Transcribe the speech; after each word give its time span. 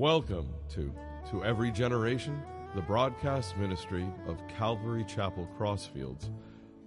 Welcome 0.00 0.48
to 0.70 0.90
To 1.30 1.44
Every 1.44 1.70
Generation, 1.70 2.40
the 2.74 2.80
broadcast 2.80 3.58
ministry 3.58 4.06
of 4.26 4.40
Calvary 4.48 5.04
Chapel 5.04 5.46
Crossfields, 5.58 6.30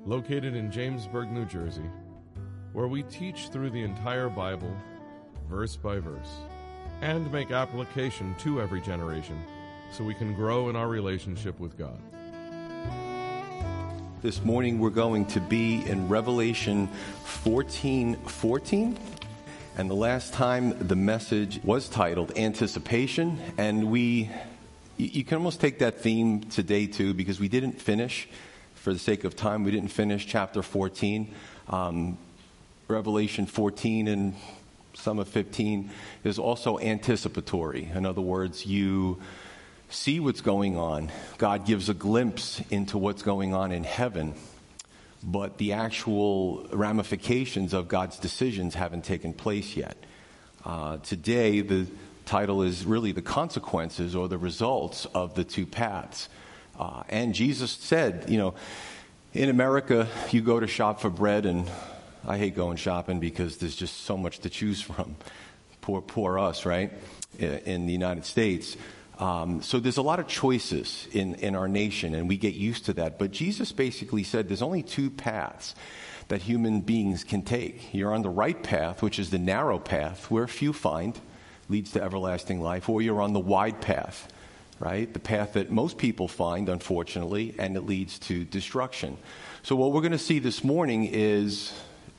located 0.04 0.55
in 0.55 0.71
Jamesburg, 0.71 1.29
New 1.29 1.46
Jersey, 1.46 1.88
where 2.72 2.87
we 2.87 3.04
teach 3.04 3.49
through 3.49 3.69
the 3.69 3.83
entire 3.83 4.29
Bible, 4.29 4.76
verse 5.47 5.76
by 5.76 5.99
verse, 5.99 6.40
and 7.01 7.31
make 7.31 7.51
application 7.51 8.33
to 8.40 8.60
every 8.60 8.81
generation 8.81 9.40
so 9.91 10.04
we 10.04 10.15
can 10.15 10.33
grow 10.33 10.69
in 10.69 10.76
our 10.76 10.87
relationship 10.87 11.59
with 11.59 11.77
God. 11.77 12.01
This 14.23 14.44
morning 14.44 14.79
we're 14.79 14.90
going 14.90 15.27
to 15.27 15.40
be 15.40 15.86
in 15.86 16.08
Revelation 16.09 16.88
14 16.88 18.16
14. 18.16 18.98
And 19.76 19.90
the 19.90 19.95
last 19.95 20.34
time 20.34 20.88
the 20.88 20.95
message 20.95 21.59
was 21.63 21.90
titled 21.90 22.38
Anticipation, 22.38 23.40
and 23.58 23.90
we, 23.90 24.30
you 24.98 25.23
can 25.23 25.38
almost 25.38 25.59
take 25.59 25.80
that 25.80 25.99
theme 25.99 26.41
today 26.41 26.86
too, 26.86 27.16
because 27.16 27.40
we 27.40 27.48
didn't 27.48 27.82
finish, 27.82 28.30
for 28.76 28.94
the 28.94 28.99
sake 28.99 29.23
of 29.23 29.36
time, 29.36 29.63
we 29.63 29.72
didn't 29.72 29.90
finish 29.90 30.27
chapter 30.27 30.62
14. 30.62 31.34
Um, 31.70 32.20
Revelation 32.88 33.48
14 33.48 34.08
and 34.09 34.36
some 34.94 35.18
of 35.18 35.27
15 35.27 35.90
is 36.24 36.38
also 36.38 36.77
anticipatory. 36.77 37.90
In 37.96 38.05
other 38.05 38.21
words, 38.21 38.68
you 38.68 39.20
see 39.90 40.20
what's 40.20 40.41
going 40.41 40.77
on. 40.77 41.12
God 41.40 41.66
gives 41.66 41.90
a 41.90 41.96
glimpse 41.96 42.62
into 42.70 42.99
what's 42.99 43.24
going 43.24 43.55
on 43.55 43.71
in 43.71 43.84
heaven 43.84 44.35
but 45.23 45.58
the 45.58 45.73
actual 45.73 46.68
ramifications 46.72 47.73
of 47.73 47.88
God's 47.88 48.20
decisions 48.20 48.76
haven't 48.76 49.05
taken 49.05 49.34
place 49.34 49.77
yet. 49.77 49.98
Uh, 50.66 50.98
today, 50.98 51.62
the 51.62 51.88
title 52.26 52.62
is 52.62 52.85
really 52.85 53.12
the 53.12 53.21
consequences 53.21 54.16
or 54.16 54.27
the 54.27 54.38
results 54.38 55.05
of 55.13 55.35
the 55.35 55.44
two 55.44 55.66
paths. 55.66 56.29
Uh, 56.77 57.04
and 57.10 57.34
Jesus 57.34 57.71
said, 57.71 58.26
you 58.27 58.38
know, 58.38 58.54
in 59.34 59.49
America, 59.49 60.07
you 60.32 60.41
go 60.41 60.60
to 60.60 60.68
shop 60.68 61.01
for 61.01 61.10
bread, 61.10 61.46
and 61.46 61.70
I 62.27 62.38
hate 62.38 62.55
going 62.55 62.77
shopping 62.77 63.20
because 63.20 63.57
there's 63.57 63.76
just 63.76 64.01
so 64.01 64.17
much 64.17 64.39
to 64.39 64.49
choose 64.49 64.81
from. 64.81 65.16
Poor, 65.81 66.01
poor 66.01 66.39
us, 66.39 66.66
right? 66.66 66.91
In 67.39 67.88
the 67.88 67.94
United 67.94 68.25
States. 68.25 68.77
Um, 69.19 69.61
so 69.61 69.80
there's 69.80 69.97
a 69.97 70.02
lot 70.02 70.19
of 70.19 70.28
choices 70.28 71.08
in, 71.11 71.36
in 71.36 71.56
our 71.56 71.67
nation, 71.67 72.16
and 72.16 72.28
we 72.28 72.38
get 72.38 72.56
used 72.56 72.86
to 72.86 72.94
that. 72.94 73.19
But 73.19 73.31
Jesus 73.31 73.72
basically 73.72 74.23
said 74.23 74.47
there's 74.47 74.61
only 74.61 74.83
two 74.83 75.09
paths 75.09 75.75
that 76.30 76.42
human 76.42 76.81
beings 76.81 77.23
can 77.23 77.44
take. 77.44 77.94
You're 77.94 78.14
on 78.14 78.23
the 78.23 78.30
right 78.30 78.61
path, 78.61 79.02
which 79.02 79.19
is 79.19 79.30
the 79.30 79.38
narrow 79.38 79.78
path, 79.78 80.31
where 80.31 80.47
few 80.47 80.73
find, 80.73 81.19
leads 81.69 81.91
to 81.91 82.02
everlasting 82.02 82.61
life, 82.61 82.89
or 82.89 83.02
you're 83.02 83.22
on 83.22 83.34
the 83.34 83.39
wide 83.39 83.81
path, 83.81 84.31
right? 84.80 85.14
The 85.14 85.19
path 85.19 85.53
that 85.53 85.69
most 85.69 85.97
people 85.97 86.28
find, 86.28 86.67
unfortunately, 86.69 87.56
and 87.59 87.78
it 87.78 87.86
leads 87.86 88.19
to 88.19 88.44
destruction. 88.45 89.17
So 89.61 89.75
what 89.75 89.91
we're 89.91 90.02
going 90.02 90.11
to 90.11 90.17
see 90.17 90.39
this 90.39 90.64
morning 90.64 91.06
is 91.06 91.72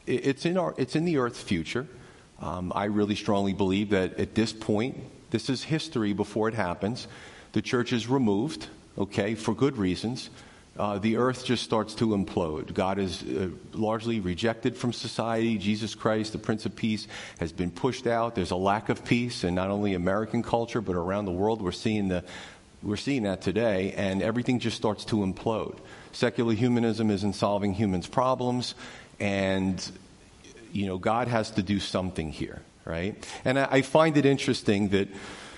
it's 0.07 0.47
in, 0.47 0.57
our, 0.57 0.75
it's 0.77 0.97
in 0.97 1.05
the 1.05 1.19
earth's 1.19 1.43
future. 1.43 1.87
Um, 2.41 2.73
I 2.75 2.85
really 2.85 3.17
strongly 3.17 3.53
believe 3.53 3.91
that 3.91 4.19
at 4.19 4.35
this 4.35 4.53
point, 4.53 5.03
this 5.35 5.51
is 5.51 5.65
history 5.65 6.13
before 6.13 6.47
it 6.47 6.55
happens. 6.55 7.09
The 7.55 7.61
church 7.61 7.93
is 7.93 8.07
removed, 8.07 8.69
okay, 8.97 9.35
for 9.35 9.53
good 9.53 9.77
reasons. 9.77 10.31
Uh, 10.79 10.99
the 11.01 11.17
earth 11.17 11.45
just 11.45 11.65
starts 11.65 11.97
to 11.97 12.11
implode. 12.11 12.73
God 12.73 13.01
is 13.01 13.21
uh, 13.25 13.49
largely 13.73 14.21
rejected 14.21 14.77
from 14.77 14.93
society. 14.93 15.59
Jesus 15.59 15.97
Christ, 15.97 16.35
the 16.35 16.39
Prince 16.39 16.67
of 16.67 16.77
Peace, 16.77 17.09
has 17.41 17.51
been 17.51 17.73
pushed 17.73 18.07
out. 18.07 18.37
There's 18.37 18.53
a 18.53 18.57
lack 18.57 18.91
of 18.91 19.05
peace 19.05 19.43
in 19.43 19.57
not 19.57 19.71
only 19.71 19.95
American 19.95 20.45
culture, 20.45 20.81
but 20.81 20.95
around 20.95 21.25
the 21.25 21.33
world. 21.33 21.61
We're 21.61 21.73
seeing, 21.73 22.07
the, 22.07 22.23
we're 22.81 22.95
seeing 22.95 23.25
that 23.25 23.43
today, 23.43 23.93
and 23.97 24.23
everything 24.23 24.61
just 24.61 24.77
starts 24.77 25.05
to 25.07 25.17
implode. 25.17 25.79
Secular 26.13 26.55
humanism 26.55 27.11
isn't 27.11 27.33
solving 27.33 27.75
humans' 27.75 28.07
problems, 28.07 28.77
and 29.19 29.85
you 30.73 30.87
know, 30.87 30.97
God 30.97 31.27
has 31.27 31.51
to 31.53 31.63
do 31.65 31.81
something 31.81 32.31
here 32.31 32.63
right? 32.85 33.15
And 33.45 33.59
I, 33.59 33.83
find 33.83 34.17
it 34.17 34.27
interesting 34.27 34.89
that 34.91 35.09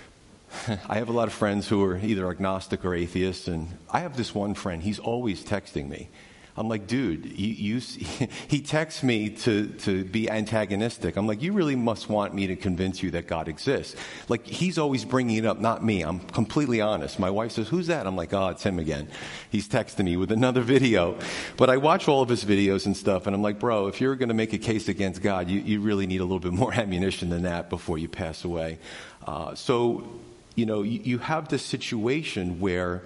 I 0.89 0.97
have 0.97 1.09
a 1.09 1.13
lot 1.13 1.29
of 1.29 1.35
friends 1.35 1.69
who 1.69 1.85
are 1.85 1.99
either 1.99 2.29
agnostic 2.31 2.85
or 2.85 2.95
atheists, 2.95 3.49
and 3.49 3.69
I 3.91 4.01
have 4.01 4.17
this 4.17 4.35
one 4.35 4.55
friend, 4.55 4.83
he's 4.83 4.99
always 4.99 5.45
texting 5.45 5.89
me. 5.89 6.09
I'm 6.59 6.69
like, 6.69 6.87
dude, 6.87 7.27
you, 7.39 7.78
you, 7.78 7.81
he 8.49 8.61
texts 8.61 9.03
me 9.03 9.31
to, 9.31 9.67
to 9.67 10.05
be 10.05 10.31
antagonistic. 10.31 11.17
I'm 11.17 11.27
like, 11.27 11.43
you 11.43 11.53
really 11.53 11.77
must 11.77 12.09
want 12.09 12.34
me 12.34 12.47
to 12.47 12.56
convince 12.56 13.03
you 13.03 13.11
that 13.12 13.27
God 13.27 13.49
exists. 13.49 13.94
Like, 14.28 14.47
he's 14.47 14.78
always 14.78 15.05
bringing 15.05 15.37
it 15.37 15.45
up, 15.45 15.61
not 15.61 15.84
me. 15.84 16.03
I'm 16.03 16.21
completely 16.21 16.81
honest. 16.81 17.19
My 17.19 17.31
wife 17.31 17.53
says, 17.53 17.69
who's 17.69 17.89
that? 17.89 18.06
I'm 18.06 18.16
like, 18.16 18.33
oh, 18.33 18.49
it's 18.49 18.62
him 18.62 18.78
again. 18.78 19.09
He's 19.50 19.69
texting 19.69 20.05
me 20.05 20.16
with 20.16 20.33
another 20.33 20.61
video. 20.62 21.19
But 21.56 21.69
I 21.69 21.77
watch 21.77 22.09
all 22.09 22.22
of 22.22 22.28
his 22.28 22.45
videos 22.45 22.87
and 22.87 22.97
stuff, 22.97 23.27
and 23.27 23.37
I'm 23.37 23.43
like, 23.43 23.59
bro, 23.61 23.89
if 23.89 24.00
you're 24.00 24.16
going 24.16 24.28
to 24.28 24.34
make 24.34 24.53
a 24.53 24.59
case 24.59 24.89
against 24.89 25.22
God, 25.22 25.49
you, 25.49 25.61
you 25.61 25.81
really 25.81 26.06
need 26.06 26.21
a 26.21 26.25
little 26.25 26.41
bit 26.41 26.53
more 26.53 26.72
ammunition 26.75 27.28
than 27.28 27.43
that 27.43 27.69
before 27.69 27.99
you 27.99 28.09
pass 28.09 28.45
away. 28.45 28.78
Uh, 29.27 29.55
so, 29.55 30.09
you 30.55 30.65
know, 30.65 30.83
you, 30.83 31.00
you 31.03 31.19
have 31.19 31.49
this 31.49 31.62
situation 31.62 32.61
where 32.61 33.03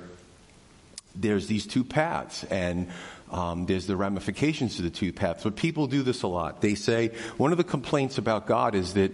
there's 1.15 1.47
these 1.47 1.67
two 1.67 1.85
paths, 1.85 2.45
and 2.45 2.89
um, 3.31 3.67
there's 3.67 3.87
the 3.87 3.97
ramifications 3.97 4.77
to 4.77 4.83
the 4.83 4.91
two 4.91 5.13
paths. 5.13 5.45
But 5.45 5.57
people 5.57 5.87
do 5.87 6.03
this 6.03 6.23
a 6.23 6.27
lot. 6.27 6.61
They 6.61 6.75
say 6.75 7.09
one 7.37 7.53
of 7.53 7.59
the 7.59 7.65
complaints 7.65 8.19
about 8.19 8.47
God 8.47 8.75
is 8.75 8.95
that, 8.95 9.13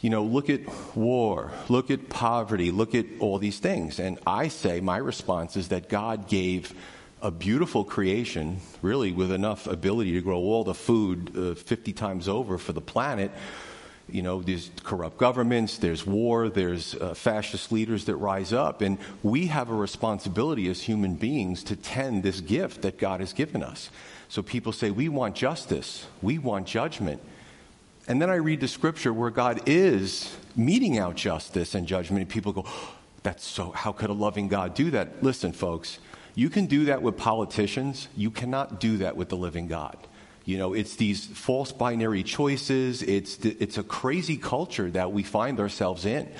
you 0.00 0.10
know, 0.10 0.24
look 0.24 0.50
at 0.50 0.60
war, 0.96 1.50
look 1.68 1.90
at 1.90 2.08
poverty, 2.08 2.70
look 2.70 2.94
at 2.94 3.06
all 3.20 3.38
these 3.38 3.58
things. 3.58 3.98
And 3.98 4.18
I 4.26 4.48
say 4.48 4.80
my 4.80 4.96
response 4.96 5.56
is 5.56 5.68
that 5.68 5.88
God 5.88 6.28
gave 6.28 6.74
a 7.22 7.30
beautiful 7.30 7.84
creation, 7.84 8.58
really, 8.82 9.12
with 9.12 9.32
enough 9.32 9.66
ability 9.66 10.12
to 10.12 10.20
grow 10.20 10.38
all 10.38 10.64
the 10.64 10.74
food 10.74 11.32
uh, 11.36 11.54
50 11.54 11.92
times 11.94 12.28
over 12.28 12.58
for 12.58 12.72
the 12.72 12.82
planet 12.82 13.30
you 14.08 14.22
know, 14.22 14.42
there's 14.42 14.70
corrupt 14.82 15.16
governments, 15.18 15.78
there's 15.78 16.06
war, 16.06 16.48
there's 16.48 16.94
uh, 16.94 17.14
fascist 17.14 17.72
leaders 17.72 18.04
that 18.04 18.16
rise 18.16 18.52
up. 18.52 18.80
And 18.82 18.98
we 19.22 19.46
have 19.46 19.70
a 19.70 19.74
responsibility 19.74 20.68
as 20.68 20.82
human 20.82 21.14
beings 21.14 21.64
to 21.64 21.76
tend 21.76 22.22
this 22.22 22.40
gift 22.40 22.82
that 22.82 22.98
God 22.98 23.20
has 23.20 23.32
given 23.32 23.62
us. 23.62 23.90
So 24.28 24.42
people 24.42 24.72
say, 24.72 24.90
we 24.90 25.08
want 25.08 25.34
justice, 25.34 26.06
we 26.20 26.38
want 26.38 26.66
judgment. 26.66 27.22
And 28.06 28.20
then 28.20 28.28
I 28.30 28.34
read 28.34 28.60
the 28.60 28.68
scripture 28.68 29.12
where 29.12 29.30
God 29.30 29.62
is 29.66 30.36
meting 30.56 30.98
out 30.98 31.16
justice 31.16 31.74
and 31.74 31.86
judgment, 31.86 32.22
and 32.22 32.28
people 32.30 32.52
go, 32.52 32.64
oh, 32.66 32.94
that's 33.22 33.46
so, 33.46 33.70
how 33.70 33.92
could 33.92 34.10
a 34.10 34.14
loving 34.14 34.48
God 34.48 34.74
do 34.74 34.90
that? 34.90 35.22
Listen, 35.22 35.52
folks, 35.52 35.98
you 36.34 36.50
can 36.50 36.66
do 36.66 36.84
that 36.86 37.00
with 37.00 37.16
politicians, 37.16 38.08
you 38.16 38.30
cannot 38.30 38.80
do 38.80 38.98
that 38.98 39.16
with 39.16 39.30
the 39.30 39.36
living 39.36 39.68
God. 39.68 39.96
You 40.44 40.58
know, 40.58 40.74
it's 40.74 40.96
these 40.96 41.24
false 41.24 41.72
binary 41.72 42.22
choices. 42.22 43.02
It's, 43.02 43.38
it's 43.44 43.78
a 43.78 43.82
crazy 43.82 44.36
culture 44.36 44.90
that 44.90 45.12
we 45.12 45.22
find 45.22 45.58
ourselves 45.58 46.04
in. 46.04 46.30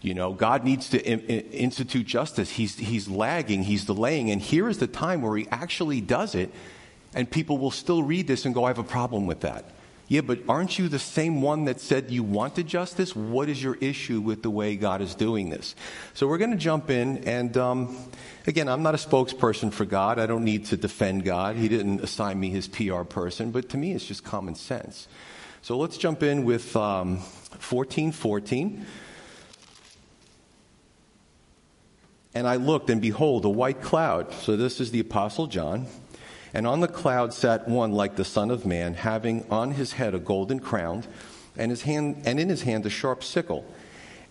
You 0.00 0.14
know, 0.14 0.32
God 0.32 0.64
needs 0.64 0.88
to 0.90 1.06
in, 1.06 1.20
in, 1.20 1.40
institute 1.52 2.06
justice. 2.06 2.50
He's, 2.50 2.78
he's 2.78 3.06
lagging, 3.06 3.62
he's 3.62 3.84
delaying. 3.84 4.30
And 4.30 4.40
here 4.40 4.68
is 4.68 4.78
the 4.78 4.86
time 4.86 5.20
where 5.20 5.36
he 5.36 5.46
actually 5.50 6.00
does 6.00 6.34
it. 6.34 6.52
And 7.14 7.30
people 7.30 7.58
will 7.58 7.70
still 7.70 8.02
read 8.02 8.26
this 8.26 8.46
and 8.46 8.54
go, 8.54 8.64
I 8.64 8.68
have 8.68 8.78
a 8.78 8.84
problem 8.84 9.26
with 9.26 9.40
that. 9.40 9.64
Yeah, 10.10 10.22
but 10.22 10.40
aren't 10.48 10.76
you 10.76 10.88
the 10.88 10.98
same 10.98 11.40
one 11.40 11.66
that 11.66 11.78
said 11.78 12.10
you 12.10 12.24
wanted 12.24 12.66
justice? 12.66 13.14
What 13.14 13.48
is 13.48 13.62
your 13.62 13.76
issue 13.76 14.20
with 14.20 14.42
the 14.42 14.50
way 14.50 14.74
God 14.74 15.02
is 15.02 15.14
doing 15.14 15.50
this? 15.50 15.76
So 16.14 16.26
we're 16.26 16.38
going 16.38 16.50
to 16.50 16.56
jump 16.56 16.90
in, 16.90 17.18
and 17.18 17.56
um, 17.56 17.96
again, 18.44 18.68
I'm 18.68 18.82
not 18.82 18.94
a 18.94 18.98
spokesperson 18.98 19.72
for 19.72 19.84
God. 19.84 20.18
I 20.18 20.26
don't 20.26 20.42
need 20.42 20.64
to 20.66 20.76
defend 20.76 21.24
God. 21.24 21.54
He 21.54 21.68
didn't 21.68 22.00
assign 22.00 22.40
me 22.40 22.50
his 22.50 22.66
PR 22.66 23.02
person, 23.02 23.52
but 23.52 23.68
to 23.68 23.76
me, 23.76 23.92
it's 23.92 24.04
just 24.04 24.24
common 24.24 24.56
sense. 24.56 25.06
So 25.62 25.78
let's 25.78 25.96
jump 25.96 26.24
in 26.24 26.44
with 26.44 26.74
um, 26.74 27.18
1414. 27.18 28.84
And 32.34 32.48
I 32.48 32.56
looked, 32.56 32.90
and 32.90 33.00
behold, 33.00 33.44
a 33.44 33.48
white 33.48 33.80
cloud. 33.80 34.32
So 34.32 34.56
this 34.56 34.80
is 34.80 34.90
the 34.90 34.98
Apostle 34.98 35.46
John. 35.46 35.86
And 36.52 36.66
on 36.66 36.80
the 36.80 36.88
cloud 36.88 37.32
sat 37.32 37.68
one 37.68 37.92
like 37.92 38.16
the 38.16 38.24
Son 38.24 38.50
of 38.50 38.66
Man, 38.66 38.94
having 38.94 39.44
on 39.50 39.72
his 39.72 39.92
head 39.92 40.14
a 40.14 40.18
golden 40.18 40.58
crown, 40.58 41.04
and, 41.56 41.70
his 41.70 41.82
hand, 41.82 42.22
and 42.24 42.40
in 42.40 42.48
his 42.48 42.62
hand 42.62 42.84
a 42.86 42.90
sharp 42.90 43.22
sickle. 43.22 43.64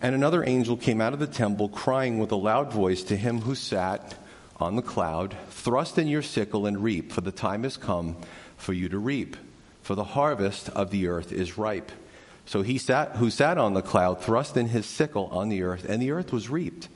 And 0.02 0.14
another 0.14 0.44
angel 0.44 0.76
came 0.76 1.00
out 1.00 1.12
of 1.12 1.18
the 1.18 1.26
temple, 1.26 1.68
crying 1.68 2.18
with 2.18 2.32
a 2.32 2.36
loud 2.36 2.72
voice 2.72 3.02
to 3.04 3.16
him 3.16 3.42
who 3.42 3.54
sat 3.54 4.14
on 4.58 4.76
the 4.76 4.82
cloud 4.82 5.36
Thrust 5.48 5.98
in 5.98 6.08
your 6.08 6.22
sickle 6.22 6.66
and 6.66 6.82
reap, 6.82 7.12
for 7.12 7.20
the 7.20 7.32
time 7.32 7.64
has 7.64 7.76
come 7.76 8.16
for 8.56 8.72
you 8.72 8.88
to 8.88 8.98
reap, 8.98 9.36
for 9.82 9.94
the 9.94 10.04
harvest 10.04 10.68
of 10.70 10.90
the 10.90 11.06
earth 11.08 11.32
is 11.32 11.58
ripe. 11.58 11.92
So 12.46 12.62
he 12.62 12.78
sat, 12.78 13.16
who 13.16 13.30
sat 13.30 13.58
on 13.58 13.74
the 13.74 13.82
cloud 13.82 14.22
thrust 14.22 14.56
in 14.56 14.68
his 14.68 14.86
sickle 14.86 15.26
on 15.26 15.50
the 15.50 15.62
earth, 15.62 15.86
and 15.88 16.00
the 16.00 16.10
earth 16.10 16.32
was 16.32 16.48
reaped. 16.48 16.88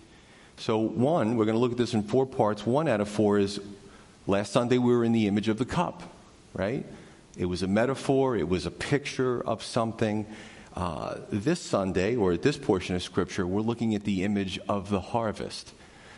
So, 0.57 0.79
one, 0.79 1.37
we're 1.37 1.45
going 1.45 1.57
to 1.57 1.61
look 1.61 1.73
at 1.73 1.79
this 1.79 1.95
in 1.95 2.03
four 2.03 2.27
parts. 2.27 2.67
One 2.67 2.89
out 2.89 3.01
of 3.01 3.09
four 3.09 3.39
is 3.39 3.61
Last 4.27 4.53
Sunday, 4.53 4.79
we 4.79 4.97
were 4.97 5.05
in 5.05 5.13
the 5.13 5.27
image 5.27 5.49
of 5.49 5.59
the 5.59 5.67
cup, 5.67 6.03
right? 6.55 6.87
It 7.37 7.45
was 7.45 7.63
a 7.63 7.67
metaphor, 7.67 8.37
it 8.37 8.49
was 8.49 8.65
a 8.65 8.71
picture 8.71 9.47
of 9.47 9.63
something. 9.63 10.27
Uh, 10.75 11.19
this 11.31 11.61
Sunday, 11.61 12.17
or 12.17 12.33
at 12.33 12.43
this 12.43 12.57
portion 12.57 12.97
of 12.97 13.03
Scripture, 13.03 13.47
we're 13.47 13.61
looking 13.61 13.95
at 13.95 14.03
the 14.03 14.25
image 14.25 14.59
of 14.69 14.91
the 14.91 14.99
harvest. 14.99 15.73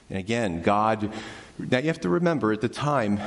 And 0.09 0.19
again, 0.19 0.63
God, 0.63 1.13
now 1.59 1.77
you 1.79 1.89
have 1.89 2.01
to 2.01 2.09
remember 2.09 2.53
at 2.53 2.63
the 2.63 2.69
time, 2.69 3.21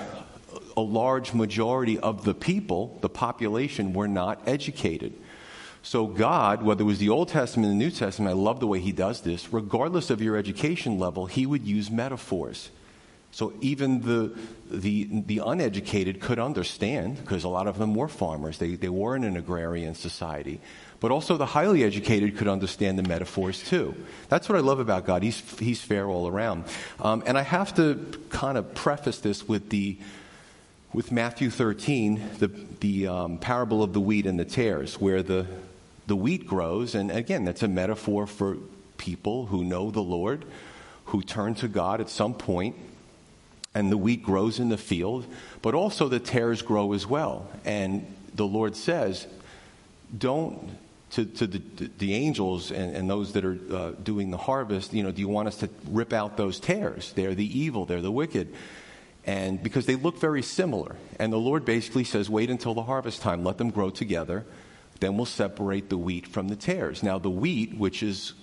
a 0.76 0.82
large 0.82 1.34
majority 1.34 2.00
of 2.00 2.24
the 2.24 2.34
people, 2.34 2.98
the 3.02 3.10
population, 3.10 3.94
were 3.94 4.08
not 4.08 4.42
educated. 4.48 5.14
So, 5.84 6.08
God, 6.08 6.64
whether 6.64 6.82
it 6.82 6.86
was 6.86 7.00
the 7.00 7.10
Old 7.10 7.28
Testament 7.28 7.72
and 7.72 7.80
the 7.80 7.86
New 7.86 7.92
Testament, 7.92 8.32
I 8.32 8.42
love 8.42 8.60
the 8.60 8.68
way 8.68 8.80
He 8.80 8.92
does 8.92 9.22
this, 9.22 9.54
regardless 9.54 10.10
of 10.10 10.22
your 10.22 10.36
education 10.36 10.98
level, 10.98 11.26
He 11.26 11.46
would 11.46 11.68
use 11.68 11.92
metaphors. 11.92 12.72
So, 13.32 13.54
even 13.62 14.02
the, 14.02 14.36
the, 14.72 15.08
the 15.26 15.42
uneducated 15.46 16.20
could 16.20 16.40
understand, 16.40 17.18
because 17.18 17.44
a 17.44 17.50
lot 17.50 17.68
of 17.68 17.78
them 17.78 17.94
were 17.94 18.08
farmers, 18.08 18.58
they, 18.58 18.76
they 18.76 18.90
were 18.90 19.16
in 19.16 19.24
an 19.24 19.38
agrarian 19.38 19.94
society. 19.94 20.60
But 21.00 21.12
also, 21.12 21.38
the 21.38 21.46
highly 21.46 21.84
educated 21.84 22.38
could 22.38 22.48
understand 22.48 22.98
the 22.98 23.04
metaphors 23.04 23.64
too. 23.64 23.96
That's 24.28 24.50
what 24.50 24.58
I 24.58 24.62
love 24.62 24.80
about 24.80 25.06
God. 25.06 25.24
He's, 25.24 25.40
he's 25.60 25.82
fair 25.82 26.08
all 26.10 26.28
around. 26.28 26.66
Um, 27.00 27.24
and 27.26 27.38
I 27.38 27.44
have 27.44 27.76
to 27.76 28.20
kind 28.30 28.58
of 28.58 28.74
preface 28.74 29.20
this 29.20 29.48
with 29.48 29.70
the 29.70 29.98
with 30.92 31.12
Matthew 31.12 31.50
13, 31.50 32.22
the, 32.40 32.48
the 32.80 33.08
um, 33.08 33.38
parable 33.38 33.84
of 33.84 33.94
the 33.94 34.00
wheat 34.00 34.26
and 34.26 34.40
the 34.40 34.46
tares, 34.46 35.00
where 35.00 35.22
the, 35.22 35.46
the 36.08 36.16
wheat 36.16 36.48
grows. 36.48 36.96
And 36.96 37.12
again, 37.12 37.46
that's 37.46 37.62
a 37.62 37.68
metaphor 37.68 38.26
for 38.26 38.58
people 38.98 39.46
who 39.46 39.64
know 39.64 39.92
the 39.92 40.02
Lord, 40.02 40.46
who 41.06 41.22
turn 41.22 41.54
to 41.56 41.68
God 41.68 42.02
at 42.02 42.10
some 42.10 42.34
point, 42.34 42.76
and 43.76 43.92
the 43.92 43.98
wheat 43.98 44.24
grows 44.24 44.60
in 44.60 44.70
the 44.70 44.78
field, 44.78 45.26
but 45.62 45.74
also 45.74 46.08
the 46.08 46.20
tares 46.20 46.62
grow 46.62 46.94
as 46.94 47.06
well. 47.06 47.48
And 47.66 48.06
the 48.36 48.46
Lord 48.46 48.76
says, 48.76 49.28
don't. 50.18 50.78
To, 51.14 51.26
to 51.26 51.48
the, 51.48 51.60
the 51.98 52.14
angels 52.14 52.70
and, 52.70 52.96
and 52.96 53.10
those 53.10 53.34
that 53.34 53.44
are 53.44 53.58
uh, 53.74 53.92
doing 54.04 54.30
the 54.30 54.38
harvest, 54.38 54.94
you 54.94 55.02
know, 55.02 55.10
do 55.10 55.22
you 55.22 55.28
want 55.28 55.48
us 55.48 55.58
to 55.58 55.70
rip 55.88 56.14
out 56.14 56.38
those 56.38 56.60
tares? 56.60 57.14
They're 57.14 57.34
the 57.34 57.60
evil, 57.60 57.86
they're 57.86 58.00
the 58.00 58.12
wicked 58.12 58.54
and 59.30 59.62
because 59.62 59.86
they 59.86 59.96
look 59.96 60.20
very 60.20 60.42
similar. 60.42 60.96
And 61.20 61.32
the 61.32 61.38
Lord 61.38 61.64
basically 61.66 62.04
says, 62.04 62.30
wait 62.30 62.50
until 62.50 62.74
the 62.74 62.84
harvest 62.84 63.22
time, 63.22 63.44
let 63.44 63.60
them 63.60 63.70
grow 63.70 63.92
together, 63.92 64.46
then 65.00 65.18
we'll 65.18 65.28
separate 65.28 65.90
the 65.90 65.98
wheat 65.98 66.26
from 66.26 66.48
the 66.48 66.56
tares. 66.56 67.04
Now, 67.04 67.20
the 67.20 67.30
wheat, 67.30 67.78
which 67.78 68.02
is 68.02 68.34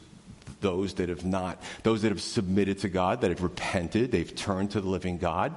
those 0.61 0.95
that 0.95 1.09
have 1.09 1.25
not, 1.25 1.63
those 1.83 2.03
that 2.03 2.09
have 2.11 2.23
submitted 2.23 2.79
to 2.81 2.89
God, 2.89 3.21
that 3.21 3.31
have 3.31 3.43
repented, 3.43 4.13
they've 4.13 4.35
turned 4.35 4.73
to 4.73 4.81
the 4.81 4.89
living 4.89 5.19
God, 5.19 5.55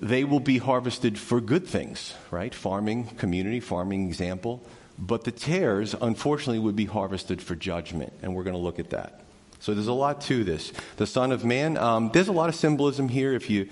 they 0.00 0.24
will 0.24 0.40
be 0.40 0.58
harvested 0.58 1.18
for 1.18 1.40
good 1.40 1.66
things, 1.66 2.14
right? 2.30 2.54
Farming, 2.54 3.06
community, 3.16 3.60
farming 3.60 4.06
example. 4.06 4.62
But 4.98 5.24
the 5.24 5.32
tares, 5.32 5.94
unfortunately, 6.00 6.58
would 6.58 6.76
be 6.76 6.84
harvested 6.84 7.40
for 7.40 7.54
judgment, 7.54 8.12
and 8.22 8.34
we're 8.34 8.44
going 8.44 8.56
to 8.56 8.62
look 8.62 8.78
at 8.78 8.90
that. 8.90 9.20
So 9.60 9.74
there's 9.74 9.88
a 9.88 9.92
lot 9.92 10.20
to 10.22 10.44
this. 10.44 10.72
The 10.96 11.06
Son 11.06 11.32
of 11.32 11.44
Man, 11.44 11.76
um, 11.76 12.10
there's 12.12 12.28
a 12.28 12.32
lot 12.32 12.48
of 12.48 12.54
symbolism 12.54 13.08
here. 13.08 13.32
If 13.32 13.50
you 13.50 13.68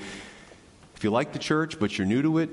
if 0.96 1.04
you 1.04 1.10
like 1.10 1.32
the 1.32 1.38
church 1.38 1.78
but 1.78 1.96
you're 1.96 2.06
new 2.06 2.22
to 2.22 2.38
it, 2.38 2.50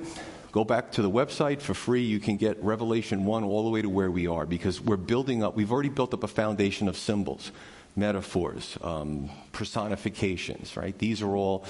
go 0.51 0.63
back 0.63 0.91
to 0.93 1.01
the 1.01 1.09
website 1.09 1.61
for 1.61 1.73
free. 1.73 2.03
You 2.03 2.19
can 2.19 2.37
get 2.37 2.63
Revelation 2.63 3.25
1 3.25 3.43
all 3.43 3.63
the 3.63 3.69
way 3.69 3.81
to 3.81 3.89
where 3.89 4.11
we 4.11 4.27
are 4.27 4.45
because 4.45 4.79
we're 4.79 4.97
building 4.97 5.43
up, 5.43 5.55
we've 5.55 5.71
already 5.71 5.89
built 5.89 6.13
up 6.13 6.23
a 6.23 6.27
foundation 6.27 6.87
of 6.87 6.97
symbols, 6.97 7.51
metaphors, 7.95 8.77
um, 8.81 9.29
personifications, 9.51 10.75
right? 10.75 10.97
These 10.97 11.21
are 11.21 11.35
all, 11.35 11.65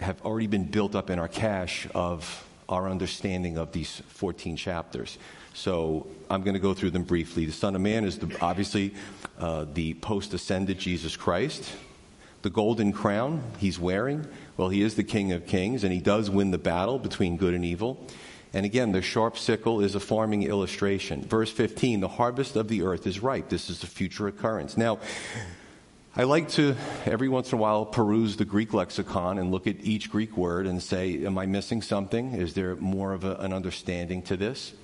have 0.00 0.20
already 0.22 0.46
been 0.46 0.64
built 0.64 0.94
up 0.94 1.10
in 1.10 1.18
our 1.18 1.28
cache 1.28 1.86
of 1.94 2.46
our 2.68 2.88
understanding 2.88 3.58
of 3.58 3.72
these 3.72 4.02
14 4.08 4.56
chapters. 4.56 5.18
So 5.54 6.06
I'm 6.30 6.42
going 6.42 6.54
to 6.54 6.60
go 6.60 6.74
through 6.74 6.90
them 6.90 7.04
briefly. 7.04 7.44
The 7.44 7.52
Son 7.52 7.74
of 7.74 7.82
Man 7.82 8.04
is 8.04 8.18
the, 8.18 8.34
obviously 8.40 8.94
uh, 9.38 9.66
the 9.72 9.94
post 9.94 10.32
ascended 10.34 10.78
Jesus 10.78 11.16
Christ. 11.16 11.70
The 12.40 12.50
golden 12.50 12.92
crown 12.92 13.42
he's 13.58 13.78
wearing 13.78 14.26
well, 14.56 14.68
he 14.68 14.82
is 14.82 14.94
the 14.94 15.04
King 15.04 15.32
of 15.32 15.46
Kings, 15.46 15.82
and 15.82 15.92
he 15.92 16.00
does 16.00 16.28
win 16.28 16.50
the 16.50 16.58
battle 16.58 16.98
between 16.98 17.36
good 17.36 17.54
and 17.54 17.64
evil. 17.64 18.06
And 18.54 18.66
again, 18.66 18.92
the 18.92 19.00
sharp 19.00 19.38
sickle 19.38 19.80
is 19.80 19.94
a 19.94 20.00
farming 20.00 20.42
illustration. 20.42 21.22
Verse 21.22 21.50
15 21.50 22.00
the 22.00 22.08
harvest 22.08 22.56
of 22.56 22.68
the 22.68 22.82
earth 22.82 23.06
is 23.06 23.20
ripe. 23.20 23.48
This 23.48 23.70
is 23.70 23.82
a 23.82 23.86
future 23.86 24.28
occurrence. 24.28 24.76
Now, 24.76 24.98
I 26.14 26.24
like 26.24 26.50
to, 26.50 26.76
every 27.06 27.30
once 27.30 27.52
in 27.52 27.58
a 27.58 27.60
while, 27.62 27.86
peruse 27.86 28.36
the 28.36 28.44
Greek 28.44 28.74
lexicon 28.74 29.38
and 29.38 29.50
look 29.50 29.66
at 29.66 29.76
each 29.80 30.10
Greek 30.10 30.36
word 30.36 30.66
and 30.66 30.82
say, 30.82 31.24
Am 31.24 31.38
I 31.38 31.46
missing 31.46 31.80
something? 31.80 32.34
Is 32.34 32.52
there 32.52 32.76
more 32.76 33.14
of 33.14 33.24
a, 33.24 33.36
an 33.36 33.54
understanding 33.54 34.20
to 34.24 34.36
this? 34.36 34.74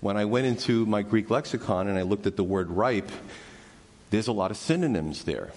When 0.00 0.16
I 0.16 0.24
went 0.24 0.46
into 0.46 0.86
my 0.86 1.02
Greek 1.02 1.28
lexicon 1.28 1.88
and 1.88 1.98
I 1.98 2.02
looked 2.02 2.26
at 2.26 2.36
the 2.36 2.44
word 2.44 2.70
ripe, 2.70 3.10
there's 4.08 4.28
a 4.28 4.32
lot 4.32 4.50
of 4.50 4.56
synonyms 4.56 5.24
there. 5.24 5.52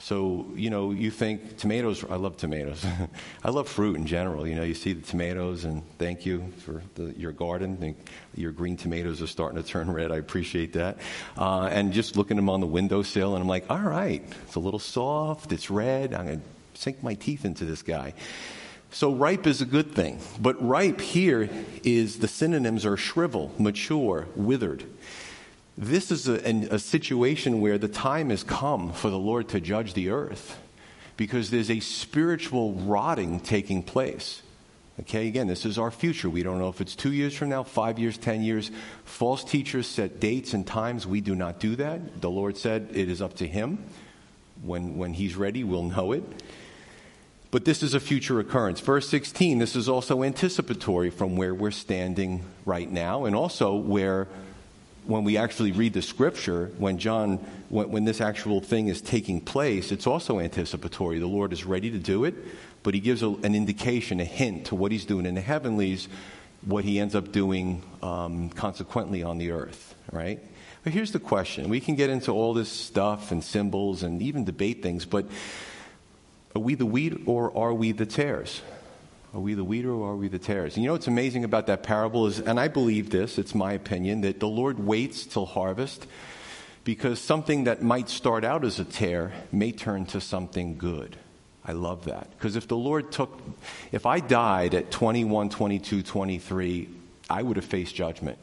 So, 0.00 0.46
you 0.54 0.70
know, 0.70 0.92
you 0.92 1.10
think 1.10 1.58
tomatoes, 1.58 2.02
I 2.08 2.16
love 2.16 2.38
tomatoes. 2.38 2.84
I 3.44 3.50
love 3.50 3.68
fruit 3.68 3.96
in 3.96 4.06
general. 4.06 4.48
You 4.48 4.54
know, 4.54 4.62
you 4.62 4.72
see 4.72 4.94
the 4.94 5.02
tomatoes, 5.02 5.64
and 5.64 5.82
thank 5.98 6.24
you 6.24 6.50
for 6.64 6.82
the, 6.94 7.12
your 7.18 7.32
garden. 7.32 7.94
Your 8.34 8.50
green 8.50 8.78
tomatoes 8.78 9.20
are 9.20 9.26
starting 9.26 9.62
to 9.62 9.68
turn 9.68 9.90
red. 9.90 10.10
I 10.10 10.16
appreciate 10.16 10.72
that. 10.72 10.98
Uh, 11.36 11.68
and 11.70 11.92
just 11.92 12.16
looking 12.16 12.38
at 12.38 12.40
them 12.40 12.48
on 12.48 12.60
the 12.60 12.66
windowsill, 12.66 13.34
and 13.34 13.42
I'm 13.42 13.48
like, 13.48 13.66
all 13.68 13.78
right, 13.78 14.22
it's 14.44 14.54
a 14.54 14.60
little 14.60 14.78
soft, 14.78 15.52
it's 15.52 15.70
red. 15.70 16.14
I'm 16.14 16.26
going 16.26 16.40
to 16.40 16.80
sink 16.80 17.02
my 17.02 17.12
teeth 17.12 17.44
into 17.44 17.66
this 17.66 17.82
guy. 17.82 18.14
So, 18.92 19.12
ripe 19.12 19.46
is 19.46 19.60
a 19.60 19.66
good 19.66 19.92
thing. 19.92 20.18
But 20.40 20.66
ripe 20.66 21.00
here 21.02 21.48
is 21.84 22.20
the 22.20 22.26
synonyms 22.26 22.86
are 22.86 22.96
shrivel, 22.96 23.52
mature, 23.58 24.26
withered. 24.34 24.84
This 25.80 26.10
is 26.10 26.28
a, 26.28 26.34
a, 26.74 26.78
situation 26.78 27.62
where 27.62 27.78
the 27.78 27.88
time 27.88 28.28
has 28.28 28.44
come 28.44 28.92
for 28.92 29.08
the 29.08 29.18
Lord 29.18 29.48
to 29.48 29.60
judge 29.60 29.94
the 29.94 30.10
earth 30.10 30.58
because 31.16 31.48
there's 31.48 31.70
a 31.70 31.80
spiritual 31.80 32.74
rotting 32.74 33.40
taking 33.40 33.82
place. 33.82 34.42
Okay, 35.00 35.26
again, 35.26 35.46
this 35.46 35.64
is 35.64 35.78
our 35.78 35.90
future. 35.90 36.28
We 36.28 36.42
don't 36.42 36.58
know 36.58 36.68
if 36.68 36.82
it's 36.82 36.94
two 36.94 37.12
years 37.12 37.34
from 37.34 37.48
now, 37.48 37.62
five 37.62 37.98
years, 37.98 38.18
ten 38.18 38.42
years. 38.42 38.70
False 39.06 39.42
teachers 39.42 39.86
set 39.86 40.20
dates 40.20 40.52
and 40.52 40.66
times. 40.66 41.06
We 41.06 41.22
do 41.22 41.34
not 41.34 41.58
do 41.58 41.74
that. 41.76 42.20
The 42.20 42.28
Lord 42.28 42.58
said 42.58 42.90
it 42.92 43.08
is 43.08 43.22
up 43.22 43.36
to 43.36 43.46
Him. 43.46 43.82
When, 44.60 44.98
when 44.98 45.14
He's 45.14 45.34
ready, 45.34 45.64
we'll 45.64 45.84
know 45.84 46.12
it. 46.12 46.24
But 47.50 47.64
this 47.64 47.82
is 47.82 47.94
a 47.94 48.00
future 48.00 48.38
occurrence. 48.38 48.80
Verse 48.80 49.08
16, 49.08 49.58
this 49.58 49.74
is 49.74 49.88
also 49.88 50.24
anticipatory 50.24 51.08
from 51.08 51.36
where 51.36 51.54
we're 51.54 51.70
standing 51.70 52.44
right 52.66 52.90
now 52.92 53.24
and 53.24 53.34
also 53.34 53.74
where 53.74 54.28
when 55.06 55.24
we 55.24 55.36
actually 55.36 55.72
read 55.72 55.92
the 55.92 56.02
scripture, 56.02 56.70
when 56.78 56.98
John, 56.98 57.36
when, 57.68 57.90
when, 57.90 58.04
this 58.04 58.20
actual 58.20 58.60
thing 58.60 58.88
is 58.88 59.00
taking 59.00 59.40
place, 59.40 59.92
it's 59.92 60.06
also 60.06 60.40
anticipatory. 60.40 61.18
The 61.18 61.26
Lord 61.26 61.52
is 61.52 61.64
ready 61.64 61.90
to 61.90 61.98
do 61.98 62.24
it, 62.24 62.34
but 62.82 62.94
he 62.94 63.00
gives 63.00 63.22
a, 63.22 63.28
an 63.28 63.54
indication, 63.54 64.20
a 64.20 64.24
hint 64.24 64.66
to 64.66 64.74
what 64.74 64.92
he's 64.92 65.04
doing 65.04 65.26
in 65.26 65.34
the 65.34 65.40
heavenlies, 65.40 66.08
what 66.64 66.84
he 66.84 67.00
ends 67.00 67.14
up 67.14 67.32
doing 67.32 67.82
um, 68.02 68.50
consequently 68.50 69.22
on 69.22 69.38
the 69.38 69.50
earth, 69.50 69.94
right? 70.12 70.40
But 70.84 70.92
here's 70.92 71.12
the 71.12 71.20
question. 71.20 71.68
We 71.68 71.80
can 71.80 71.94
get 71.94 72.10
into 72.10 72.32
all 72.32 72.54
this 72.54 72.70
stuff 72.70 73.32
and 73.32 73.42
symbols 73.44 74.02
and 74.02 74.22
even 74.22 74.44
debate 74.44 74.82
things, 74.82 75.04
but 75.04 75.26
are 76.54 76.60
we 76.60 76.74
the 76.74 76.86
wheat 76.86 77.22
or 77.26 77.56
are 77.56 77.72
we 77.72 77.92
the 77.92 78.06
tares? 78.06 78.62
Are 79.32 79.40
we 79.40 79.54
the 79.54 79.64
wheat 79.64 79.84
or 79.84 80.10
are 80.10 80.16
we 80.16 80.28
the 80.28 80.38
tares? 80.38 80.74
And 80.74 80.82
you 80.82 80.88
know 80.88 80.94
what's 80.94 81.06
amazing 81.06 81.44
about 81.44 81.68
that 81.68 81.82
parable 81.82 82.26
is, 82.26 82.40
and 82.40 82.58
I 82.58 82.68
believe 82.68 83.10
this, 83.10 83.38
it's 83.38 83.54
my 83.54 83.72
opinion, 83.72 84.22
that 84.22 84.40
the 84.40 84.48
Lord 84.48 84.78
waits 84.84 85.24
till 85.24 85.46
harvest 85.46 86.06
because 86.82 87.20
something 87.20 87.64
that 87.64 87.82
might 87.82 88.08
start 88.08 88.44
out 88.44 88.64
as 88.64 88.80
a 88.80 88.84
tare 88.84 89.32
may 89.52 89.70
turn 89.70 90.06
to 90.06 90.20
something 90.20 90.76
good. 90.76 91.16
I 91.64 91.72
love 91.72 92.06
that. 92.06 92.30
Because 92.32 92.56
if 92.56 92.66
the 92.66 92.76
Lord 92.76 93.12
took, 93.12 93.40
if 93.92 94.06
I 94.06 94.18
died 94.18 94.74
at 94.74 94.90
21, 94.90 95.50
22, 95.50 96.02
23, 96.02 96.88
I 97.28 97.42
would 97.42 97.56
have 97.56 97.64
faced 97.64 97.94
judgment 97.94 98.38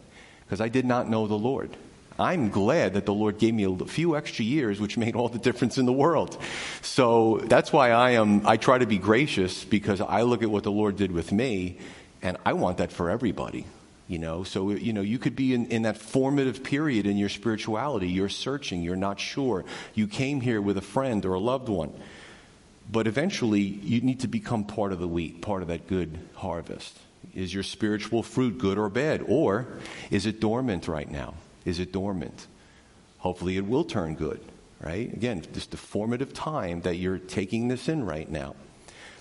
because 0.46 0.62
I 0.62 0.70
did 0.70 0.86
not 0.86 1.10
know 1.10 1.28
the 1.28 1.38
Lord. 1.38 1.76
I'm 2.20 2.50
glad 2.50 2.96
that 2.96 3.06
the 3.06 3.14
Lord 3.14 3.38
gave 3.38 3.54
me 3.54 3.64
a 3.64 3.86
few 3.86 4.16
extra 4.16 4.44
years, 4.44 4.80
which 4.80 4.98
made 4.98 5.16
all 5.16 5.30
the 5.30 5.40
difference 5.40 5.78
in 5.78 5.86
the 5.86 5.94
world. 5.94 6.38
So 6.82 7.42
that's 7.46 7.72
why 7.72 7.92
I 7.92 8.12
am, 8.12 8.46
I 8.48 8.58
try 8.58 8.78
to 8.80 8.88
be 8.88 8.98
gracious 8.98 9.64
because 9.64 10.02
I 10.02 10.24
look 10.24 10.42
at 10.42 10.50
what 10.50 10.64
the 10.64 10.72
Lord 10.72 10.96
did 10.96 11.12
with 11.12 11.32
me 11.32 11.78
and 12.22 12.38
I 12.46 12.54
want 12.54 12.80
that 12.80 12.92
for 12.92 13.10
everybody. 13.10 13.66
You 14.08 14.20
know, 14.20 14.44
so, 14.46 14.72
you 14.72 14.94
know, 14.94 15.02
you 15.02 15.20
could 15.20 15.36
be 15.36 15.54
in, 15.54 15.66
in 15.68 15.82
that 15.82 15.98
formative 15.98 16.64
period 16.64 17.06
in 17.06 17.18
your 17.18 17.28
spirituality. 17.28 18.08
You're 18.08 18.30
searching, 18.30 18.82
you're 18.82 18.96
not 18.96 19.20
sure. 19.20 19.66
You 19.96 20.08
came 20.08 20.40
here 20.40 20.62
with 20.62 20.78
a 20.78 20.82
friend 20.82 21.26
or 21.26 21.34
a 21.34 21.40
loved 21.40 21.68
one. 21.68 21.94
But 22.90 23.06
eventually, 23.06 23.60
you 23.60 24.00
need 24.00 24.22
to 24.22 24.30
become 24.30 24.64
part 24.64 24.94
of 24.94 25.00
the 25.00 25.10
wheat, 25.10 25.42
part 25.42 25.62
of 25.62 25.68
that 25.68 25.88
good 25.88 26.18
harvest. 26.36 26.98
Is 27.36 27.54
your 27.54 27.64
spiritual 27.64 28.24
fruit 28.24 28.58
good 28.58 28.78
or 28.78 28.90
bad? 28.90 29.26
Or 29.28 29.68
is 30.10 30.26
it 30.26 30.40
dormant 30.40 30.88
right 30.88 31.12
now? 31.12 31.34
Is 31.68 31.80
it 31.80 31.92
dormant? 31.92 32.48
Hopefully, 33.18 33.58
it 33.58 33.68
will 33.68 33.84
turn 33.84 34.16
good, 34.16 34.40
right? 34.80 35.12
Again, 35.12 35.44
just 35.54 35.72
the 35.72 35.78
formative 35.78 36.34
time 36.34 36.80
that 36.82 36.96
you're 36.96 37.18
taking 37.18 37.68
this 37.68 37.90
in 37.90 38.06
right 38.06 38.30
now. 38.30 38.56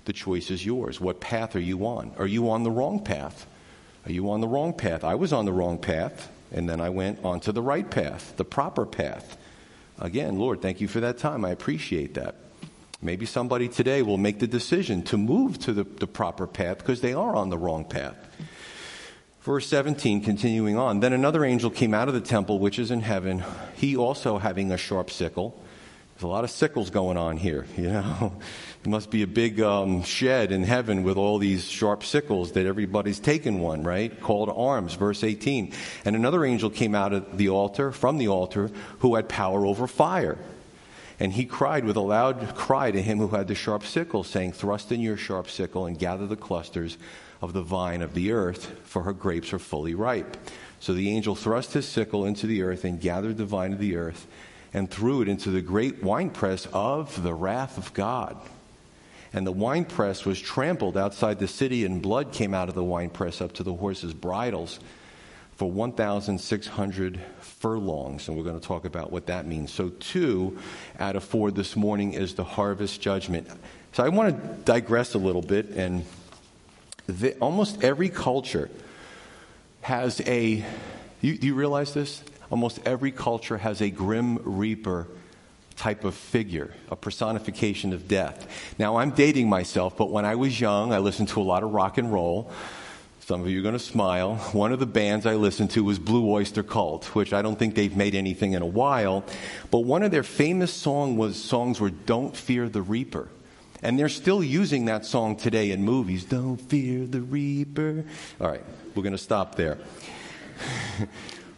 The 0.05 0.13
choice 0.13 0.53
is 0.53 0.65
yours. 0.65 1.01
What 1.01 1.21
path 1.21 1.57
are 1.57 1.61
you 1.61 1.85
on? 1.87 2.13
Are 2.19 2.27
you 2.27 2.49
on 2.51 2.63
the 2.63 2.71
wrong 2.71 3.01
path? 3.01 3.49
Are 4.07 4.13
you 4.13 4.31
on 4.31 4.41
the 4.41 4.47
wrong 4.47 4.73
path? 4.73 5.03
I 5.03 5.17
was 5.17 5.33
on 5.33 5.45
the 5.45 5.53
wrong 5.53 5.79
path. 5.79 6.31
And 6.53 6.69
then 6.69 6.81
I 6.81 6.91
went 6.91 7.25
onto 7.25 7.51
the 7.51 7.61
right 7.61 7.91
path, 7.91 8.37
the 8.37 8.45
proper 8.45 8.87
path. 8.87 9.37
Again, 9.99 10.39
Lord, 10.39 10.63
thank 10.63 10.81
you 10.81 10.87
for 10.87 11.01
that 11.01 11.19
time. 11.19 11.45
I 11.45 11.51
appreciate 11.51 12.15
that. 12.15 12.37
Maybe 13.03 13.27
somebody 13.27 13.67
today 13.67 14.03
will 14.03 14.19
make 14.19 14.39
the 14.39 14.47
decision 14.47 15.03
to 15.05 15.17
move 15.19 15.59
to 15.61 15.73
the, 15.73 15.83
the 15.83 16.07
proper 16.07 16.47
path 16.47 16.79
because 16.79 17.01
they 17.01 17.13
are 17.13 17.35
on 17.35 17.51
the 17.51 17.59
wrong 17.59 17.85
path. 17.85 18.15
Verse 19.47 19.69
17, 19.69 20.23
continuing 20.23 20.77
on. 20.77 20.99
Then 20.99 21.13
another 21.13 21.45
angel 21.45 21.71
came 21.71 21.95
out 21.95 22.09
of 22.09 22.15
the 22.15 22.21
temple 22.21 22.59
which 22.59 22.81
is 22.81 22.91
in 22.91 23.01
heaven, 23.01 23.45
he 23.77 23.97
also 23.97 24.39
having 24.39 24.73
a 24.73 24.77
sharp 24.77 25.09
sickle. 25.09 25.57
There's 26.15 26.25
a 26.25 26.27
lot 26.27 26.43
of 26.43 26.51
sickles 26.51 26.91
going 26.91 27.17
on 27.17 27.37
here, 27.37 27.65
you 27.77 27.93
know. 27.93 28.37
It 28.85 28.89
must 28.89 29.09
be 29.09 29.23
a 29.23 29.27
big 29.29 29.61
um, 29.61 30.03
shed 30.03 30.51
in 30.51 30.65
heaven 30.65 31.05
with 31.05 31.17
all 31.17 31.39
these 31.39 31.65
sharp 31.65 32.03
sickles 32.03 32.53
that 32.53 32.67
everybody's 32.67 33.21
taken 33.21 33.61
one, 33.61 33.85
right? 33.85 34.21
Called 34.21 34.53
arms, 34.53 34.95
verse 34.95 35.23
18. 35.23 35.73
And 36.05 36.17
another 36.17 36.45
angel 36.45 36.69
came 36.69 36.97
out 36.97 37.13
of 37.13 37.39
the 37.39 37.51
altar, 37.51 37.93
from 37.93 38.19
the 38.19 38.27
altar, 38.27 38.73
who 38.99 39.15
had 39.15 39.29
power 39.29 39.65
over 39.65 39.87
fire. 39.87 40.39
And 41.19 41.33
he 41.33 41.47
cried 41.47 41.85
with 41.85 41.97
a 41.97 42.01
loud 42.01 42.55
cry 42.55 42.91
to 42.91 43.01
him 43.01 43.19
who 43.19 43.29
had 43.29 43.49
the 43.49 43.55
sharp 43.55 43.85
sickle, 43.85 44.23
saying, 44.23 44.53
Thrust 44.53 44.93
in 44.93 45.01
your 45.01 45.17
sharp 45.17 45.49
sickle 45.49 45.87
and 45.87 45.99
gather 45.99 46.27
the 46.27 46.37
clusters 46.37 46.99
of 47.41 47.53
the 47.53 47.63
vine 47.63 48.03
of 48.03 48.15
the 48.15 48.33
earth, 48.33 48.73
for 48.85 49.03
her 49.03 49.13
grapes 49.13 49.53
are 49.53 49.59
fully 49.59 49.95
ripe. 49.95 50.37
So 50.79 50.93
the 50.93 51.11
angel 51.11 51.35
thrust 51.35 51.73
his 51.73 51.87
sickle 51.87 52.27
into 52.27 52.47
the 52.47 52.63
earth 52.63 52.85
and 52.85 53.01
gathered 53.01 53.39
the 53.39 53.47
vine 53.47 53.73
of 53.73 53.79
the 53.79 53.97
earth 53.97 54.27
and 54.75 54.91
threw 54.91 55.23
it 55.23 55.29
into 55.29 55.51
the 55.51 55.63
great 55.63 56.03
winepress 56.03 56.69
of 56.73 57.23
the 57.23 57.33
wrath 57.33 57.79
of 57.79 57.95
God. 57.95 58.37
And 59.33 59.47
the 59.47 59.53
winepress 59.53 60.27
was 60.27 60.41
trampled 60.41 60.97
outside 60.97 61.39
the 61.39 61.49
city, 61.49 61.85
and 61.85 62.03
blood 62.03 62.33
came 62.33 62.53
out 62.53 62.69
of 62.69 62.75
the 62.75 62.85
winepress 62.85 63.41
up 63.41 63.53
to 63.53 63.63
the 63.63 63.75
horses' 63.75 64.15
bridles 64.15 64.81
for 65.57 65.71
1,600 65.71 67.21
furlongs. 67.41 68.29
And 68.29 68.37
we're 68.37 68.45
going 68.45 68.61
to 68.61 68.67
talk 68.67 68.85
about 68.85 69.11
what 69.11 69.27
that 69.27 69.47
means. 69.47 69.73
So, 69.73 69.89
two 69.89 70.59
out 70.99 71.17
of 71.17 71.25
four 71.25 71.51
this 71.51 71.75
morning 71.75 72.13
is 72.13 72.35
the 72.35 72.45
harvest 72.45 73.01
judgment. 73.01 73.49
So, 73.93 74.05
I 74.05 74.11
want 74.11 74.37
to 74.37 74.49
digress 74.65 75.15
a 75.15 75.19
little 75.19 75.43
bit. 75.43 75.71
And 75.71 76.05
the, 77.07 77.35
almost 77.39 77.83
every 77.83 78.11
culture 78.11 78.71
has 79.81 80.21
a, 80.27 80.65
you, 81.23 81.39
do 81.39 81.47
you 81.47 81.55
realize 81.55 81.95
this? 81.95 82.23
Almost 82.51 82.81
every 82.85 83.11
culture 83.11 83.57
has 83.57 83.81
a 83.81 83.89
grim 83.91 84.39
reaper 84.45 85.09
type 85.77 86.05
of 86.05 86.15
figure, 86.15 86.75
a 86.91 86.97
personification 86.97 87.93
of 87.93 88.09
death. 88.09 88.75
Now, 88.79 88.97
I'm 88.97 89.11
dating 89.11 89.49
myself, 89.49 89.97
but 89.97 90.11
when 90.11 90.25
I 90.25 90.35
was 90.35 90.61
young, 90.61 90.93
I 90.93 90.99
listened 90.99 91.29
to 91.31 91.41
a 91.41 91.45
lot 91.45 91.63
of 91.63 91.73
rock 91.73 91.99
and 91.99 92.13
roll. 92.13 92.51
Some 93.27 93.41
of 93.41 93.49
you 93.49 93.59
are 93.59 93.63
going 93.63 93.73
to 93.73 93.81
smile. 93.81 94.37
One 94.53 94.71
of 94.71 94.79
the 94.79 94.87
bands 94.87 95.27
I 95.27 95.35
listened 95.35 95.73
to 95.73 95.83
was 95.83 95.99
Blue 95.99 96.31
Oyster 96.31 96.63
Cult, 96.63 97.07
which 97.07 97.33
I 97.33 97.43
don't 97.43 97.59
think 97.59 97.75
they've 97.75 97.97
made 97.97 98.15
anything 98.15 98.53
in 98.53 98.63
a 98.63 98.67
while. 98.67 99.25
But 99.73 99.81
one 99.81 100.05
of 100.05 100.13
their 100.13 100.23
famous 100.23 100.73
song 100.73 101.17
was 101.17 101.35
songs 101.35 101.81
were 101.81 101.91
"Don't 101.91 102.37
Fear 102.37 102.69
the 102.69 102.83
Reaper," 102.83 103.29
and 103.83 103.99
they're 103.99 104.09
still 104.09 104.45
using 104.45 104.85
that 104.85 105.05
song 105.05 105.35
today 105.35 105.73
in 105.73 105.83
movies. 105.83 106.25
Don't 106.25 106.57
fear 106.57 107.05
the 107.05 107.21
Reaper. 107.21 108.05
All 108.41 108.47
right, 108.47 108.63
we're 108.95 109.03
going 109.03 109.11
to 109.11 109.19
stop 109.19 109.57
there. 109.57 109.79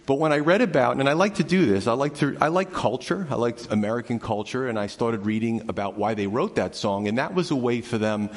But 0.07 0.19
when 0.19 0.33
I 0.33 0.39
read 0.39 0.63
about, 0.63 0.97
and 0.97 1.07
I 1.07 1.13
like 1.13 1.35
to 1.35 1.45
do 1.45 1.67
this, 1.67 1.87
I 1.87 1.93
like 1.93 2.15
to, 2.15 2.35
I 2.41 2.49
like 2.49 2.73
culture, 2.73 3.27
I 3.29 3.35
like 3.35 3.59
American 3.71 4.19
culture, 4.19 4.67
and 4.67 4.79
I 4.79 4.87
started 4.87 5.27
reading 5.27 5.69
about 5.69 5.99
why 5.99 6.15
they 6.15 6.27
wrote 6.27 6.57
that 6.57 6.75
song, 6.75 7.09
and 7.09 7.19
that 7.19 7.35
was 7.35 7.51
a 7.51 7.55
way 7.55 7.83
for 7.83 7.99
them 7.99 8.31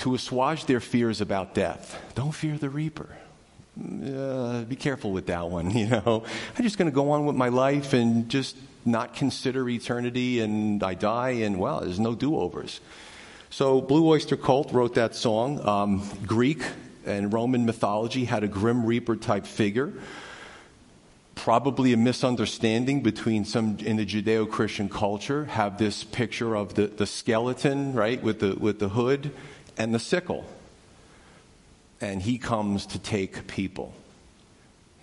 to 0.00 0.14
assuage 0.14 0.64
their 0.64 0.80
fears 0.80 1.20
about 1.20 1.54
death. 1.54 2.00
Don't 2.14 2.32
fear 2.32 2.56
the 2.56 2.70
reaper. 2.70 3.08
Uh, 3.78 4.62
be 4.62 4.76
careful 4.76 5.12
with 5.12 5.26
that 5.26 5.48
one, 5.48 5.70
you 5.76 5.86
know. 5.86 6.24
I'm 6.56 6.64
just 6.64 6.78
going 6.78 6.90
to 6.90 6.94
go 6.94 7.10
on 7.10 7.26
with 7.26 7.36
my 7.36 7.48
life 7.48 7.92
and 7.92 8.28
just 8.28 8.56
not 8.84 9.14
consider 9.14 9.68
eternity, 9.68 10.40
and 10.40 10.82
I 10.82 10.94
die, 10.94 11.30
and 11.30 11.58
well, 11.58 11.80
there's 11.80 12.00
no 12.00 12.14
do 12.14 12.36
overs. 12.36 12.80
So, 13.50 13.80
Blue 13.80 14.06
Oyster 14.08 14.36
Cult 14.36 14.72
wrote 14.72 14.94
that 14.94 15.14
song. 15.14 15.66
Um, 15.66 16.08
Greek 16.26 16.62
and 17.04 17.32
Roman 17.32 17.66
mythology 17.66 18.24
had 18.24 18.42
a 18.42 18.48
grim 18.48 18.86
reaper 18.86 19.16
type 19.16 19.46
figure 19.46 19.92
probably 21.40 21.94
a 21.94 21.96
misunderstanding 21.96 23.02
between 23.02 23.46
some 23.46 23.78
in 23.78 23.96
the 23.96 24.04
Judeo-Christian 24.04 24.90
culture 24.90 25.46
have 25.46 25.78
this 25.78 26.04
picture 26.04 26.54
of 26.54 26.74
the, 26.74 26.86
the 26.88 27.06
skeleton, 27.06 27.94
right, 27.94 28.22
with 28.22 28.40
the, 28.40 28.54
with 28.56 28.78
the 28.78 28.90
hood 28.90 29.32
and 29.80 29.94
the 29.94 29.98
sickle. 29.98 30.44
And 32.02 32.20
he 32.20 32.36
comes 32.36 32.84
to 32.86 32.98
take 32.98 33.46
people. 33.46 33.94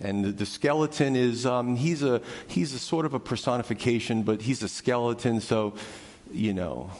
And 0.00 0.38
the, 0.38 0.46
skeleton 0.46 1.16
is, 1.16 1.44
um, 1.44 1.74
he's, 1.74 2.04
a, 2.04 2.22
he's 2.46 2.72
a 2.72 2.78
sort 2.78 3.04
of 3.04 3.12
a 3.12 3.18
personification, 3.18 4.22
but 4.22 4.40
he's 4.40 4.62
a 4.62 4.68
skeleton, 4.68 5.40
so, 5.40 5.74
you 6.32 6.54
know, 6.54 6.92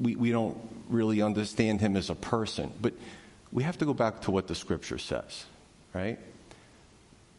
we, 0.00 0.16
we 0.16 0.32
don't 0.32 0.58
really 0.88 1.22
understand 1.22 1.80
him 1.80 1.96
as 1.96 2.10
a 2.10 2.16
person. 2.16 2.72
But 2.82 2.94
we 3.52 3.62
have 3.62 3.78
to 3.78 3.84
go 3.84 3.94
back 3.94 4.22
to 4.22 4.32
what 4.32 4.48
the 4.48 4.56
scripture 4.56 4.98
says, 4.98 5.44
right? 5.94 6.18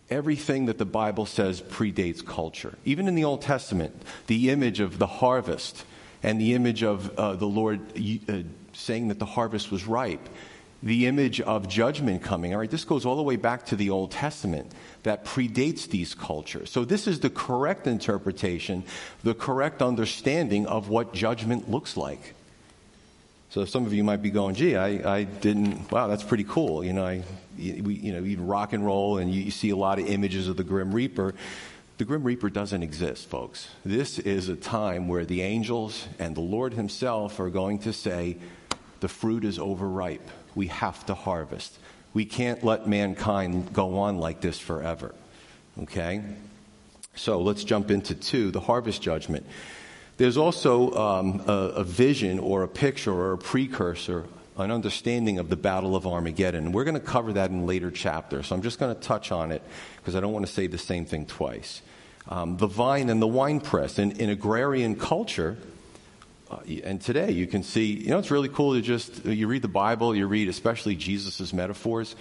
everything 0.09 0.65
that 0.65 0.77
the 0.77 0.85
Bible 0.85 1.25
says 1.25 1.61
predates 1.61 2.25
culture. 2.25 2.77
Even 2.83 3.07
in 3.07 3.15
the 3.15 3.23
Old 3.23 3.41
Testament, 3.41 3.95
the 4.27 4.49
image 4.49 4.81
of 4.81 4.99
the 4.99 5.07
harvest 5.07 5.85
and 6.21 6.39
the 6.39 6.53
image 6.53 6.83
of 6.83 7.17
uh, 7.17 7.33
the 7.35 7.45
Lord 7.45 7.79
uh, 8.27 8.39
saying 8.81 9.09
that 9.09 9.19
the 9.19 9.25
harvest 9.25 9.71
was 9.71 9.85
ripe, 9.85 10.27
the 10.83 11.05
image 11.05 11.39
of 11.41 11.67
judgment 11.67 12.23
coming. 12.23 12.53
All 12.53 12.59
right, 12.59 12.69
this 12.69 12.83
goes 12.83 13.05
all 13.05 13.15
the 13.15 13.23
way 13.23 13.35
back 13.35 13.65
to 13.67 13.75
the 13.75 13.89
Old 13.89 14.11
Testament 14.11 14.71
that 15.03 15.25
predates 15.25 15.87
these 15.87 16.15
cultures. 16.15 16.69
So, 16.69 16.83
this 16.85 17.07
is 17.07 17.19
the 17.19 17.29
correct 17.29 17.87
interpretation, 17.87 18.83
the 19.23 19.33
correct 19.33 19.81
understanding 19.81 20.65
of 20.65 20.89
what 20.89 21.13
judgment 21.13 21.69
looks 21.69 21.95
like. 21.95 22.33
So 23.51 23.65
some 23.65 23.85
of 23.85 23.91
you 23.93 24.05
might 24.05 24.21
be 24.21 24.29
going, 24.29 24.55
gee, 24.55 24.77
I, 24.77 25.17
I 25.17 25.23
didn't, 25.23 25.91
wow, 25.91 26.07
that's 26.07 26.23
pretty 26.23 26.45
cool. 26.45 26.85
You 26.85 26.93
know, 26.93 27.05
I, 27.05 27.21
we, 27.57 27.95
you 27.95 28.13
know, 28.13 28.23
even 28.23 28.47
rock 28.47 28.71
and 28.71 28.85
roll 28.85 29.17
and 29.17 29.29
you, 29.29 29.41
you 29.41 29.51
see 29.51 29.71
a 29.71 29.75
lot 29.75 29.99
of 29.99 30.07
images 30.07 30.47
of 30.47 30.55
the 30.55 30.63
Grim 30.63 30.93
Reaper. 30.93 31.35
The 31.97 32.05
Grim 32.05 32.23
Reaper 32.23 32.49
doesn't 32.49 32.81
exist, 32.81 33.29
folks. 33.29 33.67
This 33.83 34.19
is 34.19 34.47
a 34.47 34.55
time 34.55 35.09
where 35.09 35.25
the 35.25 35.41
angels 35.41 36.07
and 36.17 36.33
the 36.33 36.41
Lord 36.41 36.75
Himself 36.75 37.41
are 37.41 37.49
going 37.49 37.79
to 37.79 37.91
say, 37.91 38.37
the 39.01 39.09
fruit 39.09 39.43
is 39.43 39.59
overripe. 39.59 40.27
We 40.55 40.67
have 40.67 41.05
to 41.07 41.13
harvest. 41.13 41.77
We 42.13 42.25
can't 42.25 42.63
let 42.63 42.87
mankind 42.87 43.73
go 43.73 43.99
on 43.99 44.19
like 44.19 44.41
this 44.41 44.59
forever. 44.59 45.13
Okay? 45.83 46.23
So 47.15 47.41
let's 47.41 47.63
jump 47.63 47.91
into 47.91 48.15
two 48.15 48.51
the 48.51 48.59
harvest 48.59 49.01
judgment. 49.01 49.45
There's 50.17 50.37
also 50.37 50.93
um, 50.93 51.43
a, 51.47 51.53
a, 51.77 51.83
vision 51.83 52.37
or 52.37 52.63
a 52.63 52.67
picture 52.67 53.11
or 53.11 53.33
a 53.33 53.37
precursor, 53.37 54.25
an 54.55 54.69
understanding 54.69 55.39
of 55.39 55.49
the 55.49 55.55
Battle 55.55 55.95
of 55.95 56.05
Armageddon. 56.05 56.71
We're 56.71 56.83
going 56.83 56.99
to 56.99 56.99
cover 56.99 57.33
that 57.33 57.49
in 57.49 57.65
later 57.65 57.89
chapters, 57.89 58.47
so 58.47 58.55
I'm 58.55 58.61
just 58.61 58.77
going 58.77 58.93
to 58.93 59.01
touch 59.01 59.31
on 59.31 59.51
it 59.51 59.63
because 59.97 60.15
I 60.15 60.19
don't 60.19 60.31
want 60.31 60.45
to 60.45 60.51
say 60.51 60.67
the 60.67 60.77
same 60.77 61.05
thing 61.05 61.25
twice. 61.25 61.81
Um, 62.29 62.57
the 62.57 62.67
vine 62.67 63.09
and 63.09 63.19
the 63.19 63.27
wine 63.27 63.61
press. 63.61 63.97
In, 63.97 64.11
in 64.11 64.29
agrarian 64.29 64.95
culture, 64.95 65.57
and 66.83 67.01
today 67.01 67.31
you 67.31 67.47
can 67.47 67.63
see, 67.63 67.85
you 67.85 68.09
know, 68.09 68.19
it's 68.19 68.31
really 68.31 68.49
cool 68.49 68.73
to 68.73 68.81
just, 68.81 69.25
you 69.25 69.47
read 69.47 69.61
the 69.61 69.67
Bible, 69.67 70.15
you 70.15 70.27
read 70.27 70.49
especially 70.49 70.95
Jesus' 70.95 71.53
metaphors 71.53 72.15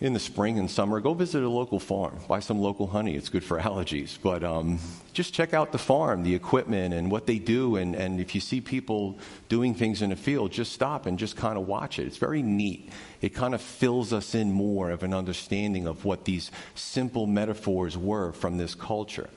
in 0.00 0.12
the 0.12 0.20
spring 0.20 0.58
and 0.60 0.70
summer, 0.70 1.00
go 1.00 1.12
visit 1.12 1.42
a 1.42 1.48
local 1.48 1.80
farm. 1.80 2.18
Buy 2.28 2.38
some 2.38 2.60
local 2.60 2.86
honey. 2.86 3.16
It's 3.16 3.28
good 3.28 3.42
for 3.42 3.58
allergies. 3.60 4.16
But 4.22 4.44
um, 4.44 4.78
just 5.12 5.34
check 5.34 5.52
out 5.52 5.72
the 5.72 5.78
farm, 5.78 6.22
the 6.22 6.34
equipment, 6.34 6.94
and 6.94 7.10
what 7.10 7.26
they 7.26 7.38
do. 7.38 7.76
And, 7.76 7.96
and 7.96 8.20
if 8.20 8.34
you 8.34 8.40
see 8.40 8.60
people 8.60 9.18
doing 9.48 9.74
things 9.74 10.00
in 10.00 10.12
a 10.12 10.16
field, 10.16 10.52
just 10.52 10.72
stop 10.72 11.06
and 11.06 11.18
just 11.18 11.36
kind 11.36 11.58
of 11.58 11.66
watch 11.66 11.98
it. 11.98 12.06
It's 12.06 12.16
very 12.16 12.42
neat. 12.42 12.90
It 13.20 13.30
kind 13.30 13.54
of 13.54 13.60
fills 13.60 14.12
us 14.12 14.34
in 14.34 14.52
more 14.52 14.90
of 14.90 15.02
an 15.02 15.12
understanding 15.12 15.88
of 15.88 16.04
what 16.04 16.24
these 16.24 16.52
simple 16.76 17.26
metaphors 17.26 17.98
were 17.98 18.32
from 18.32 18.56
this 18.56 18.76
culture. 18.76 19.28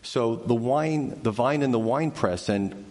So 0.00 0.36
the 0.36 0.54
wine, 0.54 1.20
the 1.22 1.32
vine 1.32 1.62
and 1.62 1.74
the 1.74 1.78
wine 1.78 2.12
press, 2.12 2.48
and 2.48 2.87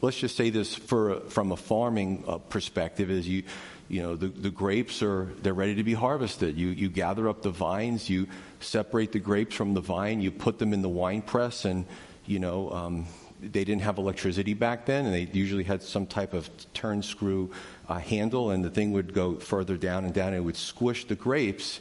let's 0.00 0.18
just 0.18 0.36
say 0.36 0.50
this 0.50 0.74
for, 0.74 1.20
from 1.20 1.52
a 1.52 1.56
farming 1.56 2.24
uh, 2.26 2.38
perspective, 2.38 3.10
is 3.10 3.28
you 3.28 3.44
you 3.90 4.00
know, 4.02 4.14
the, 4.14 4.28
the 4.28 4.50
grapes 4.50 5.02
are, 5.02 5.24
they're 5.42 5.52
ready 5.52 5.74
to 5.74 5.82
be 5.82 5.94
harvested. 5.94 6.56
You, 6.56 6.68
you 6.68 6.88
gather 6.88 7.28
up 7.28 7.42
the 7.42 7.50
vines, 7.50 8.08
you 8.08 8.28
separate 8.60 9.10
the 9.10 9.18
grapes 9.18 9.56
from 9.56 9.74
the 9.74 9.80
vine, 9.80 10.20
you 10.20 10.30
put 10.30 10.60
them 10.60 10.72
in 10.72 10.80
the 10.80 10.88
wine 10.88 11.22
press, 11.22 11.64
and, 11.64 11.86
you 12.24 12.38
know, 12.38 12.70
um, 12.70 13.06
they 13.40 13.64
didn't 13.64 13.82
have 13.82 13.98
electricity 13.98 14.54
back 14.54 14.86
then, 14.86 15.06
and 15.06 15.14
they 15.14 15.28
usually 15.32 15.64
had 15.64 15.82
some 15.82 16.06
type 16.06 16.34
of 16.34 16.48
turn 16.72 17.02
screw 17.02 17.50
uh, 17.88 17.98
handle, 17.98 18.52
and 18.52 18.64
the 18.64 18.70
thing 18.70 18.92
would 18.92 19.12
go 19.12 19.34
further 19.40 19.76
down 19.76 20.04
and 20.04 20.14
down, 20.14 20.28
and 20.28 20.36
it 20.36 20.44
would 20.44 20.56
squish 20.56 21.06
the 21.06 21.16
grapes. 21.16 21.80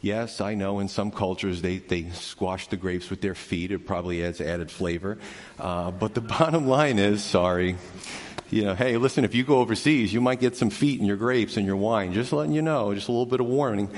Yes, 0.00 0.40
I 0.40 0.54
know 0.54 0.78
in 0.78 0.88
some 0.88 1.10
cultures 1.10 1.60
they, 1.60 1.78
they 1.78 2.10
squash 2.10 2.68
the 2.68 2.76
grapes 2.76 3.10
with 3.10 3.20
their 3.20 3.34
feet. 3.34 3.72
It 3.72 3.84
probably 3.84 4.24
adds 4.24 4.40
added 4.40 4.70
flavor. 4.70 5.18
Uh, 5.58 5.90
but 5.90 6.14
the 6.14 6.20
bottom 6.38 6.68
line 6.68 6.98
is 6.98 7.24
sorry 7.24 7.76
you 8.50 8.64
know, 8.64 8.74
hey, 8.74 8.96
listen, 8.96 9.24
if 9.24 9.34
you 9.34 9.44
go 9.44 9.58
overseas, 9.58 10.12
you 10.12 10.20
might 10.20 10.40
get 10.40 10.56
some 10.56 10.70
feet 10.70 11.00
in 11.00 11.06
your 11.06 11.16
grapes 11.16 11.56
and 11.56 11.66
your 11.66 11.76
wine. 11.76 12.12
Just 12.12 12.32
letting 12.32 12.52
you 12.52 12.62
know, 12.62 12.94
just 12.94 13.08
a 13.08 13.12
little 13.12 13.26
bit 13.26 13.40
of 13.40 13.46
warning. 13.46 13.90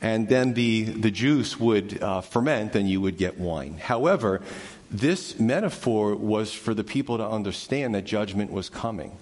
and 0.00 0.28
then 0.28 0.54
the, 0.54 0.84
the 0.84 1.10
juice 1.10 1.60
would 1.60 2.02
uh, 2.02 2.22
ferment 2.22 2.74
and 2.74 2.88
you 2.88 3.00
would 3.00 3.18
get 3.18 3.38
wine. 3.38 3.74
However, 3.74 4.40
this 4.90 5.38
metaphor 5.38 6.16
was 6.16 6.52
for 6.52 6.72
the 6.72 6.84
people 6.84 7.18
to 7.18 7.26
understand 7.26 7.94
that 7.94 8.04
judgment 8.04 8.50
was 8.50 8.70
coming. 8.70 9.18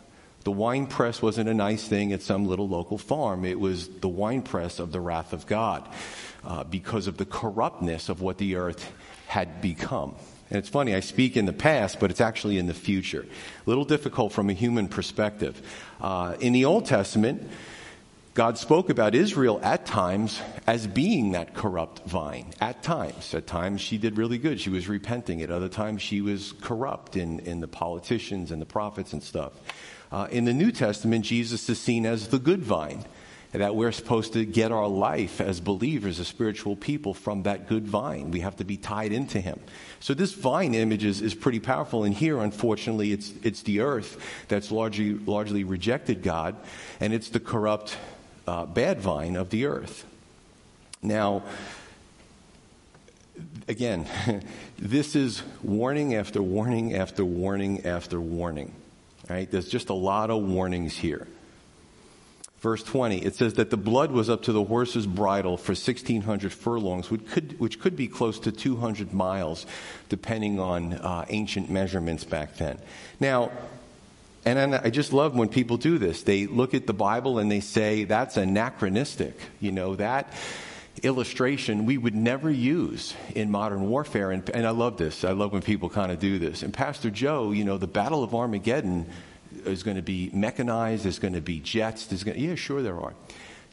The 0.49 0.53
wine 0.53 0.87
press 0.87 1.21
wasn't 1.21 1.51
a 1.51 1.53
nice 1.53 1.87
thing 1.87 2.15
at 2.15 2.23
some 2.23 2.47
little 2.47 2.67
local 2.67 2.97
farm. 2.97 3.45
It 3.45 3.61
was 3.61 3.87
the 3.87 4.09
wine 4.09 4.41
press 4.41 4.79
of 4.79 4.93
the 4.93 4.99
wrath 4.99 5.35
of 5.35 5.47
God 5.47 5.87
uh, 6.43 6.65
because 6.65 7.07
of 7.07 7.19
the 7.19 7.27
corruptness 7.27 8.09
of 8.09 8.23
what 8.23 8.39
the 8.39 8.57
earth 8.57 8.91
had 9.27 9.61
become. 9.61 10.15
And 10.49 10.59
it's 10.59 10.71
funny, 10.71 10.95
I 10.95 11.01
speak 11.01 11.37
in 11.37 11.45
the 11.45 11.53
past, 11.53 12.01
but 12.01 12.11
it's 12.11 12.23
actually 12.23 12.57
in 12.57 12.67
the 12.67 12.73
future. 12.73 13.27
A 13.27 13.69
little 13.69 13.85
difficult 13.85 14.33
from 14.33 14.49
a 14.49 14.55
human 14.55 14.89
perspective. 14.89 15.61
Uh, 16.01 16.35
in 16.41 16.55
the 16.55 16.65
Old 16.65 16.87
Testament, 16.87 17.47
God 18.33 18.57
spoke 18.57 18.89
about 18.89 19.15
Israel 19.15 19.61
at 19.63 19.85
times 19.85 20.41
as 20.67 20.87
being 20.87 21.33
that 21.33 21.53
corrupt 21.53 22.09
vine. 22.09 22.55
At 22.59 22.83
times. 22.83 23.35
At 23.35 23.47
times 23.47 23.83
she 23.83 23.99
did 23.99 24.17
really 24.17 24.39
good. 24.39 24.63
She 24.63 24.71
was 24.71 24.89
repenting. 24.89 25.43
At 25.43 25.51
other 25.51 25.69
times 25.69 26.01
she 26.01 26.23
was 26.23 26.55
corrupt 26.63 27.17
in, 27.17 27.41
in 27.41 27.61
the 27.61 27.69
politicians 27.69 28.51
and 28.51 28.63
the 28.63 28.67
prophets 28.67 29.13
and 29.13 29.23
stuff. 29.23 29.53
Uh, 30.11 30.27
in 30.31 30.45
the 30.45 30.55
New 30.55 30.73
Testament, 30.73 31.25
Jesus 31.25 31.69
is 31.69 31.81
seen 31.81 32.07
as 32.07 32.29
the 32.29 32.39
good 32.39 32.63
vine. 32.63 33.05
That 33.53 33.75
we're 33.75 33.93
supposed 33.93 34.35
to 34.35 34.45
get 34.45 34.73
our 34.73 34.87
life 34.87 35.41
as 35.41 35.59
believers, 35.59 36.21
as 36.21 36.29
spiritual 36.29 36.77
people, 36.77 37.15
from 37.15 37.45
that 37.45 37.67
good 37.67 37.89
vine. 37.89 38.31
We 38.31 38.41
have 38.41 38.57
to 38.57 38.65
be 38.65 38.77
tied 38.77 39.11
into 39.11 39.41
Him. 39.41 39.59
So 40.01 40.13
this 40.13 40.35
vine 40.35 40.75
image 40.75 41.03
is, 41.03 41.23
is 41.23 41.35
pretty 41.35 41.59
powerful. 41.59 42.05
And 42.05 42.15
here, 42.15 42.41
unfortunately, 42.41 43.11
it's, 43.13 43.33
it's 43.43 43.63
the 43.63 43.81
earth 43.81 44.23
that's 44.49 44.71
largely, 44.71 45.15
largely 45.15 45.65
rejected 45.65 46.23
God, 46.23 46.57
and 47.01 47.15
it's 47.15 47.31
the 47.31 47.41
corrupt 47.41 47.97
uh, 48.47 48.67
bad 48.67 49.01
vine 49.01 49.35
of 49.35 49.49
the 49.49 49.65
earth. 49.65 50.05
Now, 51.03 51.43
again, 53.67 54.07
this 54.79 55.17
is 55.17 55.43
warning 55.63 56.15
after 56.15 56.43
warning 56.43 56.95
after 56.95 57.25
warning 57.25 57.87
after 57.87 58.21
warning. 58.21 58.75
Right? 59.29 59.51
There's 59.51 59.69
just 59.69 59.91
a 59.91 59.95
lot 59.95 60.31
of 60.31 60.43
warnings 60.43 60.97
here. 60.97 61.27
Verse 62.61 62.83
20, 62.83 63.19
it 63.19 63.37
says 63.37 63.55
that 63.55 63.71
the 63.71 63.77
blood 63.77 64.11
was 64.11 64.29
up 64.29 64.43
to 64.43 64.53
the 64.53 64.65
horse's 64.65 65.07
bridle 65.07 65.57
for 65.57 65.73
1,600 65.73 66.53
furlongs, 66.53 67.09
which 67.09 67.25
could, 67.27 67.61
which 67.61 67.79
could 67.79 67.95
be 67.95 68.09
close 68.09 68.41
to 68.41 68.51
200 68.51 69.13
miles, 69.13 69.65
depending 70.09 70.59
on 70.59 70.95
uh, 70.95 71.25
ancient 71.29 71.71
measurements 71.71 72.25
back 72.25 72.57
then. 72.57 72.79
Now, 73.21 73.53
and 74.45 74.75
I 74.75 74.91
just 74.91 75.13
love 75.13 75.37
when 75.37 75.49
people 75.49 75.77
do 75.77 75.99
this. 75.99 76.23
They 76.23 76.47
look 76.47 76.75
at 76.75 76.87
the 76.87 76.93
Bible 76.93 77.39
and 77.39 77.51
they 77.51 77.61
say, 77.61 78.05
that's 78.05 78.37
anachronistic. 78.37 79.39
You 79.61 79.73
know, 79.73 79.95
that 79.97 80.33
illustration 80.99 81.87
we 81.87 81.99
would 81.99 82.15
never 82.15 82.51
use 82.51 83.15
in 83.35 83.51
modern 83.51 83.89
warfare. 83.89 84.31
And, 84.31 84.49
and 84.51 84.67
I 84.67 84.71
love 84.71 84.97
this. 84.97 85.25
I 85.25 85.33
love 85.33 85.53
when 85.53 85.63
people 85.63 85.89
kind 85.89 86.13
of 86.13 86.19
do 86.19 86.39
this. 86.39 86.63
And 86.63 86.73
Pastor 86.73 87.11
Joe, 87.11 87.53
you 87.53 87.65
know, 87.65 87.79
the 87.79 87.87
Battle 87.87 88.23
of 88.23 88.35
Armageddon 88.35 89.07
is 89.65 89.83
going 89.83 89.97
to 89.97 90.03
be 90.03 90.31
mechanized, 90.33 91.05
there's 91.05 91.19
going 91.19 91.35
to 91.35 91.41
be 91.41 91.61
jets. 91.61 92.07
There's 92.07 92.25
going 92.25 92.37
to, 92.37 92.43
yeah, 92.43 92.55
sure 92.55 92.83
there 92.83 93.01
are. 93.01 93.15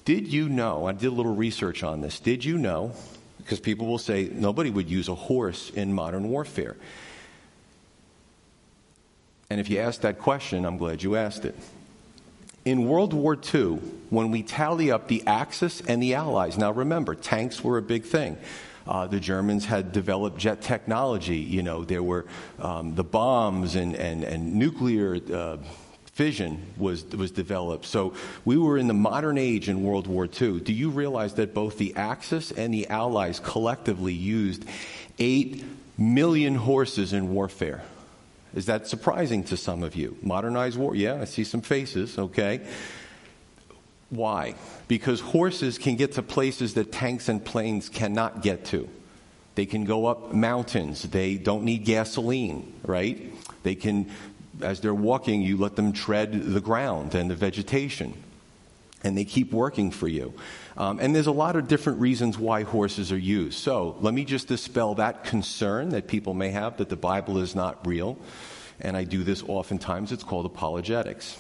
Did 0.05 0.31
you 0.31 0.49
know, 0.49 0.85
I 0.85 0.93
did 0.93 1.07
a 1.07 1.11
little 1.11 1.35
research 1.35 1.83
on 1.83 2.01
this, 2.01 2.19
did 2.19 2.45
you 2.45 2.57
know, 2.57 2.93
because 3.39 3.59
people 3.59 3.87
will 3.87 3.97
say 3.97 4.29
nobody 4.31 4.69
would 4.69 4.89
use 4.89 5.07
a 5.07 5.15
horse 5.15 5.69
in 5.71 5.93
modern 5.93 6.29
warfare. 6.29 6.75
And 9.49 9.59
if 9.59 9.69
you 9.69 9.79
asked 9.79 10.01
that 10.01 10.19
question, 10.19 10.65
I'm 10.65 10.77
glad 10.77 11.03
you 11.03 11.15
asked 11.15 11.45
it. 11.45 11.55
In 12.65 12.87
World 12.87 13.13
War 13.13 13.37
II, 13.53 13.79
when 14.09 14.31
we 14.31 14.41
tally 14.41 14.89
up 14.89 15.07
the 15.07 15.21
Axis 15.27 15.81
and 15.81 16.01
the 16.01 16.15
Allies, 16.15 16.57
now 16.57 16.71
remember, 16.71 17.13
tanks 17.13 17.63
were 17.63 17.77
a 17.77 17.81
big 17.81 18.03
thing. 18.03 18.37
Uh, 18.87 19.05
the 19.05 19.19
Germans 19.19 19.65
had 19.65 19.91
developed 19.91 20.39
jet 20.39 20.63
technology. 20.63 21.37
You 21.37 21.61
know, 21.61 21.85
there 21.85 22.01
were 22.01 22.25
um, 22.57 22.95
the 22.95 23.03
bombs 23.03 23.75
and, 23.75 23.95
and, 23.95 24.23
and 24.23 24.55
nuclear 24.55 25.19
uh, 25.31 25.57
fission 26.05 26.59
was, 26.75 27.05
was 27.05 27.29
developed. 27.29 27.85
So 27.85 28.15
we 28.45 28.57
were 28.57 28.79
in 28.79 28.87
the 28.87 28.95
modern 28.95 29.37
age 29.37 29.69
in 29.69 29.83
World 29.83 30.07
War 30.07 30.25
II. 30.25 30.59
Do 30.59 30.73
you 30.73 30.89
realize 30.89 31.35
that 31.35 31.53
both 31.53 31.77
the 31.77 31.95
Axis 31.95 32.51
and 32.51 32.73
the 32.73 32.87
Allies 32.89 33.39
collectively 33.39 34.13
used 34.13 34.65
8 35.19 35.63
million 35.99 36.55
horses 36.55 37.13
in 37.13 37.31
warfare? 37.31 37.83
Is 38.55 38.65
that 38.67 38.87
surprising 38.87 39.43
to 39.45 39.57
some 39.57 39.83
of 39.83 39.95
you? 39.95 40.17
Modernized 40.21 40.77
war? 40.77 40.95
Yeah, 40.95 41.21
I 41.21 41.25
see 41.25 41.43
some 41.43 41.61
faces, 41.61 42.17
okay. 42.17 42.61
Why? 44.09 44.55
Because 44.87 45.19
horses 45.19 45.77
can 45.77 45.95
get 45.95 46.13
to 46.13 46.23
places 46.23 46.73
that 46.75 46.91
tanks 46.91 47.27
and 47.27 47.43
planes 47.43 47.89
cannot 47.89 48.41
get 48.41 48.65
to. 48.65 48.87
They 49.55 49.65
can 49.65 49.83
go 49.83 50.05
up 50.05 50.33
mountains. 50.33 51.03
They 51.03 51.35
don't 51.35 51.63
need 51.63 51.85
gasoline, 51.85 52.73
right? 52.83 53.33
They 53.63 53.75
can, 53.75 54.09
as 54.61 54.79
they're 54.79 54.93
walking, 54.93 55.41
you 55.41 55.57
let 55.57 55.75
them 55.75 55.91
tread 55.91 56.31
the 56.31 56.61
ground 56.61 57.15
and 57.15 57.29
the 57.29 57.35
vegetation. 57.35 58.13
And 59.03 59.17
they 59.17 59.25
keep 59.25 59.51
working 59.51 59.91
for 59.91 60.07
you. 60.07 60.33
Um, 60.77 60.99
and 60.99 61.15
there's 61.15 61.27
a 61.27 61.31
lot 61.31 61.55
of 61.55 61.67
different 61.67 61.99
reasons 62.01 62.37
why 62.37 62.63
horses 62.63 63.11
are 63.11 63.17
used. 63.17 63.59
So 63.59 63.95
let 64.01 64.13
me 64.13 64.25
just 64.25 64.47
dispel 64.47 64.95
that 64.95 65.23
concern 65.23 65.89
that 65.89 66.07
people 66.07 66.33
may 66.33 66.49
have 66.49 66.77
that 66.77 66.89
the 66.89 66.97
Bible 66.97 67.37
is 67.37 67.55
not 67.55 67.85
real. 67.87 68.17
And 68.81 68.97
I 68.97 69.05
do 69.05 69.23
this 69.23 69.41
oftentimes. 69.43 70.11
It's 70.11 70.23
called 70.23 70.45
apologetics. 70.45 71.37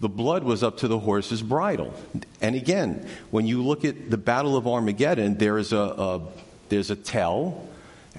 The 0.00 0.10
blood 0.10 0.44
was 0.44 0.62
up 0.62 0.76
to 0.78 0.88
the 0.88 0.98
horse's 0.98 1.42
bridle. 1.42 1.94
And 2.42 2.54
again, 2.54 3.08
when 3.30 3.46
you 3.46 3.62
look 3.62 3.84
at 3.84 4.10
the 4.10 4.18
Battle 4.18 4.56
of 4.56 4.66
Armageddon, 4.66 5.38
there 5.38 5.56
is 5.56 5.72
a, 5.72 5.78
a 5.78 6.22
there's 6.68 6.90
a 6.90 6.96
tell 6.96 7.66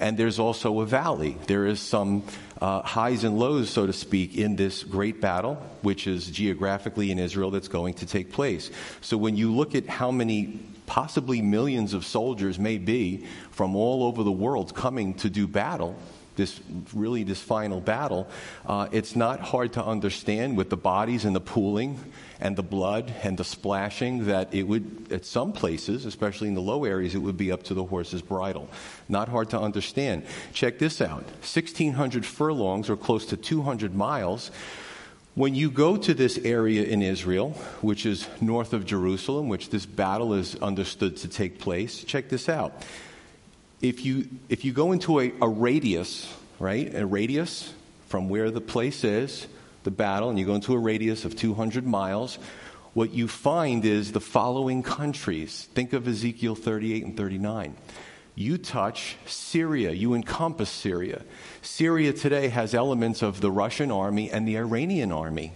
and 0.00 0.16
there's 0.16 0.38
also 0.38 0.80
a 0.80 0.86
valley. 0.86 1.36
There 1.46 1.66
is 1.66 1.80
some 1.80 2.24
uh, 2.60 2.82
highs 2.82 3.24
and 3.24 3.38
lows, 3.38 3.70
so 3.70 3.86
to 3.86 3.92
speak, 3.92 4.36
in 4.36 4.56
this 4.56 4.82
great 4.82 5.20
battle, 5.20 5.54
which 5.82 6.06
is 6.06 6.26
geographically 6.26 7.10
in 7.10 7.18
Israel 7.18 7.50
that's 7.50 7.68
going 7.68 7.94
to 7.94 8.06
take 8.06 8.32
place. 8.32 8.70
So 9.00 9.16
when 9.16 9.36
you 9.36 9.54
look 9.54 9.74
at 9.74 9.86
how 9.86 10.10
many 10.10 10.60
possibly 10.86 11.42
millions 11.42 11.94
of 11.94 12.04
soldiers 12.04 12.58
may 12.58 12.78
be 12.78 13.24
from 13.50 13.76
all 13.76 14.04
over 14.04 14.22
the 14.22 14.32
world 14.32 14.74
coming 14.74 15.14
to 15.14 15.30
do 15.30 15.46
battle, 15.46 15.96
this 16.38 16.58
really 16.94 17.24
this 17.24 17.42
final 17.42 17.82
battle, 17.82 18.26
uh, 18.64 18.88
it's 18.90 19.14
not 19.14 19.40
hard 19.40 19.74
to 19.74 19.84
understand 19.84 20.56
with 20.56 20.70
the 20.70 20.76
bodies 20.78 21.26
and 21.26 21.36
the 21.36 21.40
pooling 21.40 22.00
and 22.40 22.56
the 22.56 22.62
blood 22.62 23.12
and 23.22 23.36
the 23.36 23.44
splashing 23.44 24.26
that 24.26 24.54
it 24.54 24.62
would, 24.62 25.08
at 25.12 25.26
some 25.26 25.52
places, 25.52 26.06
especially 26.06 26.48
in 26.48 26.54
the 26.54 26.62
low 26.62 26.84
areas, 26.84 27.14
it 27.14 27.18
would 27.18 27.36
be 27.36 27.52
up 27.52 27.64
to 27.64 27.74
the 27.74 27.84
horse's 27.84 28.22
bridle. 28.22 28.70
Not 29.08 29.28
hard 29.28 29.50
to 29.50 29.60
understand. 29.60 30.24
Check 30.54 30.78
this 30.78 31.02
out 31.02 31.24
1,600 31.24 32.24
furlongs, 32.24 32.88
or 32.88 32.96
close 32.96 33.26
to 33.26 33.36
200 33.36 33.94
miles. 33.94 34.50
When 35.34 35.54
you 35.54 35.70
go 35.70 35.96
to 35.96 36.14
this 36.14 36.38
area 36.38 36.82
in 36.84 37.02
Israel, 37.02 37.50
which 37.80 38.06
is 38.06 38.26
north 38.40 38.72
of 38.72 38.84
Jerusalem, 38.86 39.48
which 39.48 39.70
this 39.70 39.86
battle 39.86 40.34
is 40.34 40.56
understood 40.56 41.18
to 41.18 41.28
take 41.28 41.60
place, 41.60 42.02
check 42.02 42.28
this 42.28 42.48
out 42.48 42.82
if 43.80 44.04
you, 44.04 44.28
if 44.48 44.64
you 44.64 44.72
go 44.72 44.92
into 44.92 45.20
a, 45.20 45.32
a 45.40 45.48
radius, 45.48 46.32
right, 46.58 46.92
a 46.94 47.06
radius 47.06 47.72
from 48.08 48.28
where 48.28 48.50
the 48.50 48.60
place 48.60 49.04
is, 49.04 49.46
the 49.84 49.90
battle, 49.90 50.30
and 50.30 50.38
you 50.38 50.46
go 50.46 50.54
into 50.54 50.74
a 50.74 50.78
radius 50.78 51.24
of 51.24 51.36
200 51.36 51.86
miles, 51.86 52.38
what 52.94 53.12
you 53.12 53.28
find 53.28 53.84
is 53.84 54.12
the 54.12 54.20
following 54.20 54.82
countries. 54.82 55.68
Think 55.74 55.92
of 55.92 56.08
Ezekiel 56.08 56.54
38 56.54 57.04
and 57.04 57.16
39. 57.16 57.76
You 58.34 58.58
touch 58.58 59.16
Syria, 59.26 59.92
you 59.92 60.14
encompass 60.14 60.70
Syria. 60.70 61.22
Syria 61.62 62.12
today 62.12 62.48
has 62.48 62.74
elements 62.74 63.22
of 63.22 63.40
the 63.40 63.50
Russian 63.50 63.90
army 63.90 64.30
and 64.30 64.46
the 64.46 64.56
Iranian 64.56 65.12
army 65.12 65.52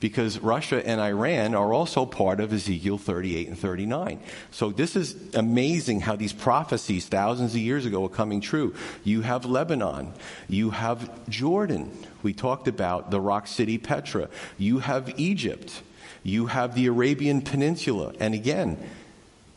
because 0.00 0.38
Russia 0.38 0.86
and 0.86 1.00
Iran 1.00 1.54
are 1.54 1.72
also 1.72 2.06
part 2.06 2.40
of 2.40 2.52
Ezekiel 2.52 2.98
38 2.98 3.48
and 3.48 3.58
39. 3.58 4.20
So 4.50 4.70
this 4.70 4.94
is 4.94 5.16
amazing 5.34 6.00
how 6.00 6.16
these 6.16 6.32
prophecies 6.32 7.06
thousands 7.06 7.54
of 7.54 7.60
years 7.60 7.84
ago 7.84 8.04
are 8.04 8.10
coming 8.10 8.40
true. 8.40 8.74
You 9.02 9.22
have 9.22 9.44
Lebanon, 9.44 10.12
you 10.48 10.70
have 10.70 11.28
Jordan. 11.28 11.90
We 12.22 12.32
talked 12.32 12.68
about 12.68 13.10
the 13.10 13.20
rock 13.20 13.46
city 13.46 13.78
Petra. 13.78 14.28
You 14.56 14.78
have 14.80 15.18
Egypt. 15.18 15.82
You 16.22 16.46
have 16.46 16.74
the 16.74 16.86
Arabian 16.86 17.42
Peninsula. 17.42 18.12
And 18.20 18.34
again, 18.34 18.78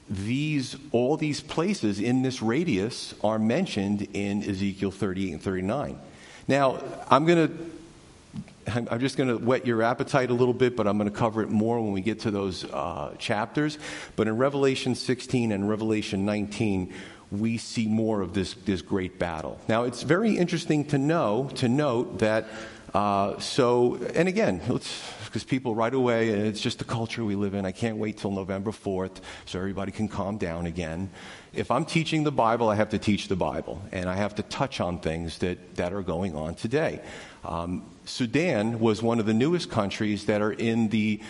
these 0.09 0.75
all 0.91 1.17
these 1.17 1.39
places 1.41 1.99
in 1.99 2.21
this 2.21 2.41
radius 2.41 3.15
are 3.23 3.39
mentioned 3.39 4.07
in 4.13 4.43
Ezekiel 4.43 4.91
38 4.91 5.31
and 5.33 5.41
39. 5.41 5.99
Now, 6.47 6.83
I'm 7.09 7.25
going 7.25 7.47
to 7.47 7.71
I'm 8.67 8.99
just 8.99 9.17
going 9.17 9.29
to 9.29 9.37
whet 9.37 9.65
your 9.65 9.81
appetite 9.81 10.29
a 10.29 10.33
little 10.33 10.53
bit, 10.53 10.75
but 10.75 10.87
I'm 10.87 10.97
going 10.97 11.09
to 11.09 11.15
cover 11.15 11.41
it 11.41 11.49
more 11.49 11.81
when 11.81 11.91
we 11.91 12.01
get 12.01 12.19
to 12.21 12.31
those 12.31 12.65
uh, 12.65 13.15
chapters. 13.17 13.77
But 14.15 14.27
in 14.27 14.37
Revelation 14.37 14.95
16 14.95 15.51
and 15.51 15.67
Revelation 15.67 16.25
19, 16.25 16.93
we 17.31 17.57
see 17.57 17.87
more 17.87 18.21
of 18.21 18.33
this, 18.33 18.53
this 18.65 18.81
great 18.81 19.17
battle. 19.17 19.59
Now, 19.67 19.83
it's 19.83 20.03
very 20.03 20.37
interesting 20.37 20.85
to 20.85 20.97
know, 20.97 21.49
to 21.55 21.69
note 21.69 22.19
that, 22.19 22.45
uh, 22.93 23.39
so, 23.39 23.95
and 24.13 24.27
again, 24.27 24.61
let's 24.67 25.01
because 25.31 25.45
people 25.45 25.73
right 25.73 25.93
away, 25.93 26.33
and 26.33 26.45
it's 26.45 26.59
just 26.59 26.77
the 26.79 26.83
culture 26.83 27.23
we 27.23 27.35
live 27.35 27.53
in. 27.53 27.65
I 27.65 27.71
can't 27.71 27.95
wait 27.95 28.17
till 28.17 28.31
November 28.31 28.71
4th 28.71 29.21
so 29.45 29.59
everybody 29.59 29.93
can 29.93 30.09
calm 30.09 30.37
down 30.37 30.65
again. 30.65 31.09
If 31.53 31.71
I'm 31.71 31.85
teaching 31.85 32.25
the 32.25 32.33
Bible, 32.33 32.67
I 32.67 32.75
have 32.75 32.89
to 32.89 32.99
teach 32.99 33.29
the 33.29 33.37
Bible, 33.37 33.81
and 33.93 34.09
I 34.09 34.15
have 34.15 34.35
to 34.35 34.43
touch 34.43 34.81
on 34.81 34.99
things 34.99 35.37
that, 35.37 35.77
that 35.77 35.93
are 35.93 36.01
going 36.01 36.35
on 36.35 36.55
today. 36.55 36.99
Um, 37.45 37.85
Sudan 38.03 38.81
was 38.81 39.01
one 39.01 39.21
of 39.21 39.25
the 39.25 39.33
newest 39.33 39.71
countries 39.71 40.25
that 40.25 40.41
are 40.41 40.51
in 40.51 40.89
the 40.89 41.21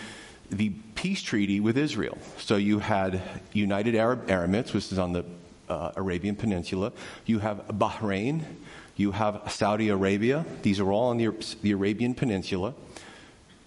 the 0.49 0.69
peace 0.95 1.21
treaty 1.21 1.61
with 1.61 1.77
Israel. 1.77 2.17
So 2.37 2.57
you 2.57 2.79
had 2.79 3.21
United 3.53 3.95
Arab 3.95 4.27
Emirates, 4.27 4.73
which 4.73 4.91
is 4.91 4.99
on 4.99 5.13
the 5.13 5.23
uh, 5.69 5.91
Arabian 5.95 6.35
Peninsula. 6.35 6.91
You 7.25 7.39
have 7.39 7.65
Bahrain. 7.69 8.43
You 8.97 9.11
have 9.11 9.49
Saudi 9.49 9.87
Arabia. 9.87 10.45
These 10.61 10.81
are 10.81 10.91
all 10.91 11.09
on 11.09 11.17
the, 11.17 11.29
the 11.61 11.71
Arabian 11.71 12.13
Peninsula. 12.13 12.73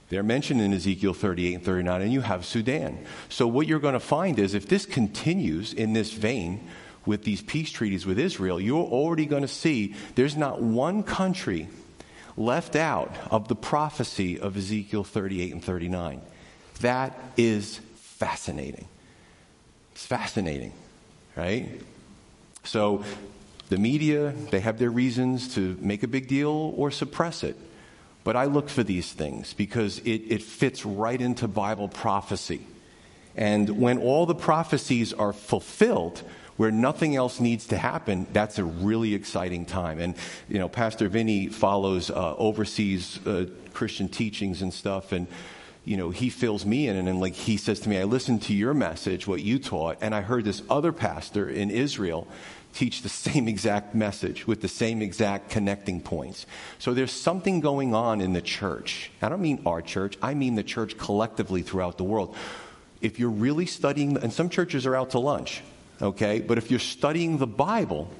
They're 0.08 0.22
mentioned 0.22 0.60
in 0.60 0.72
Ezekiel 0.72 1.14
38 1.14 1.54
and 1.54 1.64
39, 1.64 2.02
and 2.02 2.12
you 2.12 2.20
have 2.20 2.44
Sudan. 2.44 3.04
So, 3.28 3.46
what 3.46 3.66
you're 3.66 3.80
going 3.80 3.94
to 3.94 4.00
find 4.00 4.38
is 4.38 4.54
if 4.54 4.68
this 4.68 4.86
continues 4.86 5.72
in 5.72 5.92
this 5.92 6.12
vein 6.12 6.68
with 7.06 7.24
these 7.24 7.42
peace 7.42 7.70
treaties 7.70 8.06
with 8.06 8.18
Israel, 8.18 8.60
you're 8.60 8.84
already 8.84 9.26
going 9.26 9.42
to 9.42 9.48
see 9.48 9.94
there's 10.14 10.36
not 10.36 10.60
one 10.60 11.02
country 11.02 11.68
left 12.36 12.76
out 12.76 13.14
of 13.30 13.48
the 13.48 13.54
prophecy 13.54 14.38
of 14.38 14.56
Ezekiel 14.56 15.04
38 15.04 15.52
and 15.52 15.64
39. 15.64 16.20
That 16.80 17.18
is 17.36 17.80
fascinating. 17.96 18.88
It's 19.92 20.06
fascinating, 20.06 20.72
right? 21.36 21.80
So, 22.64 23.04
the 23.70 23.78
media, 23.78 24.34
they 24.50 24.60
have 24.60 24.78
their 24.78 24.90
reasons 24.90 25.54
to 25.54 25.78
make 25.80 26.02
a 26.02 26.08
big 26.08 26.28
deal 26.28 26.74
or 26.76 26.90
suppress 26.90 27.42
it. 27.42 27.56
But 28.24 28.36
I 28.36 28.46
look 28.46 28.68
for 28.68 28.82
these 28.82 29.12
things 29.12 29.52
because 29.52 29.98
it, 30.00 30.22
it 30.28 30.42
fits 30.42 30.84
right 30.84 31.20
into 31.20 31.46
Bible 31.46 31.88
prophecy. 31.88 32.66
And 33.36 33.78
when 33.78 33.98
all 33.98 34.26
the 34.26 34.34
prophecies 34.34 35.12
are 35.12 35.32
fulfilled, 35.32 36.22
where 36.56 36.70
nothing 36.70 37.16
else 37.16 37.40
needs 37.40 37.66
to 37.66 37.76
happen, 37.76 38.26
that's 38.32 38.58
a 38.58 38.64
really 38.64 39.14
exciting 39.14 39.66
time. 39.66 39.98
And, 39.98 40.14
you 40.48 40.58
know, 40.58 40.68
Pastor 40.68 41.08
Vinny 41.08 41.48
follows 41.48 42.10
uh, 42.10 42.34
overseas 42.36 43.24
uh, 43.26 43.46
Christian 43.72 44.08
teachings 44.08 44.62
and 44.62 44.72
stuff, 44.72 45.12
and, 45.12 45.26
you 45.84 45.96
know, 45.96 46.10
he 46.10 46.30
fills 46.30 46.64
me 46.64 46.88
in, 46.88 46.96
and, 46.96 47.08
and 47.08 47.20
like 47.20 47.34
he 47.34 47.56
says 47.56 47.80
to 47.80 47.88
me, 47.88 47.98
I 47.98 48.04
listened 48.04 48.42
to 48.42 48.54
your 48.54 48.72
message, 48.72 49.26
what 49.26 49.42
you 49.42 49.58
taught, 49.58 49.98
and 50.00 50.14
I 50.14 50.22
heard 50.22 50.44
this 50.44 50.62
other 50.70 50.92
pastor 50.92 51.48
in 51.48 51.70
Israel 51.70 52.26
teach 52.74 53.02
the 53.02 53.08
same 53.08 53.46
exact 53.48 53.94
message 53.94 54.46
with 54.46 54.60
the 54.60 54.68
same 54.68 55.02
exact 55.02 55.50
connecting 55.50 56.00
points. 56.00 56.46
So 56.78 56.94
there's 56.94 57.12
something 57.12 57.60
going 57.60 57.94
on 57.94 58.20
in 58.20 58.32
the 58.32 58.40
church. 58.40 59.10
I 59.22 59.28
don't 59.28 59.42
mean 59.42 59.62
our 59.66 59.82
church, 59.82 60.18
I 60.22 60.34
mean 60.34 60.54
the 60.54 60.62
church 60.62 60.96
collectively 60.96 61.62
throughout 61.62 61.98
the 61.98 62.04
world. 62.04 62.34
If 63.00 63.18
you're 63.18 63.30
really 63.30 63.66
studying, 63.66 64.16
and 64.16 64.32
some 64.32 64.48
churches 64.48 64.86
are 64.86 64.96
out 64.96 65.10
to 65.10 65.18
lunch, 65.18 65.62
okay, 66.00 66.40
but 66.40 66.56
if 66.56 66.70
you're 66.70 66.80
studying 66.80 67.36
the 67.36 67.46
Bible, 67.46 68.10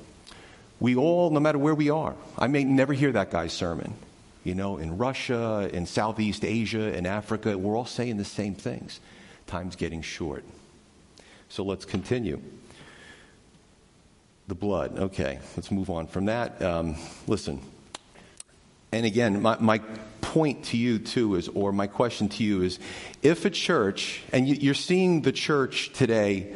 we 0.81 0.97
all, 0.97 1.31
no 1.31 1.41
matter 1.41 1.59
where 1.59 1.75
we 1.75 1.89
are, 1.89 2.15
I 2.39 2.47
may 2.47 2.65
never 2.65 2.93
hear 2.93 3.13
that 3.13 3.31
guy's 3.31 3.55
sermon. 3.55 3.95
You 4.45 4.55
know, 4.55 4.77
in 4.77 4.99
Russia, 4.99 5.71
in 5.73 5.87
Southeast 5.87 6.45
Asia, 6.45 6.97
in 6.97 7.07
Africa, 7.07 7.57
we're 7.57 7.77
all 7.77 7.87
saying 7.87 8.19
the 8.19 8.25
same 8.25 8.55
things. 8.55 9.01
Time's 9.47 9.75
getting 9.75 10.03
short. 10.03 10.45
So 11.49 11.65
let's 11.65 11.87
continue. 11.87 12.41
The 14.47 14.55
blood. 14.55 14.99
Okay, 14.99 15.39
let's 15.57 15.71
move 15.71 15.89
on 15.89 16.07
from 16.07 16.27
that. 16.27 16.61
Um, 16.61 16.97
listen. 17.27 17.61
And 18.93 19.07
again, 19.07 19.41
my, 19.41 19.57
my 19.59 19.79
point 20.21 20.67
to 20.67 20.77
you, 20.77 20.99
too, 20.99 21.37
is, 21.37 21.49
or 21.49 21.73
my 21.73 21.87
question 21.87 22.29
to 22.29 22.45
you 22.45 22.63
is 22.63 22.79
if 23.23 23.47
a 23.47 23.51
church, 23.51 24.23
and 24.31 24.47
you, 24.47 24.57
you're 24.57 24.75
seeing 24.75 25.23
the 25.23 25.33
church 25.33 25.93
today 25.95 26.55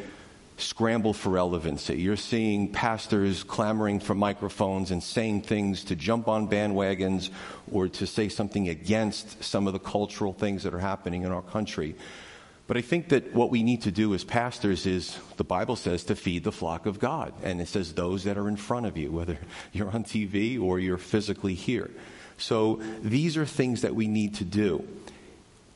scramble 0.59 1.13
for 1.13 1.29
relevancy. 1.29 1.97
You're 1.97 2.15
seeing 2.15 2.71
pastors 2.71 3.43
clamoring 3.43 3.99
for 3.99 4.13
microphones 4.13 4.91
and 4.91 5.01
saying 5.01 5.43
things 5.43 5.85
to 5.85 5.95
jump 5.95 6.27
on 6.27 6.47
bandwagons 6.47 7.29
or 7.71 7.87
to 7.87 8.07
say 8.07 8.29
something 8.29 8.69
against 8.69 9.43
some 9.43 9.67
of 9.67 9.73
the 9.73 9.79
cultural 9.79 10.33
things 10.33 10.63
that 10.63 10.73
are 10.73 10.79
happening 10.79 11.23
in 11.23 11.31
our 11.31 11.41
country. 11.41 11.95
But 12.69 12.77
I 12.77 12.81
think 12.81 13.09
that 13.09 13.33
what 13.33 13.49
we 13.49 13.63
need 13.63 13.81
to 13.81 13.91
do 13.91 14.13
as 14.13 14.23
pastors 14.23 14.85
is, 14.85 15.17
the 15.37 15.43
Bible 15.43 15.75
says, 15.75 16.03
to 16.03 16.15
feed 16.15 16.43
the 16.43 16.51
flock 16.51 16.85
of 16.85 16.99
God. 16.99 17.33
And 17.41 17.59
it 17.59 17.67
says 17.67 17.93
those 17.93 18.25
that 18.25 18.37
are 18.37 18.47
in 18.47 18.57
front 18.57 18.85
of 18.85 18.95
you, 18.95 19.11
whether 19.11 19.39
you're 19.73 19.89
on 19.89 20.03
TV 20.03 20.61
or 20.61 20.77
you're 20.77 20.99
physically 20.99 21.55
here. 21.55 21.89
So 22.37 22.79
these 23.01 23.37
are 23.37 23.45
things 23.45 23.81
that 23.81 23.95
we 23.95 24.07
need 24.07 24.35
to 24.35 24.45
do. 24.45 24.87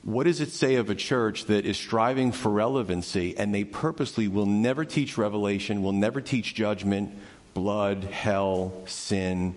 What 0.03 0.25
does 0.25 0.39
it 0.39 0.51
say 0.51 0.75
of 0.75 0.91
a 0.91 0.95
church 0.95 1.45
that 1.45 1.65
is 1.65 1.77
striving 1.77 2.31
for 2.31 2.49
relevancy 2.49 3.37
and 3.37 3.55
they 3.55 3.63
purposely 3.63 4.27
will 4.27 4.45
never 4.45 4.85
teach 4.85 5.17
revelation, 5.17 5.81
will 5.81 5.93
never 5.93 6.21
teach 6.21 6.53
judgment, 6.53 7.11
blood, 7.53 8.03
hell, 8.03 8.71
sin, 8.85 9.55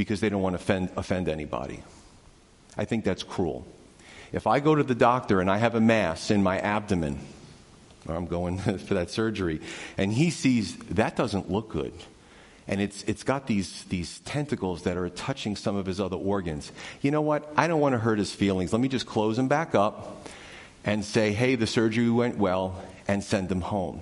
because 0.00 0.20
they 0.20 0.30
don't 0.30 0.40
want 0.40 0.56
to 0.56 0.62
offend, 0.62 0.88
offend 0.96 1.28
anybody? 1.28 1.82
I 2.74 2.86
think 2.86 3.04
that's 3.04 3.22
cruel. 3.22 3.66
If 4.32 4.46
I 4.46 4.58
go 4.60 4.74
to 4.74 4.82
the 4.82 4.94
doctor 4.94 5.42
and 5.42 5.50
I 5.50 5.58
have 5.58 5.74
a 5.74 5.80
mass 5.80 6.30
in 6.30 6.42
my 6.42 6.58
abdomen, 6.58 7.18
I'm 8.08 8.24
going 8.24 8.56
for 8.78 8.94
that 8.94 9.10
surgery, 9.10 9.60
and 9.98 10.10
he 10.10 10.30
sees 10.30 10.74
that 10.88 11.16
doesn't 11.16 11.50
look 11.50 11.68
good, 11.68 11.92
and 12.66 12.80
it's, 12.80 13.02
it's 13.02 13.24
got 13.24 13.46
these, 13.46 13.84
these 13.90 14.20
tentacles 14.20 14.84
that 14.84 14.96
are 14.96 15.10
touching 15.10 15.54
some 15.54 15.76
of 15.76 15.84
his 15.84 16.00
other 16.00 16.16
organs. 16.16 16.72
You 17.02 17.10
know 17.10 17.20
what? 17.20 17.52
I 17.54 17.66
don't 17.66 17.80
want 17.80 17.92
to 17.92 17.98
hurt 17.98 18.18
his 18.18 18.32
feelings. 18.32 18.72
Let 18.72 18.80
me 18.80 18.88
just 18.88 19.04
close 19.04 19.38
him 19.38 19.48
back 19.48 19.74
up 19.74 20.26
and 20.82 21.04
say, 21.04 21.32
hey, 21.32 21.56
the 21.56 21.66
surgery 21.66 22.08
went 22.08 22.38
well, 22.38 22.82
and 23.06 23.22
send 23.22 23.52
him 23.52 23.60
home 23.60 24.00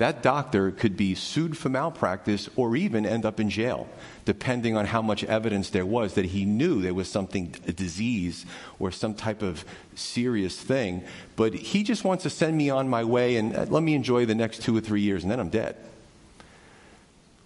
that 0.00 0.22
doctor 0.22 0.70
could 0.70 0.96
be 0.96 1.14
sued 1.14 1.58
for 1.58 1.68
malpractice 1.68 2.48
or 2.56 2.74
even 2.74 3.04
end 3.04 3.26
up 3.26 3.38
in 3.38 3.50
jail, 3.50 3.86
depending 4.24 4.74
on 4.74 4.86
how 4.86 5.02
much 5.02 5.22
evidence 5.24 5.68
there 5.68 5.84
was 5.84 6.14
that 6.14 6.24
he 6.24 6.46
knew 6.46 6.80
there 6.80 6.94
was 6.94 7.06
something, 7.06 7.54
a 7.68 7.72
disease 7.72 8.46
or 8.78 8.90
some 8.90 9.12
type 9.12 9.42
of 9.42 9.62
serious 9.94 10.58
thing. 10.58 11.04
But 11.36 11.52
he 11.52 11.82
just 11.82 12.02
wants 12.02 12.22
to 12.22 12.30
send 12.30 12.56
me 12.56 12.70
on 12.70 12.88
my 12.88 13.04
way 13.04 13.36
and 13.36 13.54
uh, 13.54 13.66
let 13.68 13.82
me 13.82 13.94
enjoy 13.94 14.24
the 14.24 14.34
next 14.34 14.62
two 14.62 14.74
or 14.74 14.80
three 14.80 15.02
years, 15.02 15.22
and 15.22 15.30
then 15.30 15.38
I'm 15.38 15.50
dead. 15.50 15.76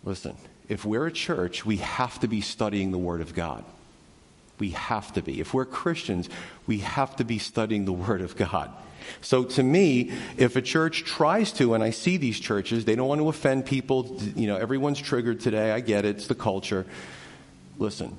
Listen, 0.05 0.37
if 0.69 0.85
we're 0.85 1.07
a 1.07 1.13
church, 1.13 1.67
we 1.67 1.79
have 1.79 2.21
to 2.21 2.29
be 2.29 2.41
studying 2.41 2.93
the 2.93 2.99
Word 2.99 3.21
of 3.21 3.35
God. 3.35 3.65
We 4.61 4.71
have 4.71 5.13
to 5.15 5.23
be. 5.23 5.41
If 5.41 5.55
we're 5.55 5.65
Christians, 5.65 6.29
we 6.69 6.79
have 6.79 7.17
to 7.17 7.25
be 7.25 7.41
studying 7.41 7.85
the 7.85 7.93
Word 7.93 8.21
of 8.21 8.37
God. 8.37 8.71
So 9.21 9.45
to 9.45 9.63
me, 9.63 10.13
if 10.37 10.57
a 10.57 10.63
church 10.63 11.05
tries 11.05 11.53
to, 11.53 11.75
and 11.75 11.83
I 11.83 11.91
see 11.91 12.17
these 12.17 12.39
churches, 12.39 12.85
they 12.85 12.95
don't 12.95 13.09
want 13.09 13.21
to 13.21 13.29
offend 13.29 13.67
people. 13.67 14.21
You 14.37 14.47
know, 14.47 14.57
everyone's 14.57 15.01
triggered 15.01 15.41
today. 15.41 15.73
I 15.73 15.81
get 15.81 16.05
it. 16.05 16.17
It's 16.17 16.27
the 16.27 16.35
culture. 16.35 16.87
Listen, 17.79 18.17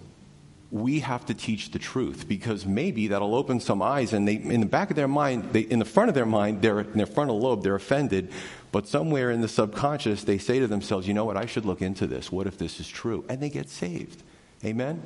we 0.71 0.99
have 0.99 1.25
to 1.27 1.33
teach 1.33 1.71
the 1.71 1.79
truth 1.79 2.27
because 2.27 2.65
maybe 2.65 3.07
that'll 3.07 3.35
open 3.35 3.59
some 3.59 3.81
eyes 3.81 4.13
and 4.13 4.27
they, 4.27 4.35
in 4.35 4.59
the 4.59 4.65
back 4.65 4.89
of 4.89 4.95
their 4.95 5.07
mind, 5.07 5.53
they, 5.53 5.61
in 5.61 5.79
the 5.79 5.85
front 5.85 6.09
of 6.09 6.15
their 6.15 6.25
mind, 6.25 6.61
they're, 6.61 6.81
in 6.81 6.97
their 6.97 7.05
frontal 7.05 7.39
lobe, 7.39 7.63
they're 7.63 7.75
offended. 7.75 8.31
But 8.71 8.87
somewhere 8.87 9.31
in 9.31 9.39
the 9.39 9.47
subconscious, 9.47 10.25
they 10.25 10.37
say 10.37 10.59
to 10.59 10.67
themselves, 10.67 11.07
you 11.07 11.13
know 11.13 11.23
what, 11.23 11.37
I 11.37 11.45
should 11.45 11.65
look 11.65 11.81
into 11.81 12.07
this. 12.07 12.29
What 12.31 12.45
if 12.45 12.57
this 12.57 12.79
is 12.81 12.89
true? 12.89 13.23
And 13.29 13.41
they 13.41 13.49
get 13.49 13.69
saved. 13.69 14.21
Amen? 14.65 15.01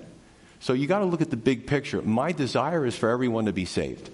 So 0.60 0.74
you 0.74 0.88
got 0.88 1.00
to 1.00 1.06
look 1.06 1.22
at 1.22 1.30
the 1.30 1.38
big 1.38 1.68
picture. 1.68 2.02
My 2.02 2.32
desire 2.32 2.86
is 2.86 2.96
for 2.96 3.10
everyone 3.10 3.46
to 3.46 3.54
be 3.54 3.65
saved. 3.65 4.10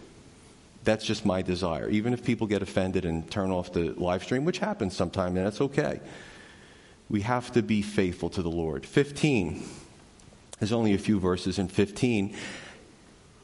That's 0.85 1.03
just 1.03 1.25
my 1.25 1.41
desire. 1.41 1.89
Even 1.89 2.13
if 2.13 2.23
people 2.23 2.47
get 2.47 2.61
offended 2.61 3.05
and 3.05 3.29
turn 3.29 3.51
off 3.51 3.73
the 3.73 3.93
live 3.97 4.23
stream, 4.23 4.45
which 4.45 4.59
happens 4.59 4.95
sometimes, 4.95 5.35
and 5.35 5.45
that's 5.45 5.61
okay. 5.61 5.99
We 7.09 7.21
have 7.21 7.51
to 7.53 7.61
be 7.61 7.81
faithful 7.81 8.29
to 8.31 8.41
the 8.41 8.49
Lord. 8.49 8.85
15. 8.85 9.63
There's 10.59 10.71
only 10.71 10.93
a 10.93 10.99
few 10.99 11.19
verses 11.19 11.59
in 11.59 11.67
15. 11.67 12.35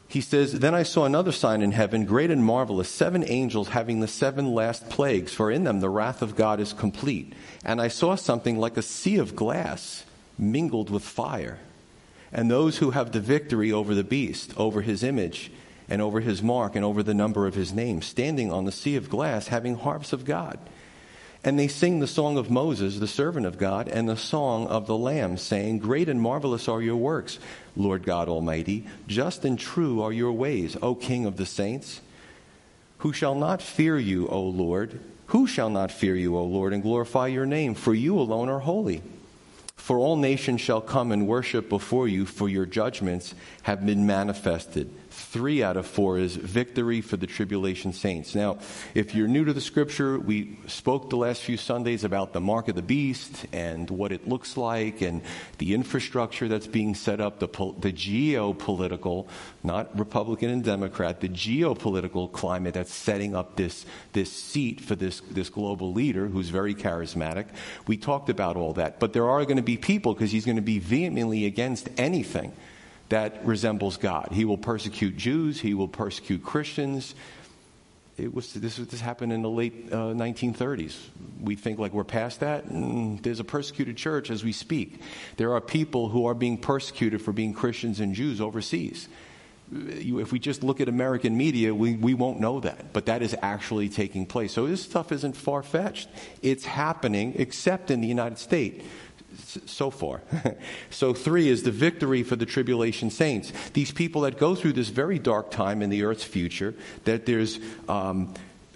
He 0.08 0.22
says, 0.22 0.60
Then 0.60 0.76
I 0.76 0.84
saw 0.84 1.06
another 1.06 1.32
sign 1.32 1.62
in 1.62 1.72
heaven, 1.72 2.06
great 2.06 2.32
and 2.32 2.44
marvelous, 2.44 2.90
seven 2.90 3.24
angels 3.28 3.70
having 3.70 4.02
the 4.02 4.08
seven 4.08 4.54
last 4.54 4.90
plagues, 4.90 5.34
for 5.34 5.50
in 5.50 5.64
them 5.64 5.80
the 5.80 5.90
wrath 5.90 6.22
of 6.22 6.36
God 6.36 6.60
is 6.60 6.74
complete. 6.74 7.34
And 7.66 7.82
I 7.82 7.88
saw 7.88 8.16
something 8.16 8.58
like 8.58 8.78
a 8.78 8.82
sea 8.82 9.18
of 9.18 9.36
glass 9.36 10.04
mingled 10.38 10.90
with 10.90 11.04
fire. 11.04 11.60
And 12.32 12.50
those 12.50 12.78
who 12.78 12.92
have 12.92 13.12
the 13.12 13.20
victory 13.20 13.72
over 13.72 13.96
the 13.96 14.04
beast, 14.04 14.54
over 14.58 14.82
his 14.82 15.04
image, 15.04 15.52
and 15.92 16.02
over 16.02 16.22
his 16.22 16.42
mark 16.42 16.78
and 16.78 16.86
over 16.86 17.04
the 17.04 17.14
number 17.14 17.46
of 17.46 17.54
his 17.54 17.74
name, 17.74 18.02
standing 18.02 18.50
on 18.50 18.64
the 18.64 18.72
sea 18.72 18.96
of 18.96 19.10
glass, 19.10 19.50
having 19.50 19.76
harps 19.76 20.14
of 20.14 20.24
God. 20.24 20.58
And 21.44 21.60
they 21.60 21.68
sing 21.68 22.00
the 22.00 22.08
song 22.08 22.38
of 22.38 22.50
Moses, 22.50 22.98
the 22.98 23.08
servant 23.08 23.46
of 23.46 23.58
God, 23.58 23.90
and 23.90 24.08
the 24.08 24.16
song 24.16 24.68
of 24.68 24.88
the 24.88 24.98
Lamb, 24.98 25.36
saying, 25.36 25.80
Great 25.80 26.08
and 26.08 26.22
marvelous 26.22 26.70
are 26.70 26.82
your 26.82 26.96
works, 26.96 27.40
Lord 27.76 28.04
God 28.04 28.30
Almighty. 28.30 28.88
Just 29.06 29.44
and 29.44 29.60
true 29.60 30.02
are 30.02 30.14
your 30.14 30.32
ways, 30.32 30.78
O 30.82 30.96
King 30.96 31.26
of 31.26 31.36
the 31.36 31.46
saints. 31.46 32.00
Who 33.00 33.12
shall 33.12 33.36
not 33.36 33.62
fear 33.62 34.00
you, 34.00 34.30
O 34.30 34.42
Lord? 34.42 34.98
Who 35.28 35.46
shall 35.46 35.70
not 35.70 35.92
fear 35.92 36.16
you, 36.16 36.38
O 36.38 36.44
Lord, 36.46 36.72
and 36.72 36.82
glorify 36.82 37.28
your 37.28 37.46
name? 37.46 37.74
For 37.76 37.94
you 37.94 38.18
alone 38.18 38.48
are 38.48 38.60
holy. 38.60 39.02
For 39.76 39.98
all 39.98 40.16
nations 40.16 40.62
shall 40.62 40.80
come 40.80 41.12
and 41.12 41.28
worship 41.28 41.68
before 41.68 42.08
you, 42.08 42.26
for 42.26 42.48
your 42.48 42.66
judgments 42.66 43.36
have 43.64 43.86
been 43.86 44.06
manifested. 44.06 44.90
Three 45.12 45.62
out 45.62 45.78
of 45.78 45.86
four 45.86 46.18
is 46.18 46.36
victory 46.36 47.02
for 47.02 47.18
the 47.18 47.28
tribulation 47.28 47.94
saints. 47.94 48.34
Now, 48.34 48.60
if 48.96 49.14
you're 49.14 49.28
new 49.28 49.46
to 49.46 49.54
the 49.54 49.62
scripture, 49.62 50.18
we 50.18 50.58
spoke 50.68 51.10
the 51.10 51.18
last 51.18 51.42
few 51.42 51.58
Sundays 51.58 52.04
about 52.04 52.34
the 52.34 52.42
mark 52.42 52.68
of 52.68 52.76
the 52.76 52.82
beast 52.82 53.46
and 53.52 53.90
what 53.90 54.12
it 54.12 54.28
looks 54.28 54.58
like 54.58 55.02
and 55.02 55.22
the 55.58 55.74
infrastructure 55.74 56.48
that's 56.48 56.68
being 56.68 56.96
set 56.96 57.20
up, 57.20 57.40
the, 57.40 57.48
the 57.80 57.92
geopolitical, 57.92 59.28
not 59.64 59.98
Republican 59.98 60.50
and 60.50 60.64
Democrat, 60.64 61.20
the 61.20 61.30
geopolitical 61.30 62.32
climate 62.32 62.74
that's 62.74 62.94
setting 62.94 63.36
up 63.36 63.56
this, 63.58 63.86
this 64.14 64.32
seat 64.32 64.82
for 64.82 64.96
this, 64.96 65.22
this 65.30 65.50
global 65.50 65.94
leader 65.94 66.28
who's 66.28 66.50
very 66.50 66.74
charismatic. 66.74 67.48
We 67.88 67.98
talked 67.98 68.30
about 68.30 68.56
all 68.56 68.74
that. 68.74 69.00
But 69.00 69.14
there 69.14 69.30
are 69.30 69.44
going 69.44 69.58
to 69.58 69.64
be 69.64 69.78
people 69.78 70.14
because 70.14 70.32
he's 70.32 70.46
going 70.46 70.56
to 70.56 70.62
be 70.62 70.80
vehemently 70.80 71.46
against 71.46 71.90
anything 71.98 72.54
that 73.12 73.46
resembles 73.46 73.98
God. 73.98 74.30
He 74.32 74.46
will 74.46 74.58
persecute 74.58 75.18
Jews, 75.18 75.60
he 75.60 75.74
will 75.74 75.88
persecute 75.88 76.44
Christians. 76.44 77.14
It 78.18 78.34
was, 78.34 78.54
this, 78.54 78.76
this 78.76 79.02
happened 79.02 79.34
in 79.34 79.42
the 79.42 79.50
late 79.50 79.90
uh, 79.92 80.14
1930s. 80.14 80.96
We 81.42 81.56
think 81.56 81.80
like 81.80 81.92
we're 81.92 82.04
past 82.04 82.42
that. 82.42 82.66
There's 83.24 83.40
a 83.40 83.44
persecuted 83.44 83.98
church 83.98 84.30
as 84.30 84.44
we 84.44 84.52
speak. 84.52 85.02
There 85.38 85.54
are 85.54 85.62
people 85.62 86.10
who 86.10 86.26
are 86.26 86.34
being 86.34 86.58
persecuted 86.58 87.22
for 87.22 87.32
being 87.32 87.54
Christians 87.54 88.00
and 88.00 88.14
Jews 88.14 88.40
overseas. 88.40 89.08
If 89.74 90.32
we 90.32 90.40
just 90.40 90.62
look 90.62 90.82
at 90.82 90.90
American 90.90 91.36
media, 91.36 91.74
we, 91.74 91.96
we 91.96 92.14
won't 92.14 92.40
know 92.40 92.60
that. 92.60 92.94
But 92.94 93.08
that 93.08 93.22
is 93.22 93.36
actually 93.42 93.90
taking 93.90 94.26
place. 94.26 94.54
So 94.54 94.68
this 94.68 94.84
stuff 94.84 95.12
isn't 95.12 95.36
far 95.36 95.64
fetched. 95.64 96.10
It's 96.42 96.66
happening, 96.66 97.34
except 97.38 97.90
in 97.90 98.02
the 98.02 98.08
United 98.08 98.38
States 98.38 98.86
so 99.66 99.90
far. 99.90 100.22
so, 100.90 101.14
three 101.14 101.48
is 101.48 101.64
the 101.64 101.72
victory 101.72 102.24
for 102.24 102.36
the 102.36 102.46
tribulation 102.46 103.10
saints. 103.10 103.52
These 103.74 103.92
people 103.92 104.22
that 104.22 104.38
go 104.38 104.56
through 104.56 104.74
this 104.74 104.90
very 104.90 105.20
dark 105.20 105.52
time 105.52 105.82
in 105.82 105.90
the 105.90 106.04
earth's 106.04 106.24
future, 106.24 106.74
that 107.06 107.26
there's 107.26 107.60
um, 107.88 108.34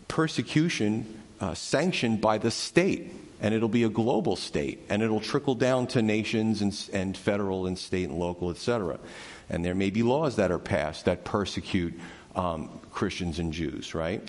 persecution 0.07 1.21
uh, 1.39 1.53
sanctioned 1.53 2.21
by 2.21 2.37
the 2.37 2.51
state, 2.51 3.11
and 3.41 3.53
it'll 3.53 3.69
be 3.69 3.83
a 3.83 3.89
global 3.89 4.35
state, 4.35 4.79
and 4.89 5.03
it'll 5.03 5.19
trickle 5.19 5.55
down 5.55 5.87
to 5.87 6.01
nations 6.01 6.61
and, 6.61 6.89
and 6.93 7.17
federal 7.17 7.65
and 7.65 7.77
state 7.77 8.09
and 8.09 8.17
local, 8.17 8.49
etc. 8.49 8.99
And 9.49 9.63
there 9.63 9.75
may 9.75 9.89
be 9.89 10.03
laws 10.03 10.37
that 10.37 10.51
are 10.51 10.59
passed 10.59 11.05
that 11.05 11.23
persecute 11.23 11.93
um, 12.35 12.79
Christians 12.91 13.39
and 13.39 13.53
Jews, 13.53 13.93
right? 13.93 14.21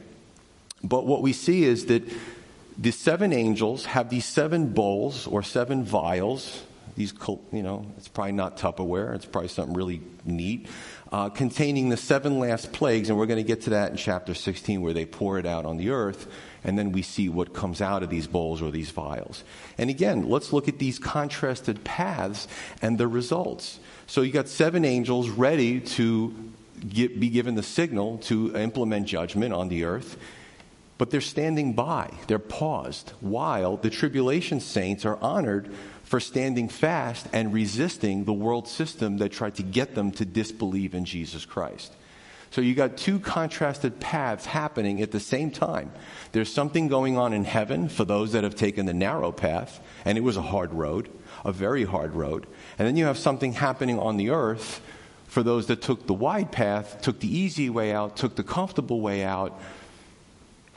But 0.83 1.07
what 1.07 1.23
we 1.23 1.33
see 1.33 1.65
is 1.65 1.87
that 1.87 2.03
the 2.79 2.91
seven 2.91 3.33
angels 3.33 3.87
have 3.87 4.11
these 4.11 4.25
seven 4.25 4.73
bowls 4.73 5.27
or 5.27 5.43
seven 5.43 5.85
vials. 5.85 6.63
These, 6.97 7.13
you 7.53 7.63
know, 7.63 7.87
it's 7.97 8.09
probably 8.09 8.33
not 8.33 8.57
Tupperware. 8.57 9.15
It's 9.15 9.27
probably 9.27 9.49
something 9.49 9.75
really 9.75 10.01
neat, 10.25 10.67
uh, 11.13 11.29
containing 11.29 11.91
the 11.91 11.97
seven 11.97 12.39
last 12.39 12.73
plagues, 12.73 13.11
and 13.11 13.19
we're 13.19 13.27
going 13.27 13.43
to 13.43 13.47
get 13.47 13.63
to 13.63 13.71
that 13.71 13.91
in 13.91 13.97
chapter 13.97 14.33
16, 14.33 14.81
where 14.81 14.95
they 14.95 15.05
pour 15.05 15.39
it 15.39 15.47
out 15.47 15.67
on 15.67 15.77
the 15.77 15.91
earth, 15.91 16.27
and 16.65 16.79
then 16.79 16.93
we 16.93 17.03
see 17.03 17.29
what 17.29 17.53
comes 17.53 17.81
out 17.81 18.03
of 18.03 18.09
these 18.09 18.27
bowls 18.27 18.63
or 18.63 18.71
these 18.71 18.91
vials. 18.91 19.45
And 19.77 19.91
again, 19.91 20.29
let's 20.29 20.53
look 20.53 20.69
at 20.69 20.79
these 20.79 20.99
contrasted 20.99 21.85
paths 21.85 22.49
and 22.81 22.97
the 22.97 23.07
results. 23.07 23.79
So 24.07 24.23
you 24.23 24.33
got 24.33 24.49
seven 24.49 24.85
angels 24.85 25.29
ready 25.29 25.81
to 25.81 26.35
get, 26.89 27.21
be 27.21 27.29
given 27.29 27.55
the 27.55 27.63
signal 27.63 28.19
to 28.19 28.57
implement 28.57 29.07
judgment 29.07 29.53
on 29.53 29.69
the 29.69 29.85
earth. 29.85 30.17
But 30.99 31.11
they're 31.11 31.21
standing 31.21 31.75
by, 31.75 32.11
they're 32.27 32.39
paused, 32.39 33.13
while 33.21 33.77
the 33.77 33.91
tribulation 33.91 34.61
saints 34.61 35.05
are 35.05 35.19
honored 35.21 35.71
for 36.05 36.21
standing 36.21 36.69
fast 36.69 37.27
and 37.33 37.53
resisting 37.53 38.25
the 38.25 38.33
world 38.33 38.67
system 38.67 39.19
that 39.19 39.33
tried 39.33 39.57
to 39.57 39.63
get 39.63 39.95
them 39.95 40.11
to 40.13 40.25
disbelieve 40.25 40.95
in 40.95 41.05
Jesus 41.05 41.45
Christ. 41.45 41.93
So 42.51 42.61
you 42.61 42.75
got 42.75 42.97
two 42.97 43.19
contrasted 43.19 44.01
paths 44.01 44.47
happening 44.47 45.03
at 45.03 45.11
the 45.11 45.21
same 45.21 45.51
time. 45.51 45.93
There's 46.33 46.51
something 46.51 46.89
going 46.89 47.19
on 47.19 47.33
in 47.33 47.45
heaven 47.45 47.89
for 47.89 48.05
those 48.05 48.33
that 48.33 48.45
have 48.45 48.55
taken 48.55 48.87
the 48.87 48.95
narrow 48.95 49.33
path, 49.33 49.81
and 50.05 50.17
it 50.17 50.23
was 50.23 50.37
a 50.37 50.43
hard 50.43 50.73
road, 50.73 51.11
a 51.45 51.53
very 51.53 51.85
hard 51.85 52.15
road. 52.15 52.47
And 52.79 52.87
then 52.89 52.97
you 52.97 53.05
have 53.05 53.19
something 53.19 53.53
happening 53.53 53.99
on 53.99 54.17
the 54.17 54.31
earth 54.31 54.81
for 55.27 55.43
those 55.43 55.67
that 55.67 55.83
took 55.83 56.07
the 56.07 56.15
wide 56.15 56.53
path, 56.53 57.03
took 57.03 57.19
the 57.21 57.37
easy 57.37 57.69
way 57.69 57.93
out, 57.93 58.17
took 58.17 58.37
the 58.37 58.45
comfortable 58.45 59.01
way 59.01 59.25
out, 59.25 59.61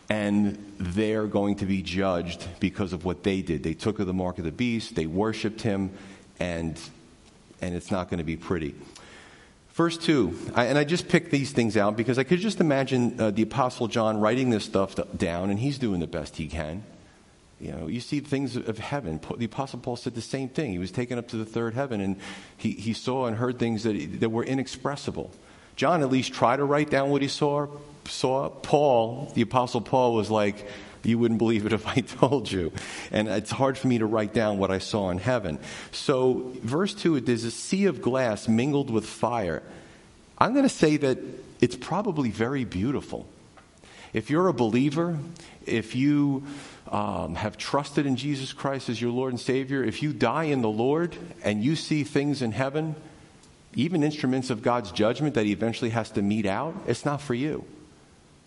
and 0.10 0.58
they're 0.80 1.28
going 1.28 1.56
to 1.58 1.66
be 1.66 1.82
judged 1.82 2.46
because 2.60 2.94
of 2.94 3.06
what 3.06 3.24
they 3.24 3.42
did. 3.42 3.64
They 3.64 3.76
took 3.76 3.98
the 3.98 4.14
mark 4.14 4.40
of 4.40 4.46
the 4.46 4.52
beast, 4.52 4.96
they 4.96 5.06
worshiped 5.06 5.62
him, 5.62 5.92
and, 6.40 6.80
and 7.62 7.76
it's 7.76 7.92
not 7.92 8.10
going 8.10 8.18
to 8.18 8.24
be 8.24 8.38
pretty. 8.38 8.74
Verse 9.74 9.98
2, 9.98 10.52
I, 10.56 10.66
and 10.66 10.78
I 10.78 10.84
just 10.84 11.08
picked 11.08 11.32
these 11.32 11.52
things 11.52 11.78
out 11.78 11.96
because 11.96 12.18
I 12.18 12.24
could 12.24 12.40
just 12.40 12.60
imagine 12.60 13.20
uh, 13.20 13.32
the 13.32 13.44
Apostle 13.44 13.88
John 13.88 14.20
writing 14.20 14.50
this 14.50 14.66
stuff 14.66 14.96
down, 15.16 15.50
and 15.50 15.60
he's 15.60 15.78
doing 15.78 16.00
the 16.00 16.08
best 16.08 16.36
he 16.38 16.48
can. 16.48 16.84
You 17.62 17.72
know, 17.72 17.88
you 17.88 18.00
see 18.00 18.20
things 18.22 18.56
of 18.56 18.78
heaven. 18.78 19.20
The 19.38 19.46
Apostle 19.46 19.80
Paul 19.80 19.98
said 19.98 20.16
the 20.16 20.22
same 20.22 20.50
thing. 20.50 20.72
He 20.72 20.80
was 20.80 20.92
taken 20.92 21.18
up 21.18 21.28
to 21.30 21.38
the 21.38 21.46
third 21.46 21.76
heaven, 21.76 22.02
and 22.02 22.18
he, 22.58 22.72
he 22.72 22.94
saw 22.94 23.28
and 23.28 23.38
heard 23.38 23.60
things 23.60 23.84
that, 23.84 24.20
that 24.22 24.30
were 24.30 24.44
inexpressible. 24.44 25.32
John 25.80 26.02
at 26.02 26.10
least 26.10 26.34
tried 26.34 26.58
to 26.58 26.66
write 26.66 26.90
down 26.90 27.10
what 27.10 27.22
he 27.22 27.30
saw, 27.30 27.68
saw, 28.04 28.50
Paul, 28.50 29.32
the 29.34 29.44
Apostle 29.44 29.80
Paul, 29.80 30.14
was 30.14 30.30
like, 30.30 30.68
you 31.04 31.18
wouldn't 31.18 31.38
believe 31.38 31.66
it 31.66 31.72
if 31.72 31.88
I 31.88 32.02
told 32.20 32.52
you. 32.52 32.74
And 33.14 33.30
it's 33.30 33.50
hard 33.50 33.78
for 33.78 33.88
me 33.88 34.00
to 34.00 34.06
write 34.06 34.34
down 34.34 34.58
what 34.58 34.72
I 34.72 34.80
saw 34.80 35.10
in 35.10 35.20
heaven. 35.20 35.58
So, 35.94 36.52
verse 36.64 36.94
2, 36.94 37.22
there's 37.22 37.46
a 37.46 37.52
sea 37.52 37.86
of 37.86 38.02
glass 38.02 38.50
mingled 38.50 38.90
with 38.90 39.06
fire. 39.06 39.64
I'm 40.38 40.52
going 40.52 40.66
to 40.66 40.70
say 40.70 40.98
that 40.98 41.18
it's 41.62 41.78
probably 41.78 42.30
very 42.30 42.66
beautiful. 42.66 43.26
If 44.12 44.30
you're 44.30 44.50
a 44.50 44.54
believer, 44.54 45.18
if 45.66 45.96
you 45.96 46.44
um, 46.90 47.36
have 47.36 47.58
trusted 47.58 48.06
in 48.06 48.18
Jesus 48.18 48.52
Christ 48.52 48.90
as 48.90 49.02
your 49.02 49.12
Lord 49.12 49.32
and 49.32 49.40
Savior, 49.40 49.82
if 49.82 50.04
you 50.04 50.12
die 50.12 50.44
in 50.52 50.62
the 50.62 50.68
Lord 50.68 51.16
and 51.42 51.64
you 51.64 51.78
see 51.78 52.04
things 52.04 52.42
in 52.42 52.52
heaven, 52.52 52.98
even 53.76 54.04
instruments 54.04 54.50
of 54.50 54.62
God's 54.62 54.92
judgment 54.92 55.36
that 55.36 55.46
He 55.46 55.52
eventually 55.52 55.92
has 55.92 56.10
to 56.12 56.22
mete 56.22 56.46
out, 56.46 56.76
it's 56.88 57.06
not 57.06 57.22
for 57.22 57.34
you. 57.34 57.66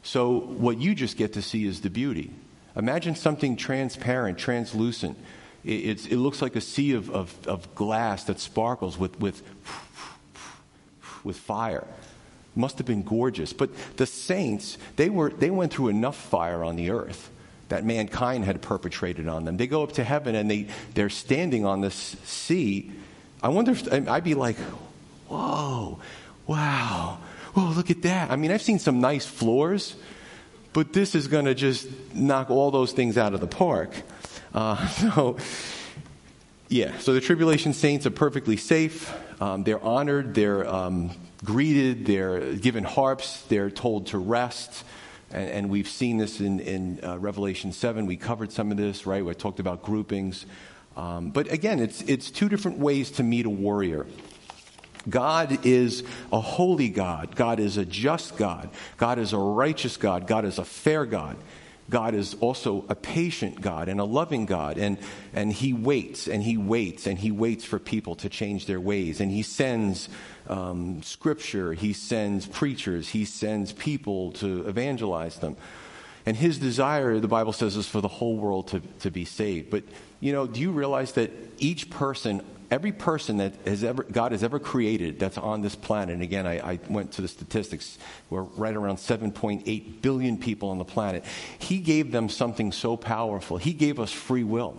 So, 0.02 0.40
what 0.40 0.78
you 0.78 0.94
just 0.94 1.16
get 1.16 1.34
to 1.34 1.42
see 1.42 1.64
is 1.64 1.80
the 1.80 1.90
beauty. 1.90 2.32
Imagine 2.74 3.14
something 3.14 3.56
transparent, 3.56 4.38
translucent. 4.38 5.16
It, 5.64 6.10
it 6.10 6.16
looks 6.16 6.42
like 6.42 6.56
a 6.56 6.60
sea 6.60 6.92
of, 6.94 7.08
of, 7.10 7.46
of, 7.46 7.72
glass 7.76 8.24
that 8.24 8.40
sparkles 8.40 8.98
with, 8.98 9.20
with, 9.20 9.42
with 11.22 11.36
fire. 11.36 11.86
Must 12.56 12.78
have 12.78 12.86
been 12.86 13.04
gorgeous. 13.04 13.52
But 13.52 13.70
the 13.96 14.06
saints, 14.06 14.76
they, 14.96 15.08
were, 15.08 15.30
they 15.30 15.50
went 15.50 15.72
through 15.72 15.88
enough 15.88 16.16
fire 16.16 16.64
on 16.64 16.74
the 16.74 16.90
earth 16.90 17.30
that 17.68 17.84
mankind 17.84 18.44
had 18.44 18.60
perpetrated 18.60 19.28
on 19.28 19.44
them. 19.44 19.56
They 19.56 19.68
go 19.68 19.82
up 19.84 19.92
to 19.92 20.04
heaven 20.04 20.34
and 20.34 20.50
they, 20.50 20.66
they're 20.94 21.08
standing 21.08 21.64
on 21.64 21.80
this 21.80 21.94
sea. 22.24 22.90
I 23.42 23.48
wonder 23.48 23.70
if 23.70 24.08
I'd 24.08 24.24
be 24.24 24.34
like, 24.34 24.56
whoa, 25.32 25.98
wow 26.46 27.18
oh, 27.56 27.72
look 27.76 27.90
at 27.90 28.02
that. 28.02 28.30
I 28.30 28.36
mean, 28.36 28.50
I've 28.50 28.62
seen 28.62 28.78
some 28.78 29.00
nice 29.00 29.26
floors, 29.26 29.94
but 30.72 30.92
this 30.92 31.14
is 31.14 31.28
going 31.28 31.44
to 31.44 31.54
just 31.54 31.88
knock 32.14 32.50
all 32.50 32.70
those 32.70 32.92
things 32.92 33.18
out 33.18 33.34
of 33.34 33.40
the 33.40 33.46
park. 33.46 33.90
Uh, 34.54 34.86
so, 34.88 35.36
yeah, 36.68 36.98
so 36.98 37.14
the 37.14 37.20
tribulation 37.20 37.72
saints 37.72 38.06
are 38.06 38.10
perfectly 38.10 38.56
safe. 38.56 39.14
Um, 39.40 39.64
they're 39.64 39.82
honored, 39.82 40.34
they're 40.34 40.66
um, 40.66 41.10
greeted, 41.44 42.06
they're 42.06 42.54
given 42.54 42.84
harps, 42.84 43.42
they're 43.42 43.70
told 43.70 44.08
to 44.08 44.18
rest. 44.18 44.84
And, 45.30 45.48
and 45.48 45.70
we've 45.70 45.88
seen 45.88 46.18
this 46.18 46.40
in, 46.40 46.60
in 46.60 47.00
uh, 47.02 47.18
Revelation 47.18 47.72
7. 47.72 48.06
We 48.06 48.16
covered 48.16 48.52
some 48.52 48.70
of 48.70 48.76
this, 48.76 49.06
right? 49.06 49.24
We 49.24 49.34
talked 49.34 49.60
about 49.60 49.82
groupings. 49.82 50.46
Um, 50.96 51.30
but 51.30 51.50
again, 51.50 51.80
it's, 51.80 52.02
it's 52.02 52.30
two 52.30 52.48
different 52.48 52.78
ways 52.78 53.10
to 53.12 53.22
meet 53.22 53.46
a 53.46 53.50
warrior. 53.50 54.06
God 55.08 55.64
is 55.66 56.04
a 56.32 56.40
holy 56.40 56.88
God. 56.88 57.34
God 57.34 57.60
is 57.60 57.76
a 57.76 57.84
just 57.84 58.36
God. 58.36 58.70
God 58.96 59.18
is 59.18 59.32
a 59.32 59.38
righteous 59.38 59.96
God. 59.96 60.26
God 60.26 60.44
is 60.44 60.58
a 60.58 60.64
fair 60.64 61.06
God. 61.06 61.36
God 61.90 62.14
is 62.14 62.34
also 62.34 62.84
a 62.88 62.94
patient 62.94 63.60
God 63.60 63.88
and 63.88 64.00
a 64.00 64.04
loving 64.04 64.46
God. 64.46 64.78
And, 64.78 64.98
and 65.34 65.52
He 65.52 65.72
waits 65.72 66.26
and 66.26 66.42
He 66.42 66.56
waits 66.56 67.06
and 67.06 67.18
He 67.18 67.30
waits 67.30 67.64
for 67.64 67.78
people 67.78 68.14
to 68.16 68.28
change 68.28 68.66
their 68.66 68.80
ways. 68.80 69.20
And 69.20 69.30
He 69.30 69.42
sends 69.42 70.08
um, 70.48 71.02
scripture, 71.02 71.74
He 71.74 71.92
sends 71.92 72.46
preachers, 72.46 73.10
He 73.10 73.24
sends 73.24 73.72
people 73.72 74.32
to 74.32 74.66
evangelize 74.66 75.38
them. 75.38 75.56
And 76.24 76.36
His 76.36 76.58
desire, 76.58 77.18
the 77.18 77.28
Bible 77.28 77.52
says, 77.52 77.76
is 77.76 77.88
for 77.88 78.00
the 78.00 78.08
whole 78.08 78.38
world 78.38 78.68
to, 78.68 78.80
to 79.00 79.10
be 79.10 79.24
saved. 79.24 79.70
But, 79.70 79.84
you 80.20 80.32
know, 80.32 80.46
do 80.46 80.60
you 80.60 80.70
realize 80.70 81.12
that 81.12 81.30
each 81.58 81.90
person 81.90 82.42
every 82.72 82.90
person 82.90 83.36
that 83.36 83.52
has 83.66 83.84
ever, 83.84 84.02
God 84.02 84.32
has 84.32 84.42
ever 84.42 84.58
created 84.58 85.18
that's 85.18 85.36
on 85.36 85.60
this 85.60 85.76
planet, 85.76 86.14
and 86.14 86.22
again, 86.22 86.46
I, 86.46 86.72
I 86.72 86.80
went 86.88 87.12
to 87.12 87.22
the 87.22 87.28
statistics, 87.28 87.98
we're 88.30 88.42
right 88.42 88.74
around 88.74 88.96
7.8 88.96 90.00
billion 90.00 90.38
people 90.38 90.70
on 90.70 90.78
the 90.78 90.84
planet. 90.84 91.22
He 91.58 91.78
gave 91.78 92.12
them 92.12 92.30
something 92.30 92.72
so 92.72 92.96
powerful. 92.96 93.58
He 93.58 93.74
gave 93.74 94.00
us 94.00 94.10
free 94.10 94.42
will. 94.42 94.74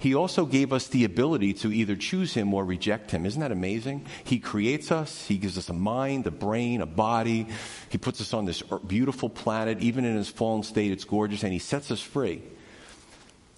He 0.00 0.14
also 0.16 0.44
gave 0.44 0.72
us 0.72 0.88
the 0.88 1.04
ability 1.04 1.54
to 1.54 1.72
either 1.72 1.94
choose 1.94 2.34
Him 2.34 2.52
or 2.52 2.64
reject 2.64 3.12
Him. 3.12 3.24
Isn't 3.24 3.40
that 3.40 3.52
amazing? 3.52 4.04
He 4.24 4.40
creates 4.40 4.90
us, 4.90 5.24
He 5.26 5.38
gives 5.38 5.56
us 5.56 5.68
a 5.68 5.72
mind, 5.72 6.26
a 6.26 6.32
brain, 6.32 6.82
a 6.82 6.86
body. 6.86 7.46
He 7.88 7.98
puts 7.98 8.20
us 8.20 8.34
on 8.34 8.46
this 8.46 8.62
beautiful 8.86 9.30
planet. 9.30 9.78
Even 9.80 10.04
in 10.04 10.16
His 10.16 10.28
fallen 10.28 10.64
state, 10.64 10.90
it's 10.90 11.04
gorgeous, 11.04 11.44
and 11.44 11.52
He 11.52 11.60
sets 11.60 11.92
us 11.92 12.00
free. 12.02 12.42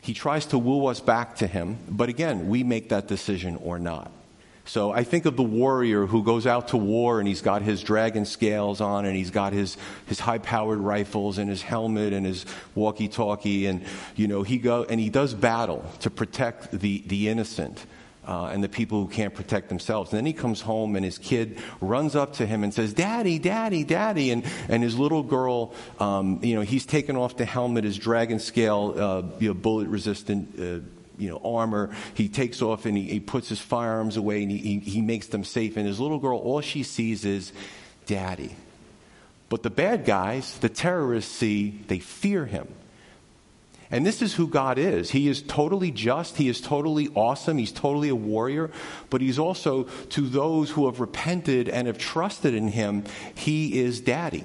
He 0.05 0.13
tries 0.13 0.45
to 0.47 0.59
woo 0.59 0.85
us 0.85 1.01
back 1.01 1.37
to 1.37 1.47
Him, 1.47 1.79
but 1.89 2.11
again, 2.11 2.51
we 2.51 2.63
make 2.63 2.91
that 2.91 3.09
decision 3.09 3.57
or 3.57 3.79
not. 3.79 4.13
So 4.67 4.93
I 4.93 5.03
think 5.03 5.25
of 5.25 5.37
the 5.37 5.43
warrior 5.43 6.05
who 6.05 6.23
goes 6.23 6.47
out 6.47 6.69
to 6.69 6.77
war 6.77 7.21
and 7.21 7.27
he's 7.27 7.41
got 7.41 7.63
his 7.63 7.83
dragon 7.83 8.27
scales 8.27 8.83
on 8.83 9.07
and 9.07 9.17
he's 9.17 9.31
got 9.31 9.55
his, 9.55 9.79
his 10.05 10.21
high 10.21 10.39
powered 10.39 10.79
rifles 10.79 11.39
and 11.39 11.49
his 11.49 11.63
helmet 11.63 12.13
and 12.13 12.27
his 12.27 12.45
walkie 12.75 13.09
talkie 13.09 13.65
and, 13.65 13.83
you 14.15 14.29
know, 14.29 14.43
he 14.43 14.59
go, 14.59 14.85
and 14.85 15.01
he 15.01 15.09
does 15.09 15.33
battle 15.33 15.91
to 16.01 16.11
protect 16.11 16.71
the, 16.71 17.03
the 17.07 17.29
innocent. 17.31 17.87
Uh, 18.27 18.47
and 18.47 18.65
the 18.65 18.69
people 18.69 19.05
who 19.05 19.09
can't 19.09 19.35
protect 19.35 19.69
themselves. 19.69 20.11
And 20.11 20.19
then 20.19 20.27
he 20.27 20.33
comes 20.33 20.63
home 20.63 20.97
and 20.97 21.05
his 21.05 21.19
kid 21.19 21.59
runs 21.81 22.17
up 22.17 22.35
to 22.35 22.47
him 22.47 22.65
and 22.65 22.73
says, 22.73 22.95
Daddy, 22.95 23.39
Daddy, 23.39 23.85
Daddy. 23.85 24.31
And, 24.31 24.45
and 24.69 24.83
his 24.83 24.99
little 24.99 25.23
girl, 25.23 25.75
um, 26.01 26.41
you 26.43 26.55
know, 26.55 26.63
he's 26.63 26.87
taken 26.87 27.17
off 27.17 27.37
the 27.37 27.45
helmet, 27.45 27.85
his 27.85 27.99
dragon 27.99 28.39
scale, 28.39 28.95
uh, 28.97 29.23
you 29.39 29.49
know, 29.49 29.55
bullet 29.55 29.89
resistant 29.89 30.59
uh, 30.59 30.87
you 31.19 31.31
know, 31.31 31.41
armor. 31.45 31.95
He 32.15 32.29
takes 32.29 32.63
off 32.63 32.87
and 32.87 32.97
he, 32.97 33.05
he 33.05 33.21
puts 33.21 33.49
his 33.49 33.61
firearms 33.61 34.17
away 34.17 34.43
and 34.43 34.51
he, 34.51 34.59
he, 34.59 34.79
he 34.79 35.01
makes 35.03 35.29
them 35.29 35.45
safe. 35.45 35.77
And 35.77 35.87
his 35.87 36.01
little 36.01 36.19
girl, 36.19 36.39
all 36.39 36.61
she 36.61 36.83
sees 36.83 37.25
is 37.25 37.53
daddy. 38.07 38.57
But 39.49 39.63
the 39.63 39.71
bad 39.71 40.05
guys, 40.05 40.59
the 40.59 40.69
terrorists, 40.69 41.31
see, 41.31 41.83
they 41.87 41.99
fear 41.99 42.47
him. 42.47 42.69
And 43.95 44.05
this 44.05 44.23
is 44.23 44.35
who 44.35 44.49
God 44.49 44.77
is. 44.77 45.13
He 45.13 45.29
is 45.29 45.41
totally 45.41 45.93
just. 45.93 46.37
He 46.37 46.49
is 46.49 46.61
totally 46.61 47.11
awesome. 47.15 47.59
He's 47.59 47.71
totally 47.71 48.09
a 48.09 48.17
warrior. 48.17 48.73
But 49.09 49.21
He's 49.21 49.39
also, 49.39 49.85
to 49.85 50.23
those 50.23 50.71
who 50.71 50.87
have 50.87 50.99
repented 50.99 51.69
and 51.69 51.87
have 51.87 51.97
trusted 51.97 52.55
in 52.55 52.67
Him, 52.67 53.05
He 53.37 53.79
is 53.79 54.01
Daddy. 54.01 54.43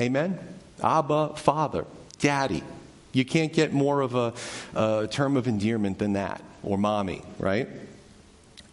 Amen? 0.00 0.40
Abba, 0.82 1.36
Father, 1.36 1.84
Daddy. 2.18 2.64
You 3.12 3.24
can't 3.24 3.52
get 3.52 3.72
more 3.72 4.00
of 4.00 4.16
a, 4.16 4.34
a 4.74 5.06
term 5.06 5.36
of 5.36 5.46
endearment 5.46 6.00
than 6.00 6.14
that, 6.14 6.42
or 6.64 6.76
mommy, 6.76 7.22
right? 7.38 7.68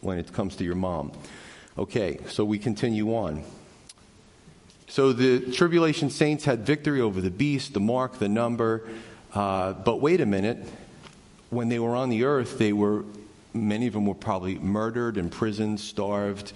When 0.01 0.17
it 0.17 0.33
comes 0.33 0.55
to 0.55 0.63
your 0.63 0.73
mom. 0.73 1.11
Okay, 1.77 2.17
so 2.27 2.43
we 2.43 2.57
continue 2.57 3.13
on. 3.13 3.43
So 4.87 5.13
the 5.13 5.51
tribulation 5.51 6.09
saints 6.09 6.45
had 6.45 6.65
victory 6.65 7.01
over 7.01 7.21
the 7.21 7.29
beast, 7.29 7.75
the 7.75 7.79
mark, 7.79 8.17
the 8.17 8.29
number. 8.29 8.89
Uh, 9.33 9.73
but 9.73 10.01
wait 10.01 10.21
a 10.21 10.25
minute. 10.25 10.57
When 11.49 11.69
they 11.69 11.79
were 11.79 11.95
on 11.95 12.09
the 12.09 12.25
earth, 12.25 12.57
they 12.57 12.73
were, 12.73 13.05
many 13.53 13.87
of 13.87 13.93
them 13.93 14.05
were 14.05 14.15
probably 14.15 14.55
murdered, 14.59 15.17
imprisoned, 15.17 15.79
starved, 15.79 16.51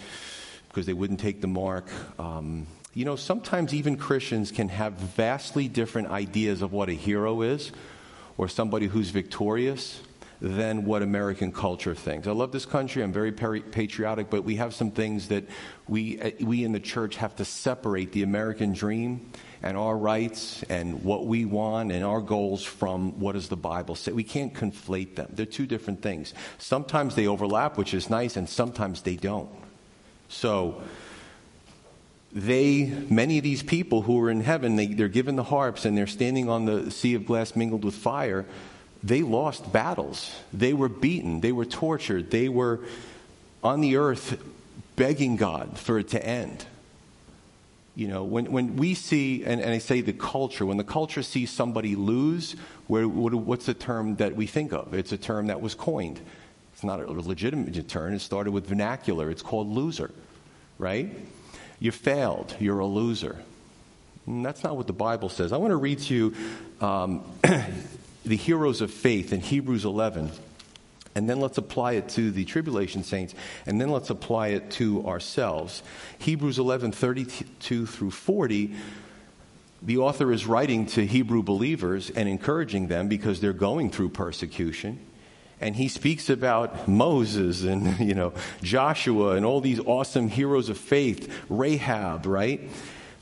because 0.68 0.86
they 0.86 0.94
wouldn't 0.94 1.20
take 1.20 1.42
the 1.42 1.48
mark. 1.48 1.88
Um, 2.20 2.68
you 2.94 3.06
know, 3.06 3.16
sometimes 3.16 3.74
even 3.74 3.96
Christians 3.96 4.52
can 4.52 4.68
have 4.70 4.94
vastly 4.94 5.68
different 5.68 6.10
ideas 6.10 6.62
of 6.62 6.74
what 6.74 6.90
a 6.90 6.94
hero 6.94 7.42
is 7.42 7.72
or 8.38 8.50
somebody 8.50 8.88
who's 8.88 9.12
victorious 9.12 10.02
than 10.42 10.86
what 10.86 11.02
American 11.02 11.52
culture 11.52 11.94
thinks. 11.94 12.28
I 12.28 12.32
love 12.32 12.52
this 12.52 12.66
country. 12.66 13.04
I'm 13.04 13.14
very 13.14 13.32
patriotic, 13.32 14.30
but 14.30 14.44
we 14.44 14.56
have 14.56 14.74
some 14.74 14.92
things 14.92 15.28
that 15.28 15.46
we, 15.88 16.20
uh, 16.20 16.32
we 16.42 16.64
in 16.64 16.72
the 16.72 16.80
church 16.80 17.16
have 17.18 17.36
to 17.36 17.46
separate 17.46 18.12
the 18.12 18.24
American 18.24 18.74
dream 18.74 19.32
and 19.64 19.78
our 19.78 19.96
rights 19.96 20.64
and 20.70 21.04
what 21.04 21.26
we 21.26 21.46
want 21.46 21.92
and 21.92 22.04
our 22.04 22.22
goals 22.22 22.64
from 22.64 23.20
what 23.20 23.34
does 23.34 23.50
the 23.50 23.56
Bible 23.56 23.96
say. 23.96 24.12
We 24.12 24.24
can't 24.24 24.54
conflate 24.54 25.16
them. 25.16 25.32
They're 25.34 25.46
two 25.46 25.68
different 25.68 26.02
things. 26.02 26.34
Sometimes 26.58 27.16
they 27.16 27.28
overlap, 27.28 27.78
which 27.78 27.94
is 27.94 28.10
nice, 28.10 28.38
and 28.38 28.50
sometimes 28.50 29.02
they 29.02 29.16
don't. 29.16 29.50
So, 30.30 30.82
they, 32.34 32.86
many 33.10 33.38
of 33.38 33.44
these 33.44 33.62
people 33.62 34.02
who 34.02 34.22
are 34.24 34.32
in 34.32 34.42
heaven, 34.42 34.78
they, 34.78 34.88
they're 34.88 35.10
given 35.10 35.36
the 35.36 35.44
harps 35.44 35.86
and 35.86 35.98
they're 35.98 36.08
standing 36.08 36.50
on 36.50 36.66
the 36.66 36.90
sea 36.90 37.14
of 37.16 37.26
glass 37.26 37.56
mingled 37.56 37.84
with 37.84 37.96
fire. 37.96 38.46
They 39.04 39.22
lost 39.22 39.72
battles. 39.72 40.34
They 40.54 40.74
were 40.74 40.90
beaten. 40.90 41.42
They 41.42 41.52
were 41.52 41.66
tortured. 41.66 42.32
They 42.32 42.48
were 42.48 42.80
on 43.64 43.82
the 43.82 43.98
earth 43.98 44.42
begging 44.96 45.36
God 45.36 45.78
for 45.78 46.00
it 46.00 46.10
to 46.10 46.26
end. 46.26 46.66
You 47.96 48.08
know, 48.08 48.24
when, 48.24 48.52
when 48.52 48.78
we 48.78 48.94
see, 48.94 49.44
and, 49.44 49.60
and 49.60 49.72
I 49.72 49.80
say 49.80 50.02
the 50.02 50.14
culture, 50.14 50.66
when 50.66 50.78
the 50.78 50.84
culture 50.84 51.24
sees 51.24 51.52
somebody 51.52 51.96
lose, 51.96 52.56
where, 52.88 53.08
what, 53.08 53.34
what's 53.34 53.66
the 53.66 53.74
term 53.74 54.16
that 54.16 54.36
we 54.36 54.48
think 54.48 54.72
of? 54.72 54.94
It's 54.94 55.12
a 55.12 55.18
term 55.18 55.48
that 55.48 55.62
was 55.62 55.76
coined. 55.76 56.22
It's 56.74 56.84
not 56.84 57.02
a 57.02 57.12
legitimate 57.12 57.88
term. 57.90 58.14
It 58.14 58.20
started 58.20 58.52
with 58.52 58.68
vernacular. 58.68 59.30
It's 59.30 59.42
called 59.42 59.68
loser, 59.68 60.12
right? 60.78 61.12
You 61.80 61.92
failed. 61.92 62.56
You're 62.60 62.80
a 62.80 62.86
loser. 62.86 63.38
And 64.26 64.46
that's 64.46 64.64
not 64.64 64.78
what 64.78 64.88
the 64.88 64.94
Bible 64.94 65.30
says. 65.30 65.52
I 65.52 65.58
want 65.58 65.72
to 65.72 65.78
read 65.78 66.00
to 66.00 66.16
you 66.16 66.36
um, 66.80 67.24
the 68.26 68.36
heroes 68.36 68.82
of 68.82 68.92
faith 68.92 69.34
in 69.34 69.42
Hebrews 69.42 69.84
11. 69.84 70.32
And 71.14 71.30
then 71.30 71.40
let's 71.40 71.58
apply 71.58 71.94
it 71.94 72.10
to 72.10 72.32
the 72.32 72.46
tribulation 72.46 73.04
saints, 73.04 73.36
and 73.66 73.82
then 73.82 73.90
let's 73.90 74.10
apply 74.10 74.50
it 74.50 74.72
to 74.72 75.06
ourselves. 75.06 75.84
Hebrews 76.20 76.58
11, 76.58 76.94
32 76.94 77.86
through 77.86 78.12
40, 78.12 78.74
the 79.82 79.98
author 79.98 80.32
is 80.32 80.46
writing 80.46 80.86
to 80.88 81.06
Hebrew 81.06 81.44
believers 81.44 82.10
and 82.10 82.30
encouraging 82.30 82.88
them 82.88 83.08
because 83.08 83.42
they're 83.42 83.52
going 83.52 83.92
through 83.92 84.10
persecution 84.10 85.00
and 85.62 85.76
he 85.76 85.88
speaks 85.88 86.30
about 86.30 86.88
Moses 86.88 87.64
and, 87.64 88.00
you 88.06 88.16
know, 88.16 88.34
Joshua 88.64 89.36
and 89.36 89.46
all 89.46 89.62
these 89.62 89.80
awesome 89.80 90.28
heroes 90.28 90.68
of 90.70 90.78
faith, 90.78 91.32
Rahab, 91.48 92.26
right? 92.26 92.68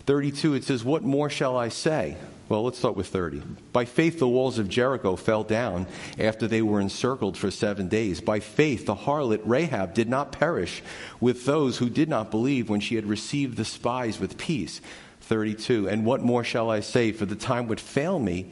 32, 0.05 0.55
it 0.55 0.63
says, 0.63 0.83
What 0.83 1.03
more 1.03 1.29
shall 1.29 1.57
I 1.57 1.69
say? 1.69 2.17
Well, 2.49 2.63
let's 2.63 2.79
start 2.79 2.95
with 2.95 3.05
30. 3.07 3.43
By 3.71 3.85
faith, 3.85 4.17
the 4.17 4.27
walls 4.27 4.57
of 4.57 4.67
Jericho 4.67 5.15
fell 5.15 5.43
down 5.43 5.85
after 6.17 6.47
they 6.47 6.63
were 6.63 6.81
encircled 6.81 7.37
for 7.37 7.51
seven 7.51 7.87
days. 7.87 8.21
By 8.21 8.39
faith, 8.39 8.87
the 8.87 8.95
harlot 8.95 9.41
Rahab 9.45 9.93
did 9.93 10.09
not 10.09 10.31
perish 10.31 10.81
with 11.21 11.45
those 11.45 11.77
who 11.77 11.89
did 11.89 12.09
not 12.09 12.31
believe 12.31 12.67
when 12.67 12.79
she 12.79 12.95
had 12.95 13.05
received 13.05 13.55
the 13.55 13.65
spies 13.65 14.19
with 14.19 14.39
peace. 14.39 14.81
32. 15.21 15.87
And 15.87 16.05
what 16.05 16.23
more 16.23 16.43
shall 16.43 16.71
I 16.71 16.79
say? 16.79 17.11
For 17.11 17.27
the 17.27 17.35
time 17.35 17.67
would 17.67 17.79
fail 17.79 18.17
me 18.17 18.51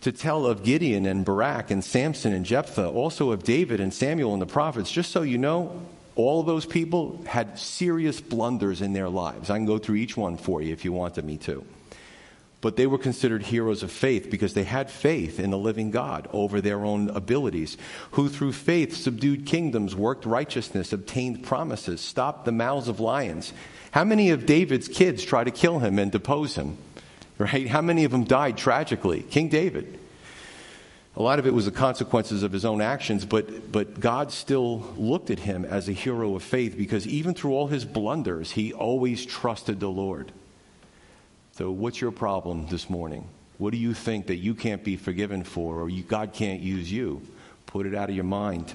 to 0.00 0.10
tell 0.10 0.44
of 0.44 0.64
Gideon 0.64 1.06
and 1.06 1.24
Barak 1.24 1.70
and 1.70 1.84
Samson 1.84 2.32
and 2.32 2.44
Jephthah, 2.44 2.88
also 2.88 3.30
of 3.30 3.44
David 3.44 3.78
and 3.78 3.94
Samuel 3.94 4.32
and 4.32 4.42
the 4.42 4.46
prophets, 4.46 4.90
just 4.90 5.12
so 5.12 5.22
you 5.22 5.38
know, 5.38 5.80
all 6.16 6.42
those 6.42 6.66
people 6.66 7.22
had 7.26 7.60
serious 7.60 8.20
blunders 8.20 8.82
in 8.82 8.92
their 8.92 9.08
lives. 9.08 9.50
I 9.50 9.56
can 9.56 9.66
go 9.66 9.78
through 9.78 9.96
each 9.96 10.16
one 10.16 10.36
for 10.36 10.60
you 10.60 10.72
if 10.72 10.84
you 10.84 10.92
wanted 10.92 11.24
me 11.24 11.36
to. 11.38 11.64
But 12.64 12.76
they 12.76 12.86
were 12.86 12.96
considered 12.96 13.42
heroes 13.42 13.82
of 13.82 13.92
faith 13.92 14.30
because 14.30 14.54
they 14.54 14.64
had 14.64 14.90
faith 14.90 15.38
in 15.38 15.50
the 15.50 15.58
living 15.58 15.90
God 15.90 16.30
over 16.32 16.62
their 16.62 16.82
own 16.82 17.10
abilities, 17.10 17.76
who 18.12 18.30
through 18.30 18.52
faith 18.52 18.96
subdued 18.96 19.44
kingdoms, 19.44 19.94
worked 19.94 20.24
righteousness, 20.24 20.90
obtained 20.90 21.42
promises, 21.42 22.00
stopped 22.00 22.46
the 22.46 22.52
mouths 22.52 22.88
of 22.88 23.00
lions. 23.00 23.52
How 23.90 24.02
many 24.02 24.30
of 24.30 24.46
David's 24.46 24.88
kids 24.88 25.22
try 25.22 25.44
to 25.44 25.50
kill 25.50 25.80
him 25.80 25.98
and 25.98 26.10
depose 26.10 26.54
him? 26.54 26.78
right? 27.36 27.68
How 27.68 27.82
many 27.82 28.04
of 28.04 28.12
them 28.12 28.24
died 28.24 28.56
tragically? 28.56 29.20
King 29.20 29.50
David. 29.50 29.98
A 31.16 31.22
lot 31.22 31.38
of 31.38 31.46
it 31.46 31.52
was 31.52 31.66
the 31.66 31.70
consequences 31.70 32.42
of 32.42 32.52
his 32.52 32.64
own 32.64 32.80
actions, 32.80 33.26
but, 33.26 33.72
but 33.72 34.00
God 34.00 34.32
still 34.32 34.78
looked 34.96 35.28
at 35.28 35.40
him 35.40 35.66
as 35.66 35.86
a 35.86 35.92
hero 35.92 36.34
of 36.34 36.42
faith 36.42 36.78
because 36.78 37.06
even 37.06 37.34
through 37.34 37.52
all 37.52 37.66
his 37.66 37.84
blunders, 37.84 38.52
he 38.52 38.72
always 38.72 39.26
trusted 39.26 39.80
the 39.80 39.90
Lord. 39.90 40.32
So, 41.56 41.70
what's 41.70 42.00
your 42.00 42.10
problem 42.10 42.66
this 42.66 42.90
morning? 42.90 43.28
What 43.58 43.70
do 43.70 43.76
you 43.76 43.94
think 43.94 44.26
that 44.26 44.38
you 44.38 44.56
can't 44.56 44.82
be 44.82 44.96
forgiven 44.96 45.44
for 45.44 45.80
or 45.80 45.88
you, 45.88 46.02
God 46.02 46.32
can't 46.32 46.58
use 46.58 46.90
you? 46.90 47.22
Put 47.66 47.86
it 47.86 47.94
out 47.94 48.08
of 48.08 48.16
your 48.16 48.24
mind. 48.24 48.74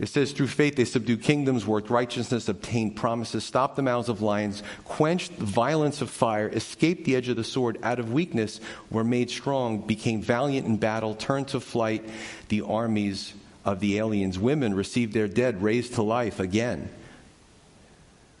It 0.00 0.08
says, 0.08 0.32
through 0.32 0.48
faith 0.48 0.74
they 0.74 0.84
subdued 0.84 1.22
kingdoms, 1.22 1.64
worked 1.64 1.88
righteousness, 1.88 2.48
obtained 2.48 2.96
promises, 2.96 3.44
stopped 3.44 3.76
the 3.76 3.82
mouths 3.82 4.08
of 4.08 4.22
lions, 4.22 4.64
quenched 4.82 5.38
the 5.38 5.44
violence 5.44 6.02
of 6.02 6.10
fire, 6.10 6.48
escaped 6.48 7.04
the 7.04 7.14
edge 7.14 7.28
of 7.28 7.36
the 7.36 7.44
sword, 7.44 7.78
out 7.84 8.00
of 8.00 8.12
weakness 8.12 8.58
were 8.90 9.04
made 9.04 9.30
strong, 9.30 9.78
became 9.78 10.20
valiant 10.20 10.66
in 10.66 10.78
battle, 10.78 11.14
turned 11.14 11.46
to 11.46 11.60
flight 11.60 12.04
the 12.48 12.62
armies 12.62 13.34
of 13.64 13.78
the 13.78 13.98
aliens. 13.98 14.36
Women 14.36 14.74
received 14.74 15.12
their 15.12 15.28
dead 15.28 15.62
raised 15.62 15.94
to 15.94 16.02
life 16.02 16.40
again. 16.40 16.90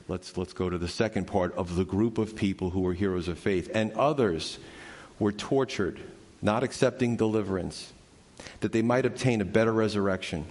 Let's, 0.08 0.36
let's 0.36 0.52
go 0.52 0.68
to 0.68 0.78
the 0.78 0.88
second 0.88 1.26
part 1.26 1.54
of 1.54 1.76
the 1.76 1.84
group 1.84 2.18
of 2.18 2.36
people 2.36 2.70
who 2.70 2.80
were 2.80 2.94
heroes 2.94 3.28
of 3.28 3.38
faith. 3.38 3.70
And 3.74 3.92
others 3.92 4.58
were 5.18 5.32
tortured, 5.32 6.00
not 6.40 6.62
accepting 6.62 7.16
deliverance, 7.16 7.92
that 8.60 8.72
they 8.72 8.82
might 8.82 9.06
obtain 9.06 9.40
a 9.40 9.44
better 9.44 9.72
resurrection. 9.72 10.44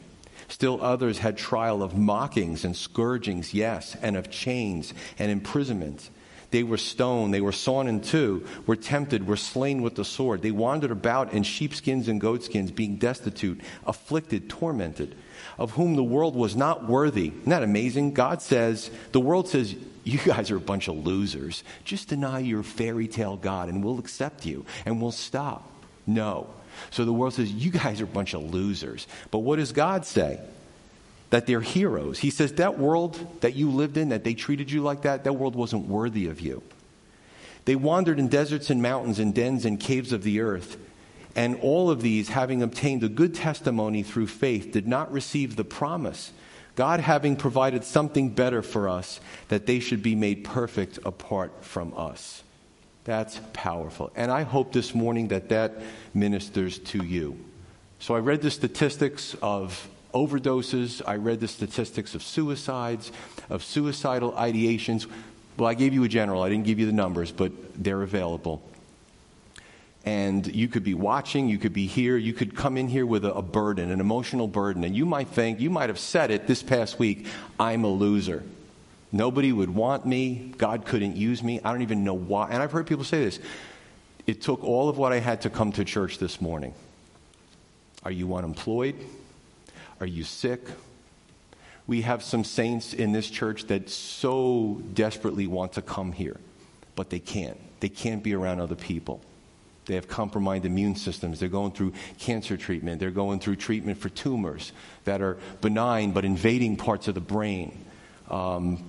Still 0.47 0.81
others 0.81 1.19
had 1.19 1.37
trial 1.37 1.81
of 1.83 1.97
mockings 1.97 2.65
and 2.65 2.75
scourgings, 2.75 3.53
yes, 3.53 3.95
and 4.01 4.17
of 4.17 4.29
chains 4.29 4.93
and 5.17 5.31
imprisonment. 5.31 6.09
They 6.51 6.63
were 6.63 6.77
stoned, 6.77 7.33
they 7.33 7.39
were 7.39 7.53
sawn 7.53 7.87
in 7.87 8.01
two, 8.01 8.45
were 8.65 8.75
tempted, 8.75 9.25
were 9.25 9.37
slain 9.37 9.81
with 9.81 9.95
the 9.95 10.03
sword. 10.03 10.41
They 10.41 10.51
wandered 10.51 10.91
about 10.91 11.31
in 11.31 11.43
sheepskins 11.43 12.09
and 12.09 12.19
goatskins, 12.19 12.71
being 12.71 12.97
destitute, 12.97 13.61
afflicted, 13.85 14.49
tormented, 14.49 15.15
of 15.61 15.71
whom 15.71 15.95
the 15.95 16.03
world 16.03 16.35
was 16.35 16.55
not 16.55 16.87
worthy. 16.87 17.27
Isn't 17.27 17.49
that 17.49 17.61
amazing? 17.61 18.13
God 18.13 18.41
says, 18.41 18.89
the 19.11 19.19
world 19.19 19.47
says, 19.47 19.75
you 20.03 20.17
guys 20.17 20.49
are 20.49 20.57
a 20.57 20.59
bunch 20.59 20.87
of 20.87 21.05
losers. 21.05 21.63
Just 21.83 22.07
deny 22.09 22.39
your 22.39 22.63
fairy 22.63 23.07
tale 23.07 23.37
God 23.37 23.69
and 23.69 23.83
we'll 23.83 23.99
accept 23.99 24.43
you 24.43 24.65
and 24.87 24.99
we'll 24.99 25.11
stop. 25.11 25.69
No. 26.07 26.47
So 26.89 27.05
the 27.05 27.13
world 27.13 27.35
says, 27.35 27.51
You 27.51 27.69
guys 27.69 28.01
are 28.01 28.05
a 28.05 28.07
bunch 28.07 28.33
of 28.33 28.51
losers. 28.51 29.05
But 29.29 29.39
what 29.39 29.57
does 29.57 29.71
God 29.71 30.03
say? 30.03 30.39
That 31.29 31.45
they're 31.45 31.61
heroes. 31.61 32.17
He 32.17 32.31
says, 32.31 32.53
That 32.53 32.79
world 32.79 33.41
that 33.41 33.55
you 33.55 33.69
lived 33.69 33.97
in, 33.97 34.09
that 34.09 34.23
they 34.23 34.33
treated 34.33 34.71
you 34.71 34.81
like 34.81 35.03
that, 35.03 35.25
that 35.25 35.33
world 35.33 35.55
wasn't 35.55 35.87
worthy 35.87 36.25
of 36.25 36.41
you. 36.41 36.63
They 37.65 37.75
wandered 37.75 38.17
in 38.17 38.29
deserts 38.29 38.71
and 38.71 38.81
mountains 38.81 39.19
and 39.19 39.35
dens 39.35 39.65
and 39.65 39.79
caves 39.79 40.11
of 40.11 40.23
the 40.23 40.39
earth. 40.39 40.77
And 41.35 41.57
all 41.61 41.89
of 41.89 42.01
these, 42.01 42.29
having 42.29 42.61
obtained 42.61 43.03
a 43.03 43.09
good 43.09 43.33
testimony 43.33 44.03
through 44.03 44.27
faith, 44.27 44.71
did 44.71 44.87
not 44.87 45.11
receive 45.11 45.55
the 45.55 45.63
promise. 45.63 46.31
God 46.75 46.99
having 46.99 47.35
provided 47.35 47.83
something 47.83 48.29
better 48.29 48.61
for 48.61 48.89
us, 48.89 49.19
that 49.49 49.65
they 49.65 49.79
should 49.79 50.01
be 50.01 50.15
made 50.15 50.43
perfect 50.43 50.99
apart 51.05 51.63
from 51.63 51.93
us. 51.95 52.43
That's 53.03 53.39
powerful. 53.53 54.11
And 54.15 54.31
I 54.31 54.43
hope 54.43 54.73
this 54.73 54.93
morning 54.93 55.29
that 55.29 55.49
that 55.49 55.81
ministers 56.13 56.79
to 56.79 57.03
you. 57.03 57.37
So 57.99 58.15
I 58.15 58.19
read 58.19 58.41
the 58.41 58.51
statistics 58.51 59.35
of 59.41 59.87
overdoses, 60.13 61.01
I 61.05 61.15
read 61.15 61.39
the 61.39 61.47
statistics 61.47 62.15
of 62.15 62.23
suicides, 62.23 63.11
of 63.49 63.63
suicidal 63.63 64.33
ideations. 64.33 65.07
Well, 65.57 65.69
I 65.69 65.73
gave 65.73 65.93
you 65.93 66.03
a 66.03 66.07
general, 66.07 66.41
I 66.41 66.49
didn't 66.49 66.65
give 66.65 66.79
you 66.79 66.85
the 66.85 66.91
numbers, 66.91 67.31
but 67.31 67.51
they're 67.81 68.01
available. 68.01 68.61
And 70.03 70.47
you 70.47 70.67
could 70.67 70.83
be 70.83 70.95
watching, 70.95 71.47
you 71.47 71.59
could 71.59 71.73
be 71.73 71.85
here, 71.85 72.17
you 72.17 72.33
could 72.33 72.55
come 72.55 72.75
in 72.75 72.87
here 72.87 73.05
with 73.05 73.23
a, 73.23 73.33
a 73.33 73.41
burden, 73.41 73.91
an 73.91 73.99
emotional 73.99 74.47
burden, 74.47 74.83
and 74.83 74.95
you 74.95 75.05
might 75.05 75.27
think, 75.27 75.59
you 75.59 75.69
might 75.69 75.89
have 75.89 75.99
said 75.99 76.31
it 76.31 76.47
this 76.47 76.63
past 76.63 76.97
week, 76.97 77.27
I'm 77.59 77.83
a 77.83 77.87
loser. 77.89 78.43
Nobody 79.11 79.51
would 79.51 79.69
want 79.69 80.05
me. 80.05 80.53
God 80.57 80.85
couldn't 80.85 81.17
use 81.17 81.43
me. 81.43 81.59
I 81.63 81.71
don't 81.71 81.81
even 81.81 82.03
know 82.03 82.13
why. 82.13 82.49
And 82.49 82.63
I've 82.63 82.71
heard 82.71 82.87
people 82.87 83.03
say 83.03 83.23
this. 83.25 83.39
It 84.25 84.41
took 84.41 84.63
all 84.63 84.89
of 84.89 84.97
what 84.97 85.11
I 85.11 85.19
had 85.19 85.41
to 85.41 85.49
come 85.49 85.71
to 85.73 85.83
church 85.83 86.17
this 86.17 86.39
morning. 86.39 86.73
Are 88.03 88.11
you 88.11 88.33
unemployed? 88.35 88.95
Are 89.99 90.07
you 90.07 90.23
sick? 90.23 90.61
We 91.87 92.01
have 92.01 92.23
some 92.23 92.43
saints 92.43 92.93
in 92.93 93.11
this 93.11 93.29
church 93.29 93.65
that 93.67 93.89
so 93.89 94.81
desperately 94.93 95.45
want 95.45 95.73
to 95.73 95.81
come 95.81 96.11
here, 96.13 96.39
but 96.95 97.09
they 97.09 97.19
can't. 97.19 97.57
They 97.81 97.89
can't 97.89 98.23
be 98.23 98.33
around 98.33 98.61
other 98.61 98.75
people. 98.75 99.21
They 99.85 99.95
have 99.95 100.07
compromised 100.07 100.65
immune 100.65 100.95
systems. 100.95 101.39
They're 101.39 101.49
going 101.49 101.71
through 101.71 101.93
cancer 102.19 102.55
treatment. 102.55 102.99
They're 102.99 103.11
going 103.11 103.39
through 103.39 103.55
treatment 103.55 103.97
for 103.97 104.09
tumors 104.09 104.71
that 105.05 105.21
are 105.21 105.37
benign 105.61 106.11
but 106.11 106.23
invading 106.23 106.77
parts 106.77 107.07
of 107.07 107.15
the 107.15 107.21
brain. 107.21 107.85
Um, 108.29 108.83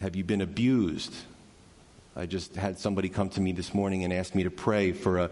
have 0.00 0.14
you 0.14 0.24
been 0.24 0.42
abused? 0.42 1.14
I 2.14 2.26
just 2.26 2.54
had 2.54 2.78
somebody 2.78 3.08
come 3.08 3.30
to 3.30 3.40
me 3.40 3.52
this 3.52 3.72
morning 3.72 4.04
and 4.04 4.12
ask 4.12 4.34
me 4.34 4.42
to 4.42 4.50
pray 4.50 4.92
for 4.92 5.18
a, 5.18 5.30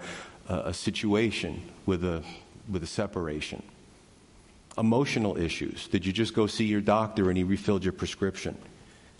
a, 0.48 0.54
a 0.66 0.74
situation 0.74 1.60
with 1.84 2.04
a, 2.04 2.22
with 2.70 2.82
a 2.82 2.86
separation. 2.86 3.62
Emotional 4.78 5.36
issues. 5.36 5.88
Did 5.88 6.06
you 6.06 6.12
just 6.12 6.32
go 6.32 6.46
see 6.46 6.64
your 6.64 6.80
doctor 6.80 7.28
and 7.28 7.36
he 7.36 7.44
refilled 7.44 7.84
your 7.84 7.92
prescription? 7.92 8.56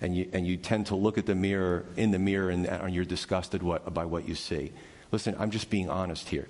And 0.01 0.17
you, 0.17 0.31
and 0.33 0.47
you 0.47 0.57
tend 0.57 0.87
to 0.87 0.95
look 0.95 1.19
at 1.19 1.27
the 1.27 1.35
mirror, 1.35 1.85
in 1.97 2.11
the 2.11 2.19
mirror, 2.19 2.49
and, 2.49 2.67
and 2.67 2.95
you're 2.95 3.05
disgusted 3.05 3.63
what, 3.63 3.93
by 3.93 4.07
what 4.07 4.27
you 4.27 4.35
see. 4.35 4.73
Listen, 5.13 5.35
I'm 5.39 5.51
just 5.51 5.71
being 5.71 5.89
honest 5.89 6.29
here. 6.29 6.49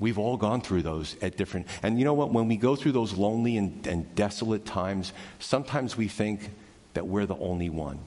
We've 0.00 0.18
all 0.18 0.36
gone 0.36 0.60
through 0.60 0.82
those 0.82 1.16
at 1.22 1.36
different. 1.36 1.66
And 1.82 1.98
you 1.98 2.04
know 2.04 2.14
what? 2.14 2.32
When 2.32 2.48
we 2.48 2.56
go 2.56 2.74
through 2.74 2.92
those 2.92 3.12
lonely 3.12 3.56
and, 3.56 3.86
and 3.86 4.14
desolate 4.14 4.64
times, 4.64 5.12
sometimes 5.38 5.96
we 5.96 6.08
think 6.08 6.50
that 6.94 7.06
we're 7.06 7.26
the 7.26 7.36
only 7.36 7.70
one. 7.70 7.98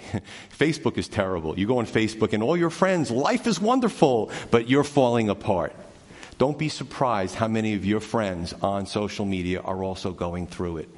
Facebook 0.58 0.98
is 0.98 1.08
terrible. 1.08 1.58
You 1.58 1.66
go 1.66 1.78
on 1.78 1.86
Facebook 1.86 2.32
and 2.32 2.42
all 2.42 2.56
your 2.56 2.70
friends, 2.70 3.10
life 3.10 3.46
is 3.46 3.60
wonderful, 3.60 4.30
but 4.50 4.68
you're 4.68 4.84
falling 4.84 5.30
apart. 5.30 5.74
Don't 6.38 6.58
be 6.58 6.68
surprised 6.68 7.34
how 7.34 7.48
many 7.48 7.74
of 7.74 7.84
your 7.84 8.00
friends 8.00 8.52
on 8.62 8.86
social 8.86 9.24
media 9.24 9.60
are 9.60 9.82
also 9.84 10.12
going 10.12 10.46
through 10.46 10.78
it. 10.78 10.88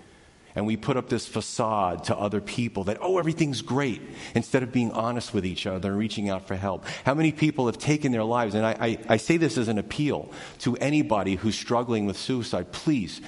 And 0.56 0.66
we 0.66 0.76
put 0.76 0.96
up 0.96 1.08
this 1.08 1.26
facade 1.26 2.04
to 2.04 2.16
other 2.16 2.40
people 2.40 2.84
that, 2.84 2.98
oh, 3.00 3.18
everything's 3.18 3.60
great, 3.60 4.00
instead 4.34 4.62
of 4.62 4.70
being 4.70 4.92
honest 4.92 5.34
with 5.34 5.44
each 5.44 5.66
other 5.66 5.90
and 5.90 5.98
reaching 5.98 6.28
out 6.28 6.46
for 6.46 6.54
help. 6.54 6.84
How 7.04 7.14
many 7.14 7.32
people 7.32 7.66
have 7.66 7.78
taken 7.78 8.12
their 8.12 8.22
lives? 8.24 8.54
And 8.54 8.64
I, 8.64 8.76
I, 8.80 8.98
I 9.08 9.16
say 9.16 9.36
this 9.36 9.58
as 9.58 9.68
an 9.68 9.78
appeal 9.78 10.30
to 10.60 10.76
anybody 10.76 11.34
who's 11.34 11.56
struggling 11.56 12.06
with 12.06 12.16
suicide. 12.16 12.70
Please, 12.72 13.20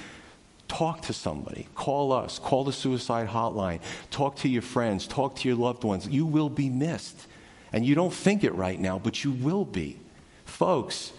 Talk 0.67 1.03
to 1.03 1.13
somebody. 1.13 1.67
Call 1.75 2.11
us. 2.11 2.39
Call 2.39 2.63
the 2.63 2.73
suicide 2.73 3.29
hotline. 3.29 3.79
Talk 4.11 4.35
to 4.37 4.49
your 4.49 4.61
friends. 4.61 5.07
Talk 5.07 5.37
to 5.37 5.47
your 5.47 5.57
loved 5.57 5.83
ones. 5.83 6.07
You 6.07 6.25
will 6.25 6.49
be 6.49 6.69
missed. 6.69 7.27
And 7.71 7.85
you 7.85 7.95
don't 7.95 8.13
think 8.13 8.43
it 8.43 8.53
right 8.53 8.79
now, 8.79 8.99
but 8.99 9.23
you 9.23 9.31
will 9.31 9.65
be. 9.65 9.99
Folks, 10.45 11.13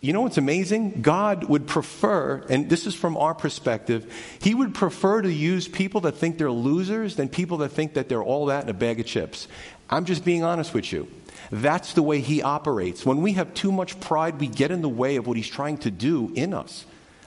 you 0.00 0.14
know 0.14 0.22
what's 0.22 0.38
amazing? 0.38 1.02
God 1.02 1.44
would 1.44 1.66
prefer, 1.66 2.42
and 2.48 2.70
this 2.70 2.86
is 2.86 2.94
from 2.94 3.16
our 3.18 3.34
perspective, 3.34 4.10
He 4.40 4.54
would 4.54 4.74
prefer 4.74 5.20
to 5.20 5.30
use 5.30 5.68
people 5.68 6.00
that 6.02 6.12
think 6.12 6.38
they're 6.38 6.50
losers 6.50 7.16
than 7.16 7.28
people 7.28 7.58
that 7.58 7.68
think 7.70 7.94
that 7.94 8.08
they're 8.08 8.22
all 8.22 8.46
that 8.46 8.64
in 8.64 8.70
a 8.70 8.74
bag 8.74 8.98
of 8.98 9.06
chips. 9.06 9.46
I'm 9.90 10.06
just 10.06 10.24
being 10.24 10.42
honest 10.42 10.72
with 10.72 10.90
you. 10.90 11.06
That's 11.52 11.92
the 11.92 12.02
way 12.02 12.20
He 12.20 12.42
operates. 12.42 13.04
When 13.04 13.20
we 13.20 13.34
have 13.34 13.52
too 13.52 13.72
much 13.72 14.00
pride, 14.00 14.40
we 14.40 14.46
get 14.46 14.70
in 14.70 14.80
the 14.80 14.88
way 14.88 15.16
of 15.16 15.26
what 15.26 15.36
He's 15.36 15.48
trying 15.48 15.78
to 15.78 15.90
do 15.90 16.32
in 16.34 16.54
us. 16.54 16.86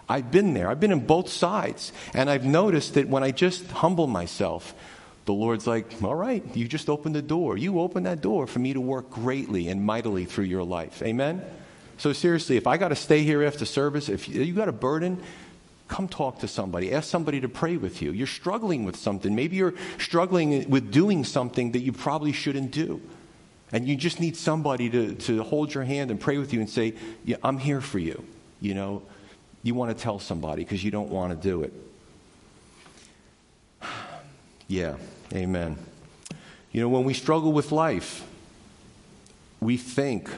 I've 0.10 0.32
been 0.32 0.54
there. 0.54 0.70
I've 0.70 0.80
been 0.80 0.92
in 0.92 1.06
both 1.06 1.30
sides. 1.30 1.92
And 2.14 2.30
I've 2.30 2.46
noticed 2.46 2.96
that 2.96 3.08
when 3.08 3.24
I 3.24 3.32
just 3.32 3.70
humble 3.70 4.08
myself, 4.08 4.74
the 5.26 5.34
Lord's 5.34 5.68
like, 5.68 6.02
all 6.04 6.16
right, 6.16 6.44
you 6.56 6.68
just 6.68 6.90
opened 6.90 7.16
the 7.16 7.22
door. 7.22 7.56
You 7.56 7.80
opened 7.80 8.08
that 8.08 8.22
door 8.22 8.48
for 8.48 8.60
me 8.60 8.74
to 8.74 8.82
work 8.82 9.10
greatly 9.12 9.70
and 9.70 9.84
mightily 9.84 10.26
through 10.26 10.46
your 10.46 10.64
life. 10.64 11.02
Amen? 11.04 11.42
So, 11.98 12.14
seriously, 12.14 12.58
if 12.58 12.68
I 12.68 12.78
got 12.78 12.90
to 12.90 12.96
stay 12.96 13.24
here 13.24 13.44
after 13.44 13.66
service, 13.66 14.10
if 14.10 14.28
you 14.28 14.54
got 14.54 14.70
a 14.70 14.74
burden, 14.74 15.22
come 15.88 16.08
talk 16.08 16.40
to 16.40 16.48
somebody. 16.48 16.92
Ask 16.92 17.10
somebody 17.10 17.40
to 17.42 17.50
pray 17.50 17.78
with 17.78 18.02
you. 18.02 18.12
You're 18.12 18.28
struggling 18.28 18.84
with 18.84 18.96
something. 18.96 19.36
Maybe 19.36 19.58
you're 19.58 19.76
struggling 20.00 20.70
with 20.70 20.92
doing 20.92 21.24
something 21.24 21.72
that 21.74 21.82
you 21.82 21.92
probably 21.92 22.32
shouldn't 22.32 22.72
do. 22.72 23.02
And 23.72 23.88
you 23.88 23.96
just 23.96 24.20
need 24.20 24.38
somebody 24.38 24.90
to, 24.90 25.16
to 25.16 25.44
hold 25.44 25.74
your 25.74 25.84
hand 25.84 26.12
and 26.12 26.20
pray 26.20 26.38
with 26.38 26.54
you 26.54 26.60
and 26.60 26.70
say, 26.70 26.94
yeah, 27.26 27.38
I'm 27.44 27.58
here 27.58 27.82
for 27.82 28.00
you. 28.00 28.26
You 28.62 28.76
know, 28.76 29.02
you 29.64 29.76
want 29.76 29.96
to 29.96 30.02
tell 30.04 30.20
somebody 30.20 30.64
because 30.64 30.84
you 30.84 30.92
don't 30.92 31.10
want 31.10 31.32
to 31.32 31.48
do 31.48 31.64
it. 31.64 31.74
Yeah, 34.70 34.96
amen. 35.34 35.78
You 36.72 36.82
know, 36.82 36.90
when 36.90 37.04
we 37.04 37.14
struggle 37.14 37.52
with 37.52 37.74
life, 37.74 38.26
we 39.60 39.76
think 39.78 40.30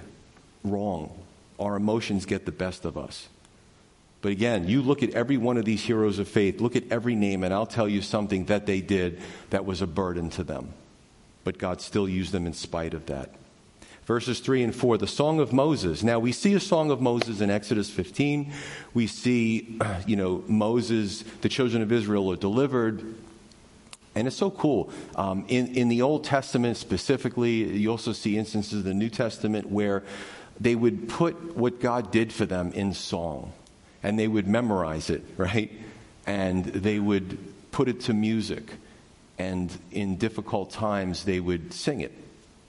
wrong. 0.64 1.16
Our 1.60 1.76
emotions 1.76 2.26
get 2.26 2.46
the 2.46 2.52
best 2.52 2.86
of 2.86 2.98
us. 2.98 3.30
But 4.22 4.32
again, 4.32 4.68
you 4.68 4.82
look 4.82 5.04
at 5.04 5.12
every 5.12 5.38
one 5.38 5.58
of 5.58 5.66
these 5.66 5.84
heroes 5.84 6.20
of 6.20 6.28
faith, 6.28 6.60
look 6.60 6.76
at 6.76 6.92
every 6.92 7.16
name, 7.16 7.44
and 7.44 7.54
I'll 7.54 7.68
tell 7.68 7.88
you 7.88 8.02
something 8.02 8.46
that 8.46 8.66
they 8.66 8.82
did 8.82 9.22
that 9.52 9.66
was 9.66 9.82
a 9.82 9.88
burden 9.88 10.30
to 10.32 10.44
them. 10.44 10.74
But 11.44 11.60
God 11.60 11.80
still 11.80 12.10
used 12.10 12.32
them 12.32 12.48
in 12.48 12.54
spite 12.54 12.94
of 12.94 13.06
that 13.06 13.30
verses 14.06 14.40
3 14.40 14.64
and 14.64 14.76
4, 14.76 14.98
the 14.98 15.08
Song 15.08 15.40
of 15.40 15.52
Moses. 15.52 16.04
Now, 16.04 16.20
we 16.20 16.32
see 16.32 16.54
a 16.54 16.60
Song 16.60 16.92
of 16.92 17.02
Moses 17.02 17.42
in 17.42 17.50
Exodus 17.50 17.90
15. 17.90 18.54
We 18.94 19.08
see, 19.08 19.80
you 20.08 20.16
know, 20.16 20.44
Moses, 20.48 21.24
the 21.42 21.50
children 21.50 21.82
of 21.82 21.92
Israel 21.92 22.32
are 22.32 22.38
delivered. 22.38 23.16
And 24.14 24.28
it's 24.28 24.38
so 24.38 24.50
cool. 24.50 24.90
Um, 25.16 25.44
in, 25.50 25.76
in 25.76 25.90
the 25.90 26.02
Old 26.02 26.24
Testament 26.24 26.78
specifically, 26.78 27.78
you 27.78 27.92
also 27.92 28.14
see 28.14 28.38
instances 28.38 28.74
in 28.74 28.84
the 28.84 28.94
New 28.94 29.10
Testament 29.10 29.70
where 29.70 30.04
they 30.60 30.76
would 30.76 31.10
put 31.10 31.56
what 31.56 31.80
God 31.80 32.12
did 32.12 32.32
for 32.32 32.46
them 32.46 32.72
in 32.72 32.94
song. 32.94 33.54
And 34.04 34.20
they 34.20 34.28
would 34.28 34.48
memorize 34.48 35.10
it, 35.10 35.24
right? 35.36 35.72
And 36.28 36.64
they 36.66 37.00
would 37.00 37.38
put 37.72 37.88
it 37.88 38.02
to 38.02 38.14
music. 38.14 38.72
And 39.38 39.76
in 39.92 40.18
difficult 40.18 40.72
times, 40.72 41.26
they 41.26 41.40
would 41.40 41.74
sing 41.74 42.02
it 42.02 42.14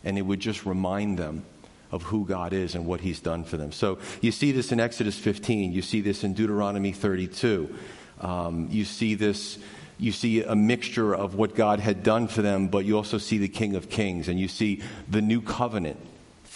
and 0.06 0.16
it 0.16 0.22
would 0.22 0.40
just 0.40 0.64
remind 0.64 1.18
them 1.18 1.44
of 1.90 2.04
who 2.04 2.24
God 2.24 2.52
is 2.52 2.74
and 2.74 2.86
what 2.86 3.00
He's 3.00 3.20
done 3.20 3.44
for 3.44 3.56
them. 3.56 3.72
So 3.72 3.98
you 4.20 4.32
see 4.32 4.52
this 4.52 4.72
in 4.72 4.80
Exodus 4.80 5.18
15, 5.18 5.72
you 5.72 5.82
see 5.82 6.00
this 6.00 6.24
in 6.24 6.32
Deuteronomy 6.32 6.92
32, 6.92 7.74
um, 8.22 8.68
you 8.70 8.86
see 8.86 9.14
this. 9.14 9.58
You 9.98 10.12
see 10.12 10.42
a 10.42 10.54
mixture 10.54 11.14
of 11.14 11.36
what 11.36 11.54
God 11.54 11.80
had 11.80 12.02
done 12.02 12.28
for 12.28 12.42
them, 12.42 12.68
but 12.68 12.84
you 12.84 12.98
also 12.98 13.16
see 13.16 13.38
the 13.38 13.48
King 13.48 13.76
of 13.76 13.88
Kings, 13.88 14.28
and 14.28 14.38
you 14.38 14.46
see 14.46 14.82
the 15.08 15.22
new 15.22 15.40
covenant 15.40 15.98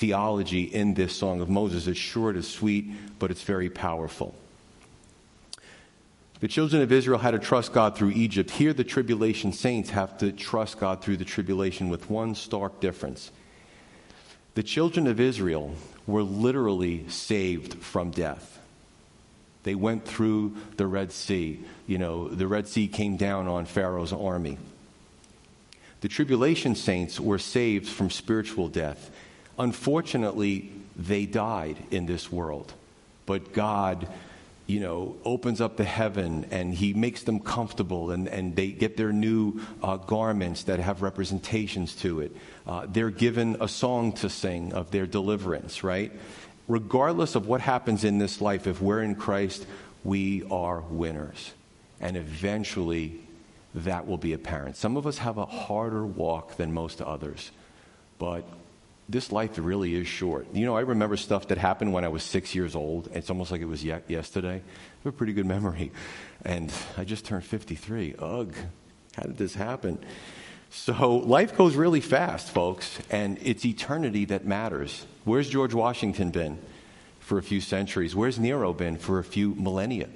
theology 0.00 0.62
in 0.62 0.94
this 0.94 1.14
Song 1.14 1.42
of 1.42 1.50
Moses. 1.50 1.86
It's 1.86 1.98
short, 1.98 2.34
it's 2.34 2.48
sweet, 2.48 2.90
but 3.18 3.30
it's 3.30 3.42
very 3.42 3.68
powerful. 3.68 4.34
The 6.40 6.48
children 6.48 6.80
of 6.80 6.90
Israel 6.90 7.18
had 7.18 7.32
to 7.32 7.38
trust 7.38 7.74
God 7.74 7.98
through 7.98 8.12
Egypt. 8.12 8.50
Here, 8.50 8.72
the 8.72 8.82
tribulation 8.82 9.52
saints 9.52 9.90
have 9.90 10.16
to 10.18 10.32
trust 10.32 10.80
God 10.80 11.02
through 11.02 11.18
the 11.18 11.26
tribulation 11.26 11.90
with 11.90 12.08
one 12.08 12.34
stark 12.34 12.80
difference. 12.80 13.30
The 14.54 14.62
children 14.62 15.06
of 15.06 15.20
Israel 15.20 15.74
were 16.06 16.22
literally 16.22 17.06
saved 17.10 17.74
from 17.74 18.10
death. 18.10 18.58
They 19.64 19.74
went 19.74 20.06
through 20.06 20.56
the 20.78 20.86
Red 20.86 21.12
Sea. 21.12 21.60
You 21.86 21.98
know, 21.98 22.28
the 22.28 22.46
Red 22.46 22.68
Sea 22.68 22.88
came 22.88 23.18
down 23.18 23.48
on 23.48 23.66
Pharaoh's 23.66 24.14
army. 24.14 24.56
The 26.00 26.08
tribulation 26.08 26.74
saints 26.74 27.20
were 27.20 27.38
saved 27.38 27.86
from 27.86 28.08
spiritual 28.08 28.68
death. 28.68 29.10
Unfortunately, 29.60 30.72
they 30.96 31.26
died 31.26 31.76
in 31.90 32.06
this 32.06 32.32
world. 32.32 32.72
But 33.26 33.52
God 33.52 34.08
you 34.70 34.78
know, 34.78 35.16
opens 35.24 35.60
up 35.60 35.76
the 35.76 35.84
heaven 35.84 36.46
and 36.52 36.72
he 36.72 36.94
makes 36.94 37.24
them 37.24 37.40
comfortable 37.40 38.12
and, 38.12 38.28
and 38.28 38.54
they 38.54 38.68
get 38.68 38.96
their 38.96 39.12
new 39.12 39.60
uh, 39.82 39.96
garments 39.96 40.64
that 40.64 40.78
have 40.78 41.02
representations 41.02 41.96
to 41.96 42.20
it. 42.20 42.36
Uh, 42.68 42.86
they're 42.88 43.10
given 43.10 43.56
a 43.60 43.66
song 43.66 44.12
to 44.12 44.30
sing 44.30 44.72
of 44.72 44.92
their 44.92 45.06
deliverance, 45.06 45.82
right? 45.82 46.12
Regardless 46.68 47.34
of 47.34 47.48
what 47.48 47.60
happens 47.60 48.04
in 48.04 48.18
this 48.18 48.40
life, 48.40 48.68
if 48.68 48.80
we're 48.80 49.02
in 49.02 49.16
Christ, 49.16 49.66
we 50.04 50.44
are 50.52 50.80
winners. 50.82 51.52
And 52.00 52.16
eventually 52.16 53.20
that 53.74 54.06
will 54.06 54.18
be 54.18 54.34
apparent. 54.34 54.76
Some 54.76 54.96
of 54.96 55.04
us 55.04 55.18
have 55.18 55.36
a 55.36 55.46
harder 55.46 56.06
walk 56.06 56.56
than 56.56 56.72
most 56.72 57.02
others, 57.02 57.50
but 58.20 58.44
this 59.10 59.32
life 59.32 59.52
really 59.56 59.94
is 59.94 60.06
short. 60.06 60.46
You 60.52 60.64
know, 60.66 60.76
I 60.76 60.80
remember 60.80 61.16
stuff 61.16 61.48
that 61.48 61.58
happened 61.58 61.92
when 61.92 62.04
I 62.04 62.08
was 62.08 62.22
six 62.22 62.54
years 62.54 62.76
old. 62.76 63.08
It's 63.12 63.28
almost 63.28 63.50
like 63.50 63.60
it 63.60 63.66
was 63.66 63.84
yesterday. 63.84 64.56
I 64.56 65.02
have 65.04 65.14
a 65.14 65.16
pretty 65.16 65.32
good 65.32 65.46
memory. 65.46 65.90
And 66.44 66.72
I 66.96 67.04
just 67.04 67.24
turned 67.24 67.44
53. 67.44 68.14
Ugh, 68.18 68.54
how 69.16 69.22
did 69.24 69.36
this 69.36 69.54
happen? 69.54 69.98
So 70.70 71.16
life 71.16 71.56
goes 71.56 71.74
really 71.74 72.00
fast, 72.00 72.50
folks, 72.50 73.00
and 73.10 73.38
it's 73.42 73.64
eternity 73.64 74.26
that 74.26 74.46
matters. 74.46 75.04
Where's 75.24 75.48
George 75.48 75.74
Washington 75.74 76.30
been 76.30 76.58
for 77.18 77.38
a 77.38 77.42
few 77.42 77.60
centuries? 77.60 78.14
Where's 78.14 78.38
Nero 78.38 78.72
been 78.72 78.96
for 78.96 79.18
a 79.18 79.24
few 79.24 79.54
millennia? 79.56 80.08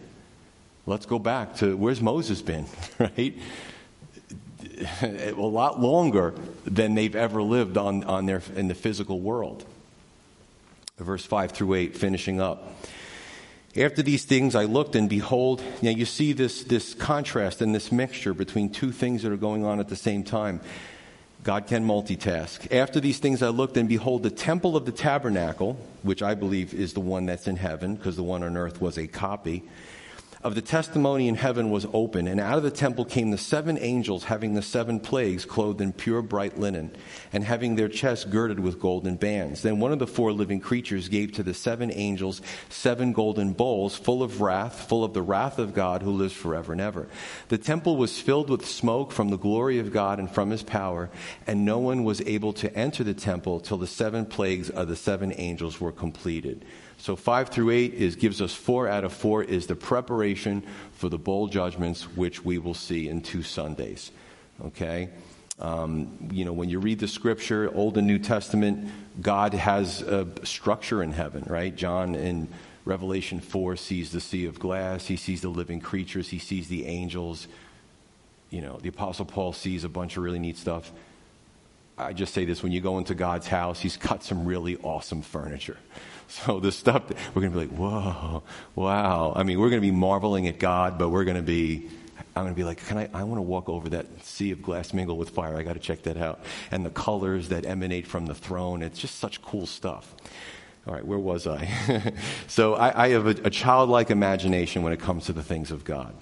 Let's 0.86 1.07
go 1.07 1.18
back 1.18 1.57
to 1.57 1.76
where's 1.76 2.01
Moses 2.01 2.40
been, 2.42 2.66
right? 3.01 3.34
a 5.03 5.33
lot 5.33 5.81
longer 5.81 6.35
than 6.65 6.95
they've 6.95 7.17
ever 7.17 7.43
lived 7.43 7.77
on, 7.77 8.05
on 8.05 8.27
their, 8.27 8.43
in 8.57 8.69
the 8.69 8.75
physical 8.75 9.21
world. 9.21 9.65
Verse 10.99 11.25
5 11.25 11.53
through 11.53 11.75
8, 11.75 11.97
finishing 11.97 12.41
up. 12.41 12.73
After 13.77 14.03
these 14.03 14.25
things 14.25 14.55
I 14.55 14.67
looked, 14.67 14.95
and 14.95 15.09
behold, 15.09 15.61
now 15.83 15.91
you 15.91 16.05
see 16.05 16.33
this, 16.33 16.62
this 16.62 16.95
contrast 16.95 17.61
and 17.61 17.75
this 17.75 17.91
mixture 17.91 18.33
between 18.33 18.71
two 18.71 18.93
things 18.93 19.23
that 19.23 19.33
are 19.33 19.37
going 19.37 19.65
on 19.65 19.81
at 19.81 19.89
the 19.89 19.97
same 19.97 20.23
time. 20.23 20.61
God 21.43 21.67
can 21.67 21.85
multitask. 21.85 22.73
After 22.73 23.01
these 23.01 23.19
things 23.19 23.43
I 23.43 23.49
looked, 23.49 23.77
and 23.77 23.89
behold, 23.89 24.23
the 24.23 24.31
temple 24.31 24.77
of 24.77 24.87
the 24.87 24.93
tabernacle, 24.93 25.77
which 26.03 26.23
I 26.23 26.35
believe 26.35 26.73
is 26.73 26.93
the 26.93 27.01
one 27.01 27.27
that's 27.27 27.49
in 27.49 27.57
heaven, 27.57 27.97
because 27.97 28.15
the 28.15 28.23
one 28.23 28.45
on 28.45 28.57
earth 28.57 28.81
was 28.81 28.97
a 28.97 29.09
copy 29.09 29.65
of 30.45 30.55
the 30.55 30.61
testimony 30.61 31.26
in 31.26 31.36
heaven 31.36 31.70
was 31.70 31.86
open, 31.95 32.28
and 32.28 32.38
out 32.38 32.59
of 32.59 32.62
the 32.62 32.70
temple 32.70 33.07
came 33.07 33.30
the 33.30 33.38
seven 33.38 33.78
angels 33.80 34.24
having 34.24 34.53
the 34.53 34.61
seven 34.61 35.01
plagues, 35.01 35.47
clothed 35.47 35.80
in 35.80 35.90
pure 35.90 36.20
bright 36.20 36.59
linen, 36.59 36.95
and 37.32 37.42
having 37.42 37.74
their 37.74 37.88
chests 37.88 38.26
girded 38.26 38.61
with 38.61 38.78
golden 38.78 39.16
bands. 39.16 39.62
Then 39.62 39.80
one 39.80 39.90
of 39.90 39.99
the 39.99 40.07
four 40.07 40.32
living 40.32 40.61
creatures 40.61 41.09
gave 41.09 41.32
to 41.32 41.42
the 41.42 41.55
seven 41.55 41.90
angels 41.90 42.42
seven 42.68 43.14
golden 43.14 43.55
bowls 43.55 43.97
full 43.97 44.22
of 44.22 44.42
wrath, 44.42 44.86
full 44.86 45.03
of 45.03 45.14
the 45.14 45.22
wrath 45.22 45.59
of 45.59 45.72
God 45.72 46.03
who 46.03 46.11
lives 46.11 46.34
forever 46.34 46.72
and 46.72 46.80
ever. 46.80 47.09
The 47.49 47.57
temple 47.57 47.97
was 47.97 48.20
filled 48.20 48.51
with 48.51 48.66
smoke 48.66 49.12
from 49.12 49.30
the 49.30 49.38
glory 49.38 49.78
of 49.78 49.92
God 49.92 50.18
and 50.18 50.30
from 50.30 50.51
his 50.51 50.62
power, 50.62 51.09
and 51.47 51.64
no 51.64 51.78
one 51.78 52.05
was 52.05 52.20
able 52.20 52.53
to 52.55 52.76
enter 52.76 53.03
the 53.03 53.14
temple 53.14 53.61
till 53.61 53.78
the 53.78 53.86
seven 53.86 54.26
plagues 54.26 54.68
of 54.68 54.88
the 54.88 54.97
seven 54.97 55.32
angels 55.38 55.80
were 55.80 55.90
completed. 55.90 56.66
So 57.05 57.16
five 57.16 57.50
through 57.50 57.68
eight 57.68 57.92
is 57.92 58.16
gives 58.16 58.40
us 58.40 58.55
four 58.55 58.88
out 58.88 59.05
of 59.05 59.12
four 59.12 59.44
is 59.44 59.66
the 59.66 59.76
preparation 59.76 60.62
for 60.92 61.11
the 61.11 61.18
bowl 61.18 61.48
judgments, 61.48 62.05
which 62.16 62.42
we 62.42 62.57
will 62.57 62.72
see 62.72 63.11
in 63.11 63.20
two 63.20 63.42
Sundays. 63.42 64.11
Okay. 64.64 65.11
Um, 65.59 66.30
you 66.32 66.46
know, 66.46 66.55
when 66.55 66.70
you 66.70 66.78
read 66.78 67.00
the 67.00 67.07
scripture, 67.07 67.70
Old 67.74 67.98
and 67.98 68.07
New 68.07 68.18
Testament, 68.18 68.88
God 69.20 69.52
has 69.52 70.00
a 70.00 70.26
structure 70.44 71.02
in 71.02 71.12
heaven, 71.12 71.44
right? 71.46 71.76
John 71.76 72.14
in 72.14 72.48
Revelation 72.86 73.38
4 73.38 73.76
sees 73.76 74.11
the 74.11 74.20
sea 74.20 74.46
of 74.46 74.59
glass, 74.59 75.05
he 75.05 75.16
sees 75.16 75.42
the 75.42 75.50
living 75.50 75.80
creatures, 75.80 76.30
he 76.30 76.38
sees 76.38 76.68
the 76.68 76.86
angels. 76.86 77.48
You 78.48 78.62
know, 78.62 78.78
the 78.78 78.88
Apostle 78.88 79.26
Paul 79.26 79.52
sees 79.52 79.84
a 79.84 79.90
bunch 79.90 80.16
of 80.16 80.22
really 80.22 80.38
neat 80.38 80.57
stuff. 80.57 80.90
I 81.98 82.14
just 82.14 82.32
say 82.32 82.46
this 82.46 82.62
when 82.62 82.72
you 82.72 82.80
go 82.80 82.96
into 82.96 83.14
God's 83.14 83.46
house, 83.46 83.78
he's 83.78 83.98
got 83.98 84.24
some 84.24 84.46
really 84.46 84.78
awesome 84.78 85.20
furniture. 85.20 85.76
So 86.29 86.61
the 86.61 86.72
stuff, 86.72 87.03
we're 87.35 87.43
going 87.43 87.53
to 87.53 87.59
be 87.59 87.66
like, 87.66 87.79
whoa, 87.79 88.43
wow. 88.75 89.33
I 89.37 89.43
mean, 89.43 89.59
we're 89.59 89.70
going 89.70 89.81
to 89.81 89.87
be 89.87 89.95
marveling 89.95 90.49
at 90.49 90.59
God, 90.59 90.99
but 90.99 91.11
we're 91.11 91.25
going 91.25 91.37
to 91.37 91.43
be, 91.43 91.89
I'm 92.35 92.43
going 92.45 92.55
to 92.55 92.57
be 92.57 92.64
like, 92.64 92.85
can 92.87 92.99
I, 92.99 93.09
I 93.14 93.25
want 93.25 93.39
to 93.39 93.43
walk 93.43 93.68
over 93.68 93.91
that 93.91 94.07
sea 94.25 94.51
of 94.51 94.62
glass 94.62 94.93
mingled 94.93 95.18
with 95.18 95.31
fire. 95.31 95.57
I 95.57 95.62
got 95.62 95.75
to 95.75 95.79
check 95.79 96.03
that 96.05 96.16
out. 96.16 96.41
And 96.70 96.85
the 96.85 96.91
colors 96.91 97.49
that 97.49 97.66
emanate 97.66 98.07
from 98.07 98.27
the 98.27 98.35
throne. 98.35 98.83
It's 98.83 98.99
just 98.99 99.18
such 99.18 99.43
cool 99.43 99.66
stuff. 99.66 100.14
All 100.87 100.93
right, 100.93 101.05
where 101.05 101.18
was 101.18 101.47
I? 101.47 102.12
so 102.47 102.75
I, 102.75 103.05
I 103.05 103.09
have 103.11 103.27
a, 103.27 103.47
a 103.47 103.51
childlike 103.51 104.11
imagination 104.11 104.83
when 104.83 104.93
it 104.93 105.01
comes 105.01 105.27
to 105.27 105.33
the 105.33 105.43
things 105.43 105.70
of 105.70 105.85
God. 105.85 106.14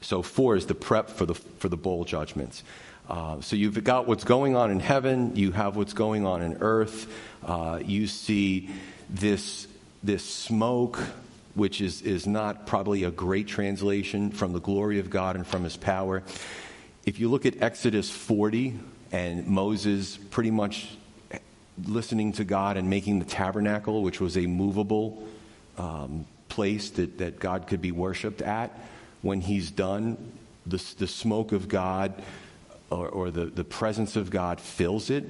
So 0.00 0.22
four 0.22 0.54
is 0.54 0.66
the 0.66 0.74
prep 0.74 1.10
for 1.10 1.26
the, 1.26 1.34
for 1.34 1.68
the 1.68 1.76
bowl 1.76 2.04
judgments. 2.04 2.62
Uh, 3.08 3.40
so 3.40 3.56
you've 3.56 3.82
got 3.84 4.06
what's 4.06 4.24
going 4.24 4.54
on 4.54 4.70
in 4.70 4.80
heaven, 4.80 5.34
you 5.34 5.50
have 5.52 5.76
what's 5.76 5.94
going 5.94 6.26
on 6.26 6.42
in 6.42 6.58
earth. 6.60 7.10
Uh, 7.42 7.80
you 7.82 8.06
see 8.06 8.68
this, 9.08 9.66
this 10.02 10.22
smoke, 10.22 11.00
which 11.54 11.80
is, 11.80 12.02
is 12.02 12.26
not 12.26 12.66
probably 12.66 13.04
a 13.04 13.10
great 13.10 13.46
translation 13.46 14.30
from 14.30 14.52
the 14.52 14.60
glory 14.60 14.98
of 14.98 15.08
God 15.08 15.36
and 15.36 15.46
from 15.46 15.64
his 15.64 15.76
power. 15.76 16.22
If 17.06 17.18
you 17.18 17.30
look 17.30 17.46
at 17.46 17.62
Exodus 17.62 18.10
40 18.10 18.78
and 19.10 19.46
Moses 19.46 20.18
pretty 20.30 20.50
much 20.50 20.88
listening 21.86 22.32
to 22.32 22.44
God 22.44 22.76
and 22.76 22.90
making 22.90 23.20
the 23.20 23.24
tabernacle, 23.24 24.02
which 24.02 24.20
was 24.20 24.36
a 24.36 24.46
movable 24.46 25.26
um, 25.78 26.26
place 26.50 26.90
that, 26.90 27.16
that 27.18 27.38
God 27.38 27.68
could 27.68 27.80
be 27.80 27.92
worshiped 27.92 28.42
at, 28.42 28.78
when 29.22 29.40
he's 29.40 29.70
done, 29.70 30.32
the, 30.66 30.84
the 30.98 31.06
smoke 31.06 31.52
of 31.52 31.68
God 31.68 32.12
or, 32.90 33.08
or 33.08 33.30
the, 33.30 33.46
the 33.46 33.64
presence 33.64 34.16
of 34.16 34.30
God 34.30 34.60
fills 34.60 35.10
it 35.10 35.24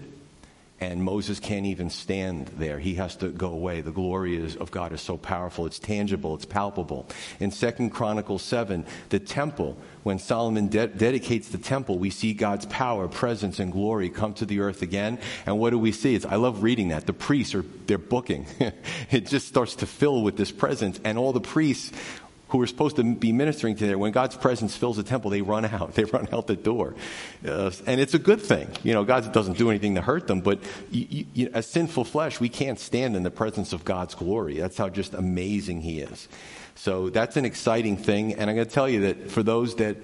and 0.80 1.02
Moses 1.02 1.40
can't 1.40 1.66
even 1.66 1.90
stand 1.90 2.46
there. 2.56 2.78
He 2.78 2.94
has 2.94 3.16
to 3.16 3.30
go 3.30 3.48
away. 3.48 3.80
The 3.80 3.90
glory 3.90 4.36
is, 4.36 4.54
of 4.54 4.70
God 4.70 4.92
is 4.92 5.00
so 5.00 5.16
powerful. 5.16 5.66
It's 5.66 5.80
tangible. 5.80 6.36
It's 6.36 6.44
palpable. 6.44 7.08
In 7.40 7.50
Second 7.50 7.90
Chronicles 7.90 8.42
7, 8.42 8.86
the 9.08 9.18
temple, 9.18 9.76
when 10.04 10.20
Solomon 10.20 10.68
de- 10.68 10.86
dedicates 10.86 11.48
the 11.48 11.58
temple, 11.58 11.98
we 11.98 12.10
see 12.10 12.32
God's 12.32 12.66
power, 12.66 13.08
presence, 13.08 13.58
and 13.58 13.72
glory 13.72 14.08
come 14.08 14.34
to 14.34 14.46
the 14.46 14.60
earth 14.60 14.82
again. 14.82 15.18
And 15.46 15.58
what 15.58 15.70
do 15.70 15.80
we 15.80 15.90
see? 15.90 16.14
It's, 16.14 16.24
I 16.24 16.36
love 16.36 16.62
reading 16.62 16.88
that. 16.88 17.06
The 17.06 17.12
priests 17.12 17.56
are, 17.56 17.64
they're 17.86 17.98
booking. 17.98 18.46
it 19.10 19.26
just 19.26 19.48
starts 19.48 19.74
to 19.76 19.86
fill 19.86 20.22
with 20.22 20.36
this 20.36 20.52
presence. 20.52 21.00
And 21.02 21.18
all 21.18 21.32
the 21.32 21.40
priests 21.40 21.92
who 22.48 22.60
are 22.62 22.66
supposed 22.66 22.96
to 22.96 23.04
be 23.04 23.30
ministering 23.30 23.76
to 23.76 23.86
there, 23.86 23.98
when 23.98 24.12
God's 24.12 24.36
presence 24.36 24.76
fills 24.76 24.96
the 24.96 25.02
temple, 25.02 25.30
they 25.30 25.42
run 25.42 25.64
out. 25.64 25.94
They 25.98 26.04
run 26.04 26.28
out 26.32 26.46
the 26.46 26.56
door. 26.56 26.94
Uh, 27.46 27.72
and 27.86 28.00
it's 28.00 28.14
a 28.14 28.18
good 28.18 28.40
thing. 28.40 28.68
You 28.84 28.94
know, 28.94 29.04
God 29.04 29.32
doesn't 29.32 29.58
do 29.58 29.68
anything 29.68 29.96
to 29.96 30.00
hurt 30.00 30.28
them, 30.28 30.40
but 30.40 30.60
you, 30.90 31.26
you, 31.34 31.50
as 31.52 31.66
sinful 31.66 32.04
flesh, 32.04 32.38
we 32.38 32.48
can't 32.48 32.78
stand 32.78 33.16
in 33.16 33.24
the 33.24 33.30
presence 33.30 33.72
of 33.72 33.84
God's 33.84 34.14
glory. 34.14 34.58
That's 34.58 34.76
how 34.76 34.88
just 34.88 35.14
amazing 35.14 35.80
He 35.80 36.00
is. 36.00 36.28
So 36.76 37.10
that's 37.10 37.36
an 37.36 37.44
exciting 37.44 37.96
thing. 37.96 38.34
And 38.34 38.48
I'm 38.48 38.54
going 38.54 38.68
to 38.68 38.72
tell 38.72 38.88
you 38.88 39.00
that 39.00 39.30
for 39.30 39.42
those 39.42 39.74
that, 39.76 39.96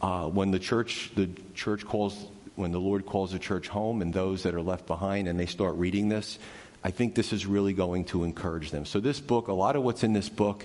uh, 0.00 0.26
when 0.28 0.52
the 0.52 0.60
church, 0.60 1.10
the 1.16 1.28
church 1.54 1.84
calls, 1.84 2.16
when 2.54 2.70
the 2.70 2.80
Lord 2.80 3.06
calls 3.06 3.32
the 3.32 3.40
church 3.40 3.66
home, 3.66 4.00
and 4.02 4.14
those 4.14 4.44
that 4.44 4.54
are 4.54 4.62
left 4.62 4.86
behind 4.86 5.26
and 5.26 5.38
they 5.38 5.46
start 5.46 5.74
reading 5.74 6.08
this, 6.08 6.38
I 6.84 6.92
think 6.92 7.14
this 7.14 7.32
is 7.32 7.44
really 7.44 7.72
going 7.72 8.04
to 8.06 8.24
encourage 8.24 8.70
them. 8.70 8.86
So 8.86 9.00
this 9.00 9.20
book, 9.20 9.48
a 9.48 9.52
lot 9.52 9.76
of 9.76 9.82
what's 9.82 10.04
in 10.04 10.12
this 10.12 10.28
book, 10.28 10.64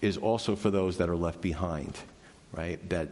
is 0.00 0.16
also 0.16 0.56
for 0.56 0.70
those 0.70 0.98
that 0.98 1.08
are 1.08 1.16
left 1.16 1.40
behind, 1.40 1.98
right? 2.52 2.86
That 2.90 3.08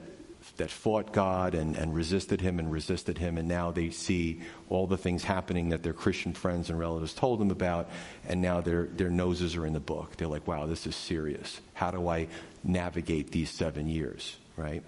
that 0.56 0.70
fought 0.70 1.12
God 1.12 1.54
and, 1.54 1.76
and 1.76 1.94
resisted 1.94 2.40
him 2.40 2.58
and 2.58 2.70
resisted 2.70 3.16
him, 3.16 3.38
and 3.38 3.48
now 3.48 3.70
they 3.70 3.90
see 3.90 4.42
all 4.68 4.86
the 4.86 4.96
things 4.96 5.22
happening 5.22 5.70
that 5.70 5.82
their 5.82 5.92
Christian 5.92 6.32
friends 6.32 6.68
and 6.68 6.78
relatives 6.78 7.14
told 7.14 7.38
them 7.40 7.50
about, 7.50 7.88
and 8.28 8.42
now 8.42 8.60
their, 8.60 8.86
their 8.86 9.08
noses 9.08 9.56
are 9.56 9.64
in 9.64 9.72
the 9.72 9.80
book. 9.80 10.16
They're 10.16 10.28
like, 10.28 10.46
wow, 10.46 10.66
this 10.66 10.86
is 10.86 10.96
serious. 10.96 11.60
How 11.74 11.90
do 11.90 12.08
I 12.08 12.28
navigate 12.64 13.30
these 13.30 13.50
seven 13.50 13.88
years, 13.88 14.36
right? 14.56 14.82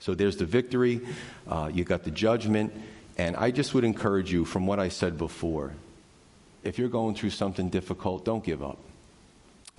So 0.00 0.14
there's 0.14 0.38
the 0.38 0.46
victory, 0.46 1.00
uh, 1.46 1.70
you 1.72 1.84
got 1.84 2.02
the 2.02 2.10
judgment, 2.10 2.72
and 3.18 3.36
I 3.36 3.50
just 3.50 3.74
would 3.74 3.84
encourage 3.84 4.32
you 4.32 4.44
from 4.44 4.66
what 4.66 4.80
I 4.80 4.88
said 4.88 5.18
before 5.18 5.72
if 6.64 6.78
you're 6.78 6.88
going 6.88 7.16
through 7.16 7.30
something 7.30 7.68
difficult, 7.70 8.24
don't 8.24 8.44
give 8.44 8.62
up 8.62 8.78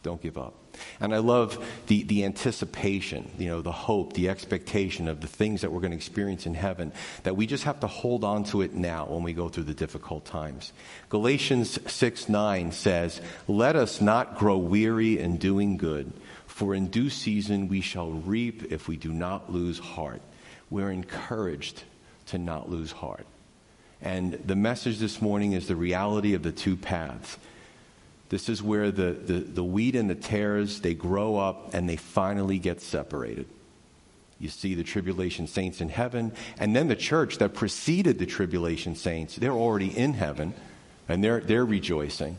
Don't 0.03 0.21
give 0.21 0.37
up. 0.37 0.53
And 0.99 1.13
I 1.13 1.19
love 1.19 1.63
the, 1.87 2.03
the 2.03 2.25
anticipation, 2.25 3.29
you 3.37 3.47
know, 3.47 3.61
the 3.61 3.71
hope, 3.71 4.13
the 4.13 4.29
expectation 4.29 5.07
of 5.07 5.21
the 5.21 5.27
things 5.27 5.61
that 5.61 5.71
we're 5.71 5.81
going 5.81 5.91
to 5.91 5.97
experience 5.97 6.45
in 6.45 6.53
heaven, 6.53 6.91
that 7.23 7.35
we 7.35 7.45
just 7.45 7.63
have 7.63 7.79
to 7.81 7.87
hold 7.87 8.23
on 8.23 8.43
to 8.45 8.61
it 8.61 8.73
now 8.73 9.05
when 9.07 9.23
we 9.23 9.33
go 9.33 9.49
through 9.49 9.63
the 9.63 9.73
difficult 9.73 10.25
times. 10.25 10.73
Galatians 11.09 11.79
6 11.91 12.29
9 12.29 12.71
says, 12.71 13.21
Let 13.47 13.75
us 13.75 14.01
not 14.01 14.37
grow 14.37 14.57
weary 14.57 15.19
in 15.19 15.37
doing 15.37 15.77
good, 15.77 16.11
for 16.45 16.73
in 16.73 16.87
due 16.87 17.09
season 17.09 17.67
we 17.67 17.81
shall 17.81 18.11
reap 18.11 18.71
if 18.71 18.87
we 18.87 18.97
do 18.97 19.11
not 19.11 19.51
lose 19.51 19.79
heart. 19.79 20.21
We're 20.69 20.91
encouraged 20.91 21.83
to 22.27 22.37
not 22.37 22.69
lose 22.69 22.91
heart. 22.91 23.25
And 24.01 24.33
the 24.33 24.55
message 24.55 24.99
this 24.99 25.21
morning 25.21 25.53
is 25.53 25.67
the 25.67 25.75
reality 25.75 26.33
of 26.33 26.43
the 26.43 26.51
two 26.51 26.75
paths. 26.75 27.37
This 28.33 28.49
is 28.49 28.63
where 28.63 28.89
the, 28.89 29.11
the, 29.11 29.33
the 29.41 29.63
wheat 29.63 29.95
and 29.95 30.09
the 30.09 30.15
tares, 30.15 30.81
they 30.81 30.95
grow 30.95 31.37
up 31.37 31.75
and 31.75 31.87
they 31.87 31.97
finally 31.97 32.57
get 32.57 32.81
separated. 32.81 33.45
You 34.39 34.49
see 34.49 34.73
the 34.73 34.83
tribulation 34.83 35.45
saints 35.45 35.81
in 35.81 35.89
heaven, 35.89 36.31
and 36.57 36.75
then 36.75 36.87
the 36.87 36.95
church 36.95 37.37
that 37.37 37.53
preceded 37.53 38.17
the 38.17 38.25
tribulation 38.25 38.95
saints, 38.95 39.35
they're 39.35 39.51
already 39.51 39.95
in 39.95 40.15
heaven 40.15 40.55
and 41.07 41.23
they're, 41.23 41.41
they're 41.41 41.63
rejoicing. 41.63 42.37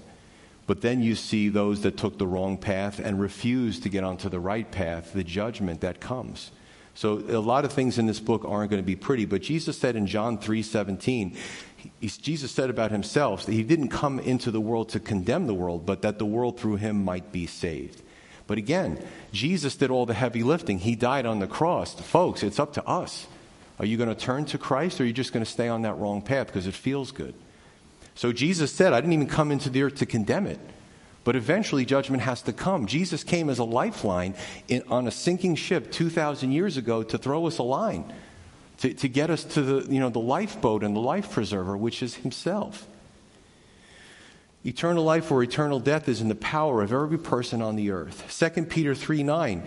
But 0.67 0.81
then 0.81 1.01
you 1.01 1.15
see 1.15 1.49
those 1.49 1.83
that 1.83 1.97
took 1.97 2.19
the 2.19 2.27
wrong 2.27 2.59
path 2.59 2.99
and 2.99 3.21
refused 3.21 3.85
to 3.85 3.89
get 3.89 4.03
onto 4.03 4.29
the 4.29 4.41
right 4.41 4.69
path, 4.69 5.13
the 5.13 5.23
judgment 5.23 5.83
that 5.83 6.01
comes. 6.01 6.51
So 6.97 7.19
a 7.19 7.39
lot 7.39 7.65
of 7.65 7.73
things 7.73 7.99
in 7.99 8.07
this 8.07 8.19
book 8.19 8.45
aren't 8.45 8.73
going 8.73 8.83
to 8.83 8.87
be 8.87 8.97
pretty, 8.97 9.27
but 9.27 9.43
Jesus 9.43 9.79
said 9.79 9.95
in 9.95 10.09
John 10.09 10.39
3:17, 10.39 11.37
Jesus 12.01 12.51
said 12.51 12.71
about 12.71 12.91
himself 12.91 13.47
that 13.47 13.53
he 13.53 13.63
didn't 13.63 13.89
come 13.89 14.19
into 14.19 14.51
the 14.51 14.61
world 14.61 14.91
to 14.91 15.01
condemn 15.01 15.47
the 15.47 15.55
world, 15.55 15.87
but 15.87 16.03
that 16.03 16.19
the 16.19 16.27
world 16.27 16.59
through 16.59 16.77
him 16.77 17.05
might 17.05 17.33
be 17.33 17.47
saved. 17.47 18.03
But 18.47 18.59
again, 18.59 19.03
Jesus 19.33 19.77
did 19.77 19.91
all 19.91 20.07
the 20.07 20.15
heavy 20.15 20.43
lifting. 20.43 20.79
He 20.79 20.97
died 20.97 21.27
on 21.27 21.39
the 21.39 21.47
cross. 21.47 21.95
Folks, 21.95 22.43
it's 22.43 22.59
up 22.59 22.75
to 22.75 22.87
us. 22.87 23.27
Are 23.79 23.87
you 23.87 23.97
going 23.97 24.09
to 24.09 24.15
turn 24.15 24.45
to 24.47 24.59
Christ 24.59 25.01
or 25.01 25.05
are 25.05 25.07
you 25.07 25.13
just 25.13 25.33
going 25.33 25.45
to 25.45 25.51
stay 25.51 25.69
on 25.69 25.83
that 25.83 25.95
wrong 25.95 26.23
path 26.23 26.49
because 26.49 26.67
it 26.67 26.75
feels 26.75 27.11
good? 27.11 27.35
So 28.15 28.33
Jesus 28.33 28.71
said, 28.71 28.93
I 28.93 29.01
didn't 29.01 29.15
even 29.15 29.27
come 29.27 29.51
into 29.51 29.71
the 29.71 29.83
earth 29.83 29.97
to 29.97 30.07
condemn 30.07 30.47
it. 30.47 30.61
But 31.25 31.37
eventually, 31.37 31.87
judgment 31.87 32.23
has 32.23 32.43
to 32.43 32.53
come. 32.53 32.87
Jesus 32.87 33.25
came 33.25 33.49
as 33.49 33.59
a 33.59 33.65
lifeline 33.65 34.35
in, 34.69 34.83
on 34.89 35.07
a 35.07 35.11
sinking 35.11 35.57
ship 35.57 35.91
2,000 35.91 36.53
years 36.53 36.77
ago 36.77 37.03
to 37.03 37.17
throw 37.17 37.47
us 37.47 37.57
a 37.59 37.63
line 37.63 38.13
to, 38.85 38.93
to 38.93 39.09
get 39.09 39.31
us 39.31 39.45
to 39.45 39.63
the, 39.63 39.91
you 39.91 39.99
know, 39.99 40.11
the 40.11 40.19
lifeboat 40.19 40.85
and 40.85 40.95
the 40.95 41.01
life 41.01 41.31
preserver, 41.33 41.75
which 41.75 42.03
is 42.03 42.17
Himself. 42.17 42.87
Eternal 44.67 45.03
life 45.03 45.33
or 45.33 45.43
eternal 45.43 45.81
death 45.81 46.07
is 46.07 46.21
in 46.21 46.29
the 46.29 46.35
power 46.35 46.83
of 46.83 46.93
every 46.93 47.19
person 47.19 47.63
on 47.63 47.77
the 47.77 47.91
earth. 47.91 48.39
2 48.39 48.65
Peter 48.65 48.95
3 48.95 49.23
9, 49.23 49.63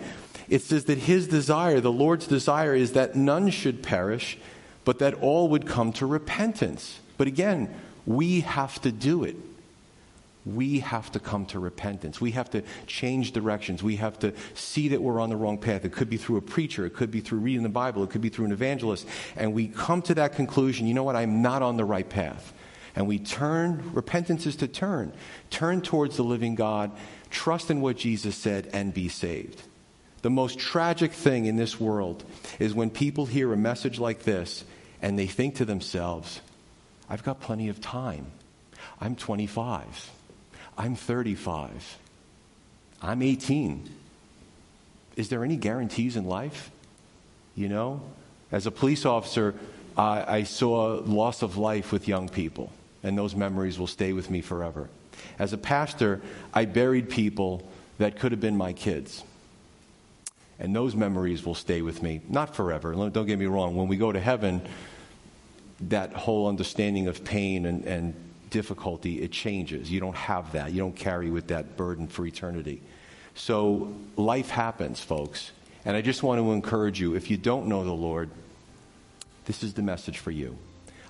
it 0.50 0.62
says 0.62 0.86
that 0.86 1.00
His 1.00 1.28
desire, 1.28 1.80
the 1.80 1.92
Lord's 1.92 2.28
desire, 2.28 2.76
is 2.76 2.92
that 2.92 3.16
none 3.16 3.50
should 3.50 3.82
perish, 3.82 4.38
but 4.86 5.00
that 5.00 5.16
all 5.16 5.50
would 5.50 5.66
come 5.66 5.92
to 5.94 6.06
repentance. 6.06 7.00
But 7.18 7.26
again, 7.26 7.74
we 8.06 8.42
have 8.42 8.80
to 8.84 8.92
do 8.92 9.24
it 9.24 9.36
we 10.56 10.80
have 10.80 11.12
to 11.12 11.20
come 11.20 11.46
to 11.48 11.60
repentance. 11.60 12.22
We 12.22 12.32
have 12.32 12.50
to 12.52 12.64
change 12.86 13.32
directions. 13.32 13.84
We 13.84 13.98
have 13.98 14.18
to 14.20 14.34
see 14.54 14.90
that 14.90 15.02
we're 15.02 15.20
on 15.20 15.30
the 15.30 15.36
wrong 15.36 15.58
path. 15.58 15.86
It 15.86 15.92
could 15.92 16.10
be 16.10 16.18
through 16.18 16.38
a 16.38 16.42
preacher, 16.42 16.86
it 16.86 16.94
could 16.94 17.12
be 17.12 17.22
through 17.22 17.40
reading 17.40 17.64
the 17.64 17.70
Bible, 17.70 18.04
it 18.04 18.10
could 18.10 18.22
be 18.22 18.30
through 18.30 18.46
an 18.46 18.52
evangelist. 18.52 19.08
And 19.36 19.54
we 19.54 19.68
come 19.68 20.02
to 20.04 20.16
that 20.16 20.34
conclusion 20.36 20.88
you 20.88 20.94
know 20.94 21.04
what? 21.04 21.16
I'm 21.16 21.42
not 21.42 21.62
on 21.62 21.78
the 21.78 21.86
right 21.86 22.08
path. 22.08 22.54
And 22.96 23.08
we 23.08 23.20
turn, 23.20 23.92
repentance 23.94 24.48
is 24.48 24.56
to 24.58 24.68
turn. 24.68 25.14
Turn 25.52 25.82
towards 25.82 26.18
the 26.18 26.24
living 26.24 26.56
God, 26.56 26.92
trust 27.30 27.70
in 27.70 27.80
what 27.82 27.98
Jesus 27.98 28.36
said, 28.36 28.70
and 28.74 28.94
be 28.94 29.08
saved. 29.08 29.62
The 30.24 30.32
most 30.32 30.58
tragic 30.58 31.12
thing 31.12 31.46
in 31.46 31.58
this 31.58 31.80
world 31.80 32.24
is 32.58 32.74
when 32.74 32.90
people 32.90 33.28
hear 33.28 33.54
a 33.54 33.58
message 33.58 34.00
like 34.00 34.24
this 34.24 34.64
and 35.00 35.18
they 35.18 35.28
think 35.28 35.56
to 35.56 35.66
themselves, 35.66 36.42
I've 37.08 37.24
got 37.24 37.40
plenty 37.40 37.70
of 37.70 37.80
time. 37.80 38.32
I'm 39.00 39.16
25. 39.16 40.12
I'm 40.78 40.96
35. 40.96 41.98
I'm 43.02 43.22
18. 43.22 43.90
Is 45.16 45.30
there 45.30 45.44
any 45.44 45.56
guarantees 45.56 46.16
in 46.16 46.26
life? 46.26 46.70
You 47.56 47.70
know, 47.70 48.02
as 48.52 48.68
a 48.68 48.72
police 48.72 49.06
officer, 49.06 49.56
I, 49.98 50.38
I 50.38 50.44
saw 50.44 51.02
loss 51.04 51.42
of 51.42 51.58
life 51.58 51.92
with 51.92 52.08
young 52.08 52.30
people, 52.30 52.72
and 53.04 53.18
those 53.18 53.36
memories 53.36 53.80
will 53.80 53.88
stay 53.88 54.14
with 54.14 54.30
me 54.30 54.42
forever. 54.42 54.90
As 55.40 55.54
a 55.54 55.58
pastor, 55.58 56.22
I 56.54 56.66
buried 56.66 57.10
people 57.10 57.68
that 57.98 58.20
could 58.20 58.32
have 58.32 58.42
been 58.42 58.56
my 58.56 58.74
kids. 58.74 59.24
And 60.60 60.76
those 60.76 60.96
memories 60.96 61.46
will 61.46 61.56
stay 61.56 61.82
with 61.82 62.02
me, 62.02 62.22
not 62.30 62.56
forever. 62.56 62.94
Don't 62.94 63.26
get 63.26 63.40
me 63.40 63.46
wrong. 63.46 63.76
When 63.76 63.88
we 63.88 63.98
go 63.98 64.12
to 64.12 64.20
heaven, 64.20 64.62
that 65.82 66.14
whole 66.14 66.48
understanding 66.48 67.08
of 67.08 67.24
pain 67.24 67.66
and, 67.66 67.84
and 67.86 68.14
difficulty, 68.50 69.22
it 69.22 69.32
changes. 69.32 69.92
You 69.92 70.00
don't 70.00 70.16
have 70.16 70.54
that. 70.54 70.72
You 70.72 70.80
don't 70.80 70.96
carry 70.96 71.30
with 71.30 71.48
that 71.48 71.78
burden 71.78 72.08
for 72.08 72.26
eternity. 72.26 72.82
So 73.36 73.94
life 74.16 74.50
happens, 74.50 75.00
folks. 75.00 75.52
And 75.86 75.96
I 75.96 76.02
just 76.02 76.24
want 76.24 76.42
to 76.42 76.52
encourage 76.52 77.00
you 77.00 77.16
if 77.16 77.32
you 77.32 77.38
don't 77.38 77.68
know 77.68 77.84
the 77.84 77.94
Lord, 77.94 78.30
this 79.46 79.64
is 79.64 79.74
the 79.74 79.82
message 79.82 80.18
for 80.18 80.32
you. 80.32 80.58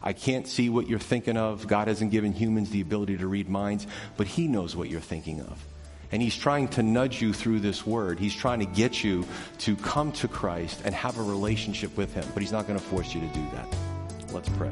I 0.04 0.14
can't 0.14 0.48
see 0.48 0.70
what 0.70 0.88
you're 0.88 1.00
thinking 1.00 1.38
of. 1.38 1.68
God 1.68 1.88
hasn't 1.88 2.12
given 2.12 2.32
humans 2.32 2.70
the 2.70 2.82
ability 2.82 3.18
to 3.18 3.28
read 3.28 3.50
minds, 3.50 3.88
but 4.16 4.28
He 4.28 4.48
knows 4.48 4.76
what 4.76 4.90
you're 4.90 5.02
thinking 5.02 5.42
of. 5.42 5.64
And 6.12 6.22
He's 6.22 6.36
trying 6.36 6.68
to 6.70 6.84
nudge 6.84 7.22
you 7.22 7.34
through 7.34 7.62
this 7.62 7.86
word. 7.86 8.20
He's 8.20 8.36
trying 8.36 8.60
to 8.60 8.66
get 8.66 9.04
you 9.04 9.26
to 9.60 9.76
come 9.78 10.12
to 10.14 10.28
Christ 10.28 10.82
and 10.86 10.94
have 10.94 11.18
a 11.18 11.24
relationship 11.24 11.98
with 11.98 12.14
Him, 12.14 12.26
but 12.34 12.42
He's 12.42 12.52
not 12.52 12.68
going 12.68 12.80
to 12.80 12.86
force 12.86 13.14
you 13.16 13.22
to 13.22 13.28
do 13.28 13.46
that. 13.54 13.76
Let's 14.32 14.50
pray. 14.50 14.72